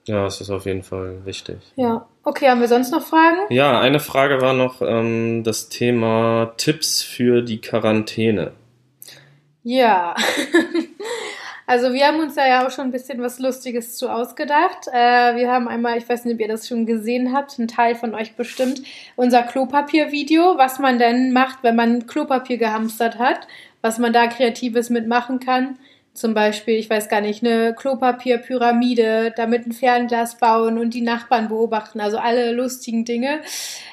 Ja, 0.06 0.26
es 0.26 0.40
ist 0.40 0.48
auf 0.48 0.64
jeden 0.64 0.82
Fall 0.82 1.18
wichtig. 1.26 1.58
Ja. 1.76 2.06
Okay, 2.24 2.48
haben 2.48 2.62
wir 2.62 2.68
sonst 2.68 2.90
noch 2.90 3.02
Fragen? 3.02 3.40
Ja, 3.50 3.78
eine 3.78 4.00
Frage 4.00 4.40
war 4.40 4.54
noch 4.54 4.80
ähm, 4.80 5.44
das 5.44 5.68
Thema 5.68 6.52
Tipps 6.56 7.02
für 7.02 7.42
die 7.42 7.60
Quarantäne. 7.60 8.52
Ja. 9.68 10.14
Also 11.70 11.92
wir 11.92 12.06
haben 12.06 12.18
uns 12.18 12.34
da 12.34 12.48
ja 12.48 12.66
auch 12.66 12.70
schon 12.70 12.86
ein 12.86 12.92
bisschen 12.92 13.20
was 13.20 13.38
Lustiges 13.38 13.94
zu 13.98 14.08
ausgedacht. 14.08 14.88
Äh, 14.90 15.36
wir 15.36 15.52
haben 15.52 15.68
einmal, 15.68 15.98
ich 15.98 16.08
weiß 16.08 16.24
nicht, 16.24 16.36
ob 16.36 16.40
ihr 16.40 16.48
das 16.48 16.66
schon 16.66 16.86
gesehen 16.86 17.34
habt, 17.34 17.58
ein 17.58 17.68
Teil 17.68 17.94
von 17.94 18.14
euch 18.14 18.36
bestimmt, 18.36 18.80
unser 19.16 19.42
Klopapier-Video, 19.42 20.56
was 20.56 20.78
man 20.78 20.98
denn 20.98 21.30
macht, 21.34 21.58
wenn 21.62 21.76
man 21.76 22.06
Klopapier 22.06 22.56
gehamstert 22.56 23.18
hat, 23.18 23.46
was 23.82 23.98
man 23.98 24.14
da 24.14 24.28
Kreatives 24.28 24.88
mitmachen 24.88 25.40
kann. 25.40 25.78
Zum 26.14 26.32
Beispiel, 26.32 26.76
ich 26.76 26.88
weiß 26.88 27.10
gar 27.10 27.20
nicht, 27.20 27.44
eine 27.44 27.74
Klopapierpyramide, 27.74 29.34
damit 29.36 29.66
ein 29.66 29.72
Fernglas 29.72 30.38
bauen 30.38 30.78
und 30.78 30.94
die 30.94 31.02
Nachbarn 31.02 31.48
beobachten. 31.48 32.00
Also 32.00 32.16
alle 32.16 32.52
lustigen 32.52 33.04
Dinge. 33.04 33.40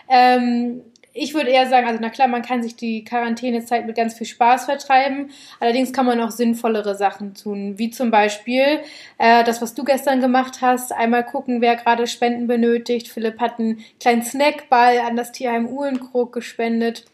Ähm, 0.07 0.81
ich 1.17 1.33
würde 1.33 1.49
eher 1.49 1.67
sagen, 1.67 1.87
also 1.87 1.99
na 2.01 2.09
klar, 2.09 2.27
man 2.27 2.41
kann 2.41 2.61
sich 2.61 2.75
die 2.75 3.05
Quarantänezeit 3.05 3.87
mit 3.87 3.95
ganz 3.95 4.15
viel 4.15 4.27
Spaß 4.27 4.65
vertreiben. 4.65 5.31
Allerdings 5.61 5.93
kann 5.93 6.05
man 6.05 6.19
auch 6.19 6.29
sinnvollere 6.29 6.93
Sachen 6.93 7.33
tun, 7.33 7.79
wie 7.79 7.89
zum 7.89 8.11
Beispiel 8.11 8.81
äh, 9.17 9.45
das, 9.45 9.61
was 9.61 9.73
du 9.73 9.85
gestern 9.85 10.19
gemacht 10.19 10.59
hast. 10.59 10.91
Einmal 10.91 11.23
gucken, 11.23 11.61
wer 11.61 11.77
gerade 11.77 12.05
Spenden 12.05 12.47
benötigt. 12.47 13.07
Philipp 13.07 13.39
hat 13.39 13.59
einen 13.59 13.79
kleinen 14.01 14.23
Snackball 14.23 14.99
an 14.99 15.15
das 15.15 15.31
Tierheim 15.31 15.67
Uhlenkrog 15.67 16.33
gespendet 16.33 17.05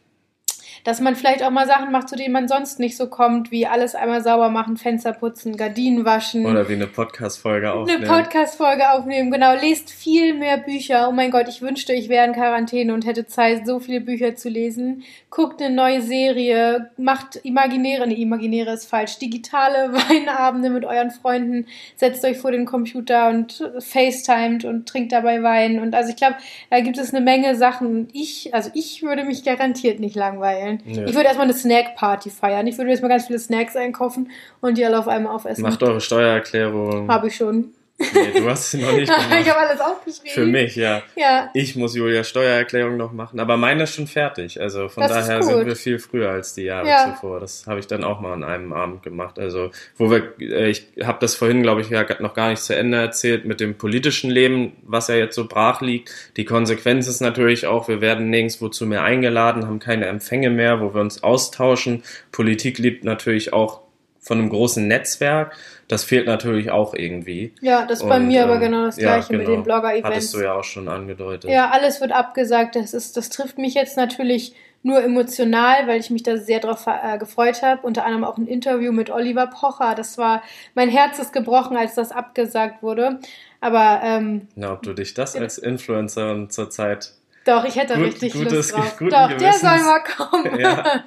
dass 0.84 1.00
man 1.02 1.16
vielleicht 1.16 1.44
auch 1.44 1.52
mal 1.52 1.68
Sachen 1.68 1.92
macht, 1.92 2.10
zu 2.10 2.16
denen 2.16 2.34
man 2.34 2.48
sonst 2.48 2.80
nicht 2.80 2.98
so 2.98 3.08
kommt, 3.08 3.52
wie 3.52 3.68
alles 3.68 3.96
einmal 3.96 4.24
sauber 4.24 4.50
machen, 4.50 4.78
Fenster 4.78 5.14
putzen, 5.14 5.58
Gardinen 5.58 6.06
waschen. 6.06 6.46
Oder 6.46 6.68
wie 6.68 6.74
eine 6.74 6.88
Podcast-Folge 6.88 7.72
aufnehmen. 7.72 8.04
Eine 8.04 8.24
Podcast-Folge 8.24 8.92
aufnehmen, 8.92 9.32
genau. 9.32 9.54
Lest 9.54 9.92
viel 9.92 10.34
mehr 10.34 10.58
Bücher. 10.58 11.08
Oh 11.10 11.12
mein 11.12 11.32
Gott, 11.32 11.48
ich 11.48 11.62
wünschte, 11.62 11.94
ich 11.94 12.10
wäre 12.10 12.26
in 12.26 12.34
Quarantäne 12.34 12.94
und 12.94 13.06
hätte 13.06 13.26
Zeit, 13.26 13.66
so 13.66 13.80
viele 13.80 14.02
Bücher 14.02 14.36
zu 14.36 14.50
lesen. 14.50 15.04
Guckt 15.30 15.62
eine 15.62 15.74
neue 15.74 16.02
Serie, 16.02 16.92
macht 16.98 17.38
imaginäre, 17.38 18.08
nee, 18.08 18.22
imaginäre 18.22 18.74
ist 18.74 18.86
falsch, 18.86 19.20
digitale 19.20 19.94
Weinabende 20.10 20.70
mit 20.70 20.86
euren 20.86 21.12
Freunden, 21.12 21.68
setzt 21.96 22.24
euch 22.26 22.38
vor 22.38 22.52
den 22.52 22.66
Computer 22.66 23.30
und 23.30 23.70
FaceTimet 23.80 24.66
und 24.66 24.88
trinkt 24.88 25.12
dabei 25.12 25.44
Wein. 25.44 25.80
Und 25.80 25.96
also 25.96 26.10
ich 26.10 26.16
glaube, 26.16 26.36
da 26.70 26.80
gibt 26.80 26.98
es 26.98 27.14
eine 27.14 27.24
Menge 27.24 27.56
Sachen. 27.56 28.08
Ich, 28.14 28.54
also 28.54 28.70
ich 28.74 29.04
würde 29.04 29.24
mich 29.24 29.44
garantiert 29.44 30.00
nicht 30.00 30.16
langweilen. 30.16 30.71
Teilen. 30.80 30.96
Ja. 30.96 31.06
Ich 31.06 31.14
würde 31.14 31.26
erstmal 31.28 31.48
eine 31.48 31.54
Snack-Party 31.54 32.30
feiern. 32.30 32.68
Ich 32.68 32.78
würde 32.78 32.92
jetzt 32.92 33.02
mal 33.02 33.08
ganz 33.08 33.28
viele 33.28 33.40
Snacks 33.40 33.76
einkaufen 33.76 34.30
und 34.62 34.78
die 34.78 34.86
alle 34.86 35.00
auf 35.00 35.08
einmal 35.08 35.36
aufessen. 35.36 35.62
Macht 35.64 35.82
eure 35.84 36.02
Steuererklärung. 36.02 37.10
Habe 37.10 37.28
ich 37.28 37.36
schon. 37.36 37.74
Nee, 38.14 38.40
du 38.40 38.50
hast 38.50 38.72
sie 38.72 38.78
noch 38.78 38.92
nicht 38.94 39.08
gemacht. 39.14 39.38
ich 39.40 39.50
habe 39.50 39.60
alles 39.60 39.80
aufgeschrieben. 39.80 40.32
Für 40.32 40.46
mich, 40.46 40.76
ja. 40.76 41.02
ja. 41.16 41.50
Ich 41.54 41.76
muss 41.76 41.96
Julia 41.96 42.24
Steuererklärung 42.24 42.98
noch 42.98 43.12
machen, 43.12 43.40
aber 43.40 43.58
meine 43.58 43.84
ist 43.84 43.96
schon 43.96 44.08
fertig. 44.08 44.60
Also 44.60 44.90
von 44.90 45.04
das 45.04 45.12
daher 45.12 45.44
sind 45.44 45.66
wir 45.66 45.76
viel 45.76 46.00
früher 46.00 46.30
als 46.30 46.54
die 46.54 46.64
Jahre 46.64 46.88
ja. 46.88 47.14
zuvor. 47.14 47.40
Das 47.40 47.66
habe 47.68 47.80
ich 47.80 47.88
dann 47.88 48.04
auch 48.04 48.20
mal 48.20 48.34
an 48.34 48.44
einem 48.44 48.74
Abend 48.74 49.04
gemacht. 49.04 49.40
Also 49.40 49.72
wo 49.98 50.10
wir, 50.10 50.34
äh, 50.40 50.70
ich 50.70 50.88
habe 51.04 51.20
das 51.22 51.36
vorhin, 51.36 51.62
glaube 51.62 51.82
ich, 51.82 51.90
ja 51.90 52.06
noch 52.20 52.34
gar 52.34 52.50
nicht 52.50 52.62
zu 52.62 52.76
Ende 52.76 52.98
erzählt 52.98 53.46
mit 53.46 53.60
dem 53.60 53.78
politischen 53.78 54.30
Leben, 54.30 54.74
was 54.84 55.08
ja 55.08 55.16
jetzt 55.16 55.36
so 55.36 55.48
brach 55.48 55.82
liegt. 55.82 56.12
Die 56.38 56.46
Konsequenz 56.46 57.08
ist 57.08 57.22
natürlich 57.22 57.68
auch, 57.68 57.88
wir 57.88 58.02
werden 58.02 58.30
nirgendwo 58.30 58.70
zu 58.70 58.86
mehr 58.86 59.04
eingeladen, 59.04 59.68
haben 59.68 59.80
keine 59.80 60.06
Empfänge 60.06 60.50
mehr, 60.50 60.82
wo 60.82 60.94
wir 60.94 61.02
uns 61.02 61.24
austauschen. 61.24 62.04
Politik 62.32 62.78
lebt 62.78 63.04
natürlich 63.04 63.54
auch 63.54 63.81
von 64.22 64.38
einem 64.38 64.50
großen 64.50 64.88
Netzwerk. 64.88 65.58
Das 65.88 66.04
fehlt 66.04 66.28
natürlich 66.28 66.72
auch 66.72 66.94
irgendwie. 66.94 67.54
Ja, 67.60 67.86
das 67.86 68.02
ist 68.02 68.08
bei 68.08 68.20
mir 68.20 68.44
aber 68.44 68.56
ähm, 68.56 68.62
genau 68.62 68.86
das 68.86 68.96
gleiche 68.96 69.34
ja, 69.34 69.40
genau. 69.40 69.40
mit 69.40 69.58
den 69.58 69.64
Blogger-Events. 69.64 70.08
Hattest 70.08 70.34
du 70.34 70.40
ja 70.40 70.54
auch 70.54 70.64
schon 70.64 70.88
angedeutet. 70.88 71.50
Ja, 71.50 71.72
alles 71.72 72.00
wird 72.00 72.12
abgesagt. 72.12 72.76
Das, 72.76 72.94
ist, 72.94 73.18
das 73.18 73.30
trifft 73.30 73.58
mich 73.58 73.74
jetzt 73.74 73.98
natürlich 73.98 74.56
nur 74.84 75.04
emotional, 75.04 75.88
weil 75.88 76.00
ich 76.00 76.10
mich 76.10 76.24
da 76.24 76.38
sehr 76.38 76.60
drauf 76.60 76.86
äh, 76.88 77.18
gefreut 77.18 77.62
habe. 77.62 77.82
Unter 77.82 78.06
anderem 78.06 78.24
auch 78.24 78.38
ein 78.38 78.48
Interview 78.48 78.92
mit 78.92 79.10
Oliver 79.10 79.48
Pocher. 79.48 79.96
Das 79.96 80.18
war, 80.18 80.44
mein 80.76 80.90
Herz 80.90 81.20
ist 81.20 81.34
gebrochen, 81.34 81.76
als 81.76 81.96
das 81.96 82.12
abgesagt 82.12 82.82
wurde. 82.82 83.20
Aber, 83.60 84.02
ähm, 84.04 84.48
Na, 84.56 84.72
ob 84.72 84.84
du 84.84 84.94
dich 84.94 85.14
das 85.14 85.36
als 85.36 85.58
Influencerin 85.58 86.50
zurzeit 86.50 87.14
doch, 87.44 87.66
ich 87.66 87.76
hätte 87.76 87.96
gut, 87.96 88.06
richtig 88.06 88.36
Lust 88.36 88.74
drauf. 88.74 88.98
Doch, 89.00 89.30
Gewissens. 89.30 89.40
der 89.40 89.54
soll 89.54 89.80
mal 89.80 90.04
kommen. 90.04 90.42
Ja. 90.60 90.84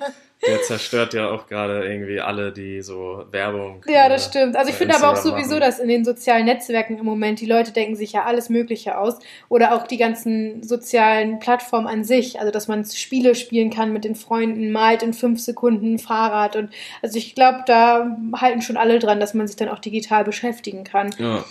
Der 0.46 0.62
zerstört 0.62 1.14
ja 1.14 1.30
auch 1.30 1.46
gerade 1.46 1.86
irgendwie 1.86 2.20
alle, 2.20 2.52
die 2.52 2.82
so 2.82 3.24
Werbung. 3.30 3.84
Ja, 3.88 4.08
das 4.08 4.26
äh, 4.26 4.30
stimmt. 4.30 4.56
Also 4.56 4.70
ich 4.70 4.76
finde 4.76 4.96
aber 4.96 5.10
auch 5.10 5.16
sowieso, 5.16 5.54
machen. 5.54 5.60
dass 5.60 5.78
in 5.78 5.88
den 5.88 6.04
sozialen 6.04 6.44
Netzwerken 6.44 6.98
im 6.98 7.04
Moment 7.04 7.40
die 7.40 7.46
Leute 7.46 7.72
denken 7.72 7.96
sich 7.96 8.12
ja 8.12 8.24
alles 8.24 8.48
Mögliche 8.48 8.98
aus. 8.98 9.18
Oder 9.48 9.74
auch 9.74 9.86
die 9.86 9.96
ganzen 9.96 10.62
sozialen 10.62 11.38
Plattformen 11.38 11.86
an 11.86 12.04
sich. 12.04 12.40
Also 12.40 12.52
dass 12.52 12.68
man 12.68 12.84
Spiele 12.84 13.34
spielen 13.34 13.70
kann 13.70 13.92
mit 13.92 14.04
den 14.04 14.14
Freunden, 14.14 14.72
malt 14.72 15.02
in 15.02 15.12
fünf 15.12 15.40
Sekunden 15.40 15.94
ein 15.94 15.98
Fahrrad. 15.98 16.56
Und 16.56 16.70
also 17.02 17.18
ich 17.18 17.34
glaube, 17.34 17.60
da 17.66 18.16
halten 18.34 18.62
schon 18.62 18.76
alle 18.76 18.98
dran, 18.98 19.20
dass 19.20 19.34
man 19.34 19.46
sich 19.46 19.56
dann 19.56 19.68
auch 19.68 19.78
digital 19.78 20.24
beschäftigen 20.24 20.84
kann. 20.84 21.14
Ja. 21.18 21.44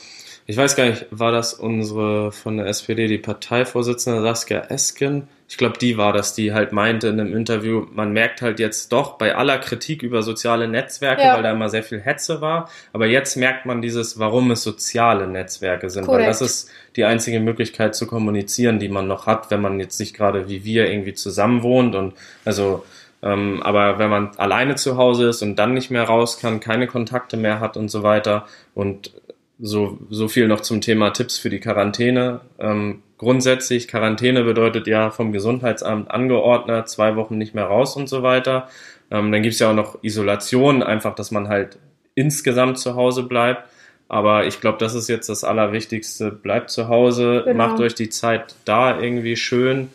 Ich 0.45 0.57
weiß 0.57 0.75
gar 0.75 0.87
nicht, 0.87 1.05
war 1.09 1.31
das 1.31 1.53
unsere 1.53 2.33
von 2.33 2.57
der 2.57 2.65
SPD, 2.65 3.07
die 3.07 3.17
Parteivorsitzende 3.17 4.21
Saskia 4.21 4.59
Esken? 4.69 5.29
Ich 5.53 5.57
glaube, 5.57 5.77
die 5.77 5.99
war 5.99 6.13
das, 6.13 6.33
die 6.33 6.51
halt 6.51 6.71
meinte 6.71 7.09
in 7.09 7.19
einem 7.19 7.37
Interview, 7.37 7.85
man 7.93 8.11
merkt 8.11 8.41
halt 8.41 8.59
jetzt 8.59 8.91
doch 8.91 9.19
bei 9.19 9.35
aller 9.35 9.59
Kritik 9.59 10.01
über 10.01 10.23
soziale 10.23 10.67
Netzwerke, 10.67 11.21
ja. 11.21 11.35
weil 11.35 11.43
da 11.43 11.51
immer 11.51 11.69
sehr 11.69 11.83
viel 11.83 12.01
Hetze 12.01 12.41
war, 12.41 12.71
aber 12.91 13.05
jetzt 13.05 13.35
merkt 13.35 13.67
man 13.67 13.79
dieses, 13.79 14.17
warum 14.17 14.49
es 14.49 14.63
soziale 14.63 15.27
Netzwerke 15.27 15.91
sind, 15.91 16.07
Korrekt. 16.07 16.21
weil 16.21 16.27
das 16.27 16.41
ist 16.41 16.71
die 16.95 17.03
einzige 17.03 17.39
Möglichkeit 17.39 17.93
zu 17.93 18.07
kommunizieren, 18.07 18.79
die 18.79 18.89
man 18.89 19.07
noch 19.07 19.27
hat, 19.27 19.51
wenn 19.51 19.61
man 19.61 19.79
jetzt 19.79 19.99
nicht 19.99 20.15
gerade 20.15 20.49
wie 20.49 20.63
wir 20.63 20.89
irgendwie 20.89 21.13
zusammen 21.13 21.61
wohnt 21.61 21.93
und 21.93 22.15
also 22.45 22.83
ähm, 23.21 23.61
aber 23.61 23.99
wenn 23.99 24.09
man 24.09 24.31
alleine 24.37 24.73
zu 24.73 24.97
Hause 24.97 25.27
ist 25.27 25.43
und 25.43 25.57
dann 25.57 25.75
nicht 25.75 25.91
mehr 25.91 26.05
raus 26.05 26.39
kann, 26.39 26.61
keine 26.61 26.87
Kontakte 26.87 27.37
mehr 27.37 27.59
hat 27.59 27.77
und 27.77 27.89
so 27.89 28.01
weiter 28.01 28.47
und 28.73 29.11
so, 29.59 29.99
so 30.09 30.27
viel 30.27 30.47
noch 30.47 30.61
zum 30.61 30.81
Thema 30.81 31.11
Tipps 31.11 31.37
für 31.37 31.51
die 31.51 31.59
Quarantäne. 31.59 32.41
Ähm, 32.57 33.03
grundsätzlich, 33.23 33.87
Quarantäne 33.87 34.43
bedeutet 34.43 34.85
ja 34.87 35.09
vom 35.09 35.31
Gesundheitsamt 35.31 36.11
angeordnet, 36.11 36.89
zwei 36.89 37.15
Wochen 37.15 37.37
nicht 37.37 37.55
mehr 37.55 37.65
raus 37.65 37.95
und 37.95 38.07
so 38.07 38.21
weiter. 38.21 38.67
Ähm, 39.09 39.31
dann 39.31 39.41
gibt's 39.41 39.59
ja 39.59 39.71
auch 39.71 39.75
noch 39.75 40.03
Isolation, 40.03 40.83
einfach, 40.83 41.15
dass 41.15 41.31
man 41.31 41.47
halt 41.47 41.77
insgesamt 42.15 42.77
zu 42.77 42.95
Hause 42.95 43.23
bleibt. 43.23 43.63
Aber 44.09 44.45
ich 44.45 44.61
glaube, 44.61 44.77
das 44.77 44.93
ist 44.93 45.09
jetzt 45.09 45.29
das 45.29 45.43
Allerwichtigste. 45.43 46.31
Bleibt 46.31 46.69
zu 46.69 46.87
Hause, 46.87 47.43
genau. 47.45 47.67
macht 47.67 47.79
euch 47.79 47.95
die 47.95 48.09
Zeit 48.09 48.55
da 48.65 48.99
irgendwie 48.99 49.35
schön 49.35 49.89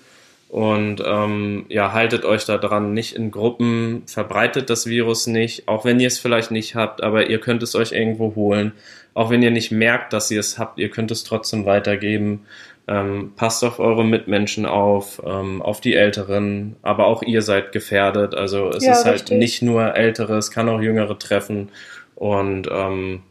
und 0.48 1.02
ähm, 1.04 1.66
ja, 1.68 1.92
haltet 1.92 2.24
euch 2.24 2.46
da 2.46 2.56
dran, 2.56 2.94
nicht 2.94 3.14
in 3.14 3.30
Gruppen, 3.30 4.02
verbreitet 4.06 4.70
das 4.70 4.86
Virus 4.86 5.26
nicht, 5.26 5.68
auch 5.68 5.84
wenn 5.84 6.00
ihr 6.00 6.06
es 6.06 6.18
vielleicht 6.18 6.50
nicht 6.50 6.74
habt, 6.74 7.02
aber 7.02 7.28
ihr 7.28 7.38
könnt 7.38 7.62
es 7.62 7.74
euch 7.74 7.92
irgendwo 7.92 8.34
holen. 8.34 8.72
Auch 9.18 9.30
wenn 9.30 9.42
ihr 9.42 9.50
nicht 9.50 9.72
merkt, 9.72 10.12
dass 10.12 10.30
ihr 10.30 10.38
es 10.38 10.60
habt, 10.60 10.78
ihr 10.78 10.90
könnt 10.90 11.10
es 11.10 11.24
trotzdem 11.24 11.66
weitergeben. 11.66 12.46
Ähm, 12.86 13.32
passt 13.34 13.64
auf 13.64 13.80
eure 13.80 14.04
Mitmenschen 14.04 14.64
auf, 14.64 15.20
ähm, 15.26 15.60
auf 15.60 15.80
die 15.80 15.94
Älteren, 15.94 16.76
aber 16.82 17.06
auch 17.08 17.24
ihr 17.24 17.42
seid 17.42 17.72
gefährdet. 17.72 18.36
Also 18.36 18.68
es 18.68 18.84
ja, 18.84 18.92
ist 18.92 19.04
halt 19.06 19.32
nicht 19.32 19.60
nur 19.60 19.96
Ältere, 19.96 20.36
es 20.36 20.52
kann 20.52 20.68
auch 20.68 20.80
Jüngere 20.80 21.18
treffen. 21.18 21.70
Und 22.14 22.68
ähm, 22.70 23.22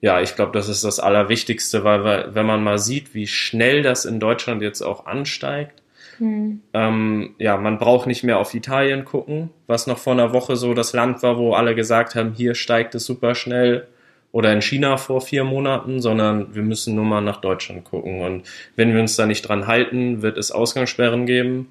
ja, 0.00 0.20
ich 0.20 0.34
glaube, 0.34 0.50
das 0.50 0.68
ist 0.68 0.82
das 0.82 0.98
Allerwichtigste, 0.98 1.84
weil, 1.84 2.02
weil 2.02 2.34
wenn 2.34 2.44
man 2.44 2.64
mal 2.64 2.78
sieht, 2.78 3.14
wie 3.14 3.28
schnell 3.28 3.82
das 3.82 4.06
in 4.06 4.18
Deutschland 4.18 4.60
jetzt 4.60 4.82
auch 4.82 5.06
ansteigt, 5.06 5.82
hm. 6.16 6.62
Ähm, 6.74 7.36
ja, 7.38 7.56
man 7.58 7.78
braucht 7.78 8.08
nicht 8.08 8.24
mehr 8.24 8.40
auf 8.40 8.52
Italien 8.52 9.04
gucken, 9.04 9.50
was 9.68 9.86
noch 9.86 9.98
vor 9.98 10.14
einer 10.14 10.32
Woche 10.32 10.56
so 10.56 10.74
das 10.74 10.92
Land 10.92 11.22
war, 11.22 11.38
wo 11.38 11.52
alle 11.52 11.76
gesagt 11.76 12.16
haben, 12.16 12.32
hier 12.32 12.56
steigt 12.56 12.96
es 12.96 13.06
super 13.06 13.36
schnell 13.36 13.86
oder 14.32 14.52
in 14.52 14.62
China 14.62 14.96
vor 14.96 15.20
vier 15.20 15.44
Monaten, 15.44 16.00
sondern 16.00 16.54
wir 16.54 16.62
müssen 16.62 16.94
nur 16.94 17.04
mal 17.04 17.20
nach 17.20 17.40
Deutschland 17.40 17.84
gucken. 17.84 18.20
Und 18.20 18.42
wenn 18.76 18.92
wir 18.92 19.00
uns 19.00 19.16
da 19.16 19.26
nicht 19.26 19.42
dran 19.42 19.66
halten, 19.66 20.22
wird 20.22 20.36
es 20.36 20.52
Ausgangssperren 20.52 21.26
geben. 21.26 21.68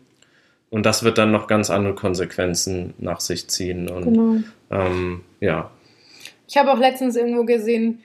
Und 0.70 0.86
das 0.86 1.03
wird 1.03 1.18
dann 1.18 1.32
noch 1.32 1.47
ganz 1.47 1.70
andere 1.70 1.95
Konsequenzen 1.95 2.93
nach 2.97 3.20
sich 3.20 3.47
ziehen. 3.47 3.89
Und 3.89 4.03
genau. 4.05 4.36
ähm, 4.72 5.22
ja. 5.39 5.72
Ich 6.47 6.58
habe 6.58 6.72
auch 6.74 6.80
letztens 6.80 7.16
irgendwo 7.16 7.45
gesehen, 7.45 8.03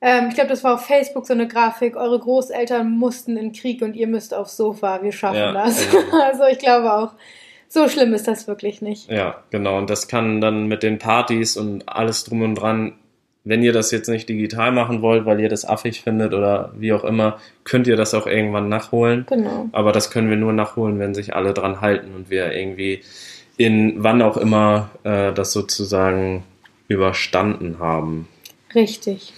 ähm, 0.00 0.26
ich 0.28 0.34
glaube, 0.34 0.50
das 0.50 0.62
war 0.62 0.74
auf 0.74 0.86
Facebook 0.86 1.26
so 1.26 1.34
eine 1.34 1.48
Grafik, 1.48 1.96
eure 1.96 2.18
Großeltern 2.18 2.90
mussten 2.90 3.36
in 3.36 3.52
Krieg 3.52 3.82
und 3.82 3.96
ihr 3.96 4.06
müsst 4.06 4.32
aufs 4.32 4.56
Sofa, 4.56 5.02
wir 5.02 5.12
schaffen 5.12 5.38
ja, 5.38 5.52
das. 5.52 5.92
Ja. 5.92 6.00
also 6.30 6.44
ich 6.44 6.58
glaube 6.58 6.92
auch, 6.92 7.14
so 7.66 7.88
schlimm 7.88 8.14
ist 8.14 8.28
das 8.28 8.46
wirklich 8.46 8.80
nicht. 8.80 9.10
Ja, 9.10 9.42
genau. 9.50 9.76
Und 9.76 9.90
das 9.90 10.08
kann 10.08 10.40
dann 10.40 10.66
mit 10.66 10.82
den 10.82 10.98
Partys 10.98 11.56
und 11.56 11.88
alles 11.88 12.24
drum 12.24 12.42
und 12.42 12.54
dran 12.54 12.94
wenn 13.48 13.62
ihr 13.62 13.72
das 13.72 13.90
jetzt 13.90 14.08
nicht 14.08 14.28
digital 14.28 14.72
machen 14.72 15.00
wollt, 15.00 15.24
weil 15.24 15.40
ihr 15.40 15.48
das 15.48 15.64
affig 15.64 16.02
findet 16.02 16.34
oder 16.34 16.70
wie 16.76 16.92
auch 16.92 17.02
immer, 17.02 17.38
könnt 17.64 17.86
ihr 17.86 17.96
das 17.96 18.12
auch 18.12 18.26
irgendwann 18.26 18.68
nachholen. 18.68 19.24
Genau. 19.26 19.70
Aber 19.72 19.92
das 19.92 20.10
können 20.10 20.28
wir 20.28 20.36
nur 20.36 20.52
nachholen, 20.52 20.98
wenn 20.98 21.14
sich 21.14 21.34
alle 21.34 21.54
dran 21.54 21.80
halten 21.80 22.14
und 22.14 22.28
wir 22.28 22.52
irgendwie 22.52 23.00
in 23.56 24.04
wann 24.04 24.20
auch 24.20 24.36
immer 24.36 24.90
äh, 25.02 25.32
das 25.32 25.52
sozusagen 25.52 26.44
überstanden 26.88 27.78
haben. 27.78 28.28
Richtig. 28.74 29.32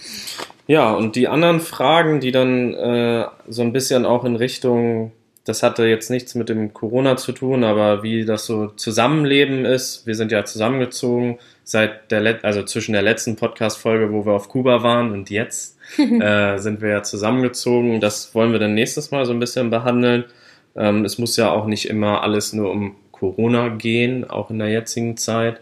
Ja, 0.67 0.91
und 0.91 1.15
die 1.15 1.29
anderen 1.29 1.61
Fragen, 1.61 2.19
die 2.19 2.33
dann 2.33 2.73
äh, 2.73 3.25
so 3.47 3.61
ein 3.61 3.71
bisschen 3.71 4.05
auch 4.05 4.25
in 4.25 4.35
Richtung 4.35 5.13
das 5.43 5.63
hatte 5.63 5.85
jetzt 5.85 6.09
nichts 6.11 6.35
mit 6.35 6.49
dem 6.49 6.73
Corona 6.73 7.17
zu 7.17 7.31
tun, 7.31 7.63
aber 7.63 8.03
wie 8.03 8.25
das 8.25 8.45
so 8.45 8.67
Zusammenleben 8.67 9.65
ist. 9.65 10.05
Wir 10.05 10.15
sind 10.15 10.31
ja 10.31 10.45
zusammengezogen 10.45 11.39
seit 11.63 12.11
der, 12.11 12.21
Let 12.21 12.45
also 12.45 12.63
zwischen 12.63 12.93
der 12.93 13.01
letzten 13.01 13.35
Podcast-Folge, 13.35 14.11
wo 14.11 14.25
wir 14.25 14.33
auf 14.33 14.49
Kuba 14.49 14.83
waren 14.83 15.11
und 15.11 15.29
jetzt 15.29 15.79
äh, 15.97 16.57
sind 16.57 16.81
wir 16.81 16.89
ja 16.89 17.03
zusammengezogen. 17.03 17.99
Das 17.99 18.35
wollen 18.35 18.51
wir 18.51 18.59
dann 18.59 18.75
nächstes 18.75 19.09
Mal 19.09 19.25
so 19.25 19.33
ein 19.33 19.39
bisschen 19.39 19.71
behandeln. 19.71 20.25
Ähm, 20.75 21.05
es 21.05 21.17
muss 21.17 21.37
ja 21.37 21.51
auch 21.51 21.65
nicht 21.65 21.89
immer 21.89 22.21
alles 22.21 22.53
nur 22.53 22.71
um 22.71 22.95
Corona 23.11 23.69
gehen, 23.69 24.29
auch 24.29 24.51
in 24.51 24.59
der 24.59 24.69
jetzigen 24.69 25.17
Zeit. 25.17 25.59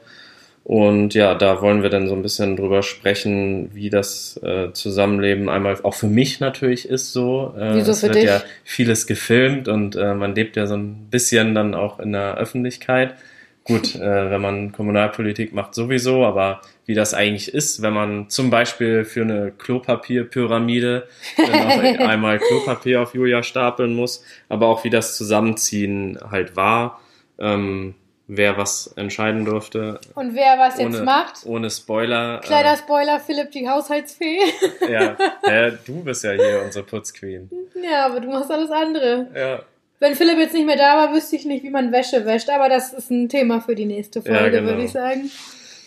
Und 0.70 1.16
ja, 1.16 1.34
da 1.34 1.64
wollen 1.64 1.82
wir 1.82 1.90
dann 1.90 2.08
so 2.08 2.14
ein 2.14 2.22
bisschen 2.22 2.56
drüber 2.56 2.84
sprechen, 2.84 3.72
wie 3.74 3.90
das 3.90 4.40
äh, 4.44 4.72
Zusammenleben 4.72 5.50
einmal 5.50 5.80
auch 5.82 5.96
für 5.96 6.06
mich 6.06 6.42
natürlich 6.42 6.88
ist 6.88 7.12
so. 7.12 7.56
Äh, 7.58 7.78
Wieso 7.78 7.94
es 7.94 8.02
für 8.02 8.06
wird 8.06 8.18
dich? 8.18 8.26
ja 8.26 8.44
vieles 8.64 9.08
gefilmt 9.08 9.68
und 9.68 9.96
äh, 9.96 10.14
man 10.14 10.36
lebt 10.36 10.58
ja 10.58 10.68
so 10.68 10.76
ein 10.76 11.08
bisschen 11.10 11.56
dann 11.56 11.74
auch 11.74 12.00
in 12.00 12.12
der 12.12 12.38
Öffentlichkeit. 12.38 13.16
Gut, 13.64 13.96
äh, 14.00 14.30
wenn 14.30 14.42
man 14.42 14.72
Kommunalpolitik 14.72 15.54
macht 15.54 15.74
sowieso, 15.74 16.24
aber 16.24 16.62
wie 16.86 16.94
das 16.94 17.16
eigentlich 17.16 17.52
ist, 17.52 17.82
wenn 17.82 17.94
man 17.94 18.30
zum 18.30 18.52
Beispiel 18.52 19.06
für 19.06 19.24
eine 19.24 19.52
Klopapierpyramide 19.58 21.08
einmal 21.98 22.38
Klopapier 22.38 23.02
auf 23.02 23.16
Julia 23.16 23.42
stapeln 23.42 23.96
muss, 23.96 24.24
aber 24.50 24.68
auch 24.68 24.84
wie 24.84 24.92
das 24.92 25.18
Zusammenziehen 25.18 26.20
halt 26.30 26.56
war. 26.56 27.02
Ähm, 27.40 27.96
wer 28.30 28.58
was 28.58 28.94
entscheiden 28.96 29.44
durfte. 29.44 30.00
Und 30.14 30.36
wer 30.36 30.58
was 30.60 30.80
ohne, 30.80 30.96
jetzt 30.96 31.04
macht. 31.04 31.46
Ohne 31.46 31.70
Spoiler. 31.70 32.40
Kleiner 32.42 32.74
äh, 32.74 32.78
Spoiler, 32.78 33.20
Philipp, 33.20 33.52
die 33.52 33.68
Haushaltsfee. 33.68 34.40
ja, 34.90 35.18
äh, 35.42 35.74
du 35.86 36.04
bist 36.04 36.24
ja 36.24 36.32
hier 36.32 36.62
unsere 36.64 36.86
Putzqueen. 36.86 37.50
Ja, 37.84 38.06
aber 38.06 38.20
du 38.22 38.30
machst 38.30 38.52
alles 38.52 38.70
andere. 38.70 39.28
Ja. 39.36 39.60
Wenn 40.00 40.16
Philipp 40.16 40.38
jetzt 40.38 40.54
nicht 40.54 40.68
mehr 40.68 40.78
da 40.78 40.96
war, 40.96 41.14
wüsste 41.14 41.36
ich 41.36 41.46
nicht, 41.46 41.64
wie 41.64 41.72
man 41.72 41.92
Wäsche 41.92 42.24
wäscht, 42.26 42.50
aber 42.50 42.70
das 42.70 42.94
ist 42.94 43.10
ein 43.10 43.28
Thema 43.28 43.62
für 43.62 43.76
die 43.76 43.86
nächste 43.86 44.22
Folge, 44.22 44.40
ja, 44.40 44.50
genau. 44.50 44.68
würde 44.68 44.84
ich 44.84 44.92
sagen. 44.92 45.30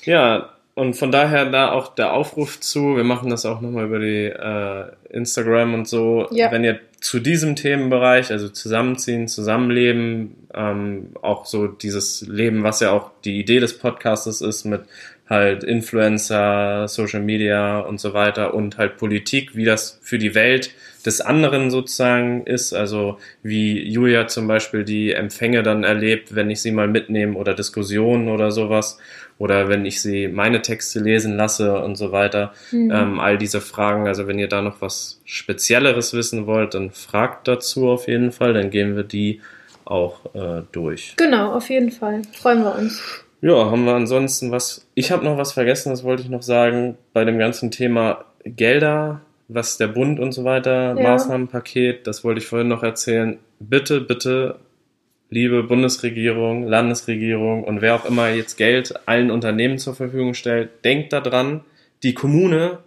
Ja, 0.05 0.51
und 0.75 0.95
von 0.95 1.13
daher 1.13 1.47
da 1.47 1.73
auch 1.73 1.95
der 1.95 2.13
Aufruf 2.13 2.59
zu, 2.59 2.97
wir 2.97 3.05
machen 3.05 3.31
das 3.31 3.47
auch 3.47 3.61
nochmal 3.61 3.87
über 3.87 4.01
die 4.01 4.25
äh, 4.25 5.17
Instagram 5.17 5.75
und 5.75 5.87
so, 5.87 6.29
ja. 6.33 6.51
wenn 6.51 6.65
ihr 6.65 6.81
zu 7.01 7.21
diesem 7.21 7.57
Themenbereich, 7.57 8.31
also 8.31 8.49
Zusammenziehen, 8.49 9.29
Zusammenleben, 9.29 10.42
ähm, 10.55 11.11
auch 11.23 11.47
so 11.47 11.67
dieses 11.67 12.27
Leben, 12.27 12.63
was 12.63 12.81
ja 12.81 12.93
auch 12.93 13.11
die 13.25 13.41
Idee 13.41 13.61
des 13.61 13.79
Podcastes 13.79 14.41
ist, 14.41 14.65
mit 14.65 14.83
halt 15.29 15.65
Influencer, 15.65 16.87
Social 16.89 17.23
Media 17.23 17.81
und 17.81 17.99
so 17.99 18.13
weiter 18.13 18.55
und 18.55 18.77
halt 18.77 18.99
Politik, 18.99 19.57
wie 19.57 19.65
das 19.65 19.99
für 20.03 20.19
die 20.19 20.35
Welt 20.35 20.75
des 21.07 21.21
anderen 21.21 21.71
sozusagen 21.71 22.47
ist, 22.47 22.73
also 22.73 23.19
wie 23.43 23.83
Julia 23.83 24.29
zum 24.29 24.47
Beispiel 24.47 24.85
die 24.85 25.13
Empfänge 25.13 25.63
dann 25.63 25.85
erlebt, 25.85 26.35
wenn 26.35 26.51
ich 26.51 26.61
sie 26.61 26.71
mal 26.71 26.87
mitnehme 26.87 27.37
oder 27.37 27.55
Diskussionen 27.55 28.29
oder 28.29 28.53
sowas 28.53 28.99
oder 29.39 29.69
wenn 29.69 29.85
ich 29.85 30.01
sie 30.01 30.29
meine 30.29 30.63
Texte 30.63 31.01
lesen 31.01 31.37
lasse 31.37 31.81
und 31.81 31.97
so 31.97 32.13
weiter. 32.13 32.53
Mhm. 32.71 32.93
Ähm, 32.93 33.21
all 33.21 33.39
diese 33.39 33.61
Fragen, 33.61 34.07
also 34.07 34.29
wenn 34.29 34.39
ihr 34.39 34.49
da 34.49 34.63
noch 34.63 34.81
was 34.81 35.21
Spezielleres 35.25 36.13
wissen 36.13 36.47
wollt, 36.47 36.75
dann 36.75 36.91
fragt 36.91 37.49
dazu 37.49 37.89
auf 37.89 38.07
jeden 38.07 38.31
Fall, 38.31 38.53
dann 38.53 38.71
gehen 38.71 38.95
wir 38.95 39.03
die 39.03 39.41
auch 39.85 40.35
äh, 40.35 40.63
durch. 40.73 41.15
Genau, 41.17 41.53
auf 41.53 41.71
jeden 41.71 41.91
Fall. 41.91 42.23
Freuen 42.33 42.63
wir 42.63 42.75
uns. 42.75 43.03
Ja, 43.41 43.71
haben 43.71 43.85
wir 43.85 43.95
ansonsten 43.95 44.51
was. 44.51 44.87
Ich 44.95 45.11
habe 45.11 45.25
noch 45.25 45.37
was 45.37 45.53
vergessen, 45.53 45.91
das 45.91 46.05
wollte 46.05 46.23
ich 46.23 46.29
noch 46.29 46.43
sagen, 46.43 46.97
bei 47.13 47.25
dem 47.25 47.39
ganzen 47.39 47.71
Thema 47.71 48.25
Gelder 48.45 49.21
was 49.55 49.77
der 49.77 49.89
Bund 49.89 50.21
und 50.21 50.33
so 50.33 50.45
weiter, 50.45 50.95
ja. 50.97 51.03
Maßnahmenpaket, 51.03 52.07
das 52.07 52.25
wollte 52.25 52.41
ich 52.41 52.47
vorhin 52.47 52.69
noch 52.69 52.83
erzählen. 52.83 53.39
Bitte, 53.59 54.01
bitte, 54.01 54.57
liebe 55.31 55.63
Bundesregierung, 55.63 56.67
Landesregierung 56.67 57.65
und 57.65 57.81
wer 57.81 57.95
auch 57.95 58.05
immer 58.05 58.31
jetzt 58.31 58.57
Geld 58.57 58.95
allen 59.07 59.31
Unternehmen 59.31 59.79
zur 59.79 59.95
Verfügung 59.95 60.35
stellt, 60.35 60.85
denkt 60.85 61.13
daran, 61.13 61.63
die 62.03 62.15
Kommune 62.15 62.79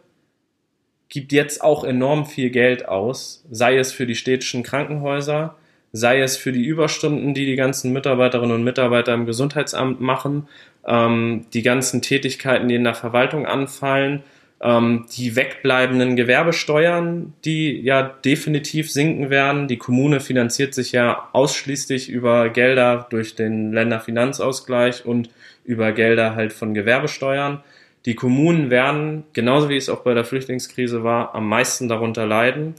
gibt 1.08 1.32
jetzt 1.32 1.64
auch 1.64 1.84
enorm 1.84 2.26
viel 2.26 2.50
Geld 2.50 2.88
aus, 2.88 3.46
sei 3.50 3.78
es 3.78 3.92
für 3.92 4.06
die 4.06 4.16
städtischen 4.16 4.64
Krankenhäuser, 4.64 5.56
sei 5.96 6.22
es 6.22 6.36
für 6.36 6.52
die 6.52 6.66
Überstunden, 6.66 7.34
die 7.34 7.46
die 7.46 7.56
ganzen 7.56 7.94
Mitarbeiterinnen 7.94 8.56
und 8.56 8.64
Mitarbeiter 8.64 9.14
im 9.14 9.26
Gesundheitsamt 9.26 10.02
machen, 10.02 10.48
ähm, 10.86 11.46
die 11.54 11.62
ganzen 11.62 12.02
Tätigkeiten, 12.02 12.68
die 12.68 12.76
in 12.76 12.84
der 12.84 12.96
Verwaltung 12.96 13.46
anfallen, 13.46 14.24
ähm, 14.62 15.06
die 15.16 15.36
wegbleibenden 15.36 16.16
Gewerbesteuern, 16.16 17.34
die 17.46 17.80
ja 17.82 18.02
definitiv 18.04 18.92
sinken 18.92 19.30
werden. 19.30 19.68
Die 19.68 19.78
Kommune 19.78 20.20
finanziert 20.20 20.74
sich 20.74 20.92
ja 20.92 21.30
ausschließlich 21.32 22.10
über 22.10 22.50
Gelder 22.50 23.08
durch 23.10 23.36
den 23.36 23.72
Länderfinanzausgleich 23.72 25.06
und 25.06 25.30
über 25.64 25.92
Gelder 25.94 26.36
halt 26.36 26.52
von 26.52 26.74
Gewerbesteuern. 26.74 27.64
Die 28.06 28.16
Kommunen 28.16 28.70
werden, 28.70 29.24
genauso 29.34 29.70
wie 29.70 29.78
es 29.78 29.90
auch 29.90 30.04
bei 30.04 30.14
der 30.14 30.26
Flüchtlingskrise 30.26 31.04
war, 31.04 31.34
am 31.34 31.50
meisten 31.50 31.90
darunter 31.90 32.26
leiden, 32.26 32.76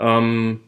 ähm, 0.00 0.60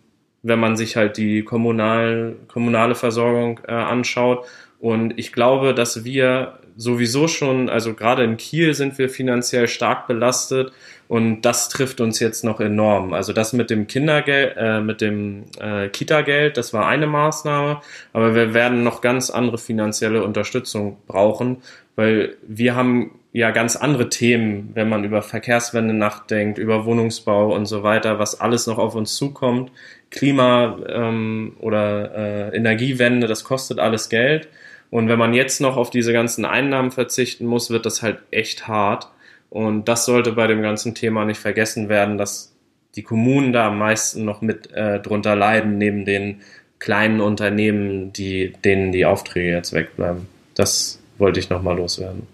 wenn 0.48 0.58
man 0.58 0.76
sich 0.76 0.96
halt 0.96 1.16
die 1.16 1.42
kommunal, 1.42 2.36
kommunale 2.48 2.94
Versorgung 2.94 3.60
äh, 3.68 3.72
anschaut. 3.72 4.46
Und 4.80 5.18
ich 5.18 5.32
glaube, 5.32 5.74
dass 5.74 6.04
wir 6.04 6.58
sowieso 6.76 7.26
schon, 7.26 7.68
also 7.68 7.94
gerade 7.94 8.22
in 8.22 8.36
Kiel 8.36 8.72
sind 8.72 8.98
wir 8.98 9.10
finanziell 9.10 9.66
stark 9.66 10.06
belastet 10.06 10.72
und 11.08 11.42
das 11.42 11.68
trifft 11.68 12.00
uns 12.00 12.20
jetzt 12.20 12.44
noch 12.44 12.60
enorm. 12.60 13.12
Also 13.14 13.32
das 13.32 13.52
mit 13.52 13.68
dem 13.68 13.88
Kindergeld, 13.88 14.54
äh, 14.56 14.80
mit 14.80 15.00
dem 15.00 15.46
äh, 15.60 15.88
Kita-Geld, 15.88 16.56
das 16.56 16.72
war 16.72 16.86
eine 16.86 17.08
Maßnahme, 17.08 17.80
aber 18.12 18.34
wir 18.36 18.54
werden 18.54 18.84
noch 18.84 19.00
ganz 19.00 19.28
andere 19.28 19.58
finanzielle 19.58 20.22
Unterstützung 20.22 20.98
brauchen, 21.08 21.58
weil 21.96 22.36
wir 22.46 22.76
haben 22.76 23.18
ja 23.32 23.50
ganz 23.50 23.76
andere 23.76 24.08
Themen, 24.08 24.70
wenn 24.74 24.88
man 24.88 25.04
über 25.04 25.22
Verkehrswende 25.22 25.94
nachdenkt, 25.94 26.58
über 26.58 26.84
Wohnungsbau 26.84 27.54
und 27.54 27.66
so 27.66 27.82
weiter, 27.82 28.18
was 28.18 28.40
alles 28.40 28.66
noch 28.66 28.78
auf 28.78 28.94
uns 28.94 29.16
zukommt. 29.16 29.72
Klima 30.10 30.78
ähm, 30.88 31.56
oder 31.60 32.50
äh, 32.52 32.56
Energiewende, 32.56 33.26
das 33.26 33.44
kostet 33.44 33.78
alles 33.78 34.08
Geld. 34.08 34.48
Und 34.90 35.08
wenn 35.08 35.18
man 35.18 35.34
jetzt 35.34 35.60
noch 35.60 35.76
auf 35.76 35.90
diese 35.90 36.12
ganzen 36.12 36.44
Einnahmen 36.44 36.90
verzichten 36.90 37.46
muss, 37.46 37.70
wird 37.70 37.84
das 37.84 38.02
halt 38.02 38.18
echt 38.30 38.68
hart. 38.68 39.08
Und 39.50 39.86
das 39.88 40.04
sollte 40.04 40.32
bei 40.32 40.46
dem 40.46 40.62
ganzen 40.62 40.94
Thema 40.94 41.24
nicht 41.24 41.40
vergessen 41.40 41.88
werden, 41.88 42.16
dass 42.18 42.54
die 42.96 43.02
Kommunen 43.02 43.52
da 43.52 43.68
am 43.68 43.78
meisten 43.78 44.24
noch 44.24 44.40
mit 44.40 44.72
äh, 44.72 45.00
drunter 45.00 45.36
leiden, 45.36 45.78
neben 45.78 46.04
den 46.04 46.40
kleinen 46.78 47.20
Unternehmen, 47.20 48.12
die, 48.12 48.52
denen 48.64 48.92
die 48.92 49.04
Aufträge 49.04 49.50
jetzt 49.50 49.72
wegbleiben. 49.72 50.26
Das 50.54 51.00
wollte 51.18 51.40
ich 51.40 51.50
nochmal 51.50 51.76
loswerden. 51.76 52.26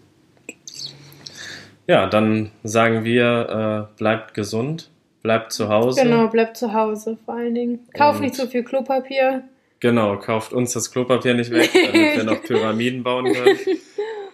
Ja, 1.87 2.07
dann 2.07 2.51
sagen 2.63 3.05
wir, 3.05 3.89
äh, 3.93 3.99
bleibt 3.99 4.35
gesund, 4.35 4.91
bleibt 5.25 5.53
zu 5.53 5.69
Hause. 5.69 6.03
Genau, 6.03 6.29
bleibt 6.29 6.57
zu 6.57 6.73
Hause 6.73 7.19
vor 7.25 7.35
allen 7.35 7.55
Dingen. 7.55 7.81
Kauf 7.95 8.21
nicht 8.21 8.37
so 8.37 8.47
viel 8.47 8.63
Klopapier. 8.63 9.43
Genau, 9.81 10.17
kauft 10.19 10.53
uns 10.53 10.75
das 10.75 10.93
Klopapier 10.93 11.35
nicht 11.35 11.51
weg, 11.51 11.71
damit 11.93 12.17
wir 12.17 12.25
noch 12.25 12.43
Pyramiden 12.43 13.03
bauen 13.03 13.33
können. 13.33 13.59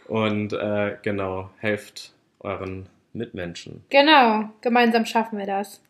Und 0.08 0.52
äh, 0.52 0.96
genau, 1.02 1.50
helft 1.58 2.12
euren 2.40 2.86
Mitmenschen. 3.12 3.84
Genau, 3.88 4.50
gemeinsam 4.60 5.06
schaffen 5.06 5.38
wir 5.38 5.46
das. 5.46 5.80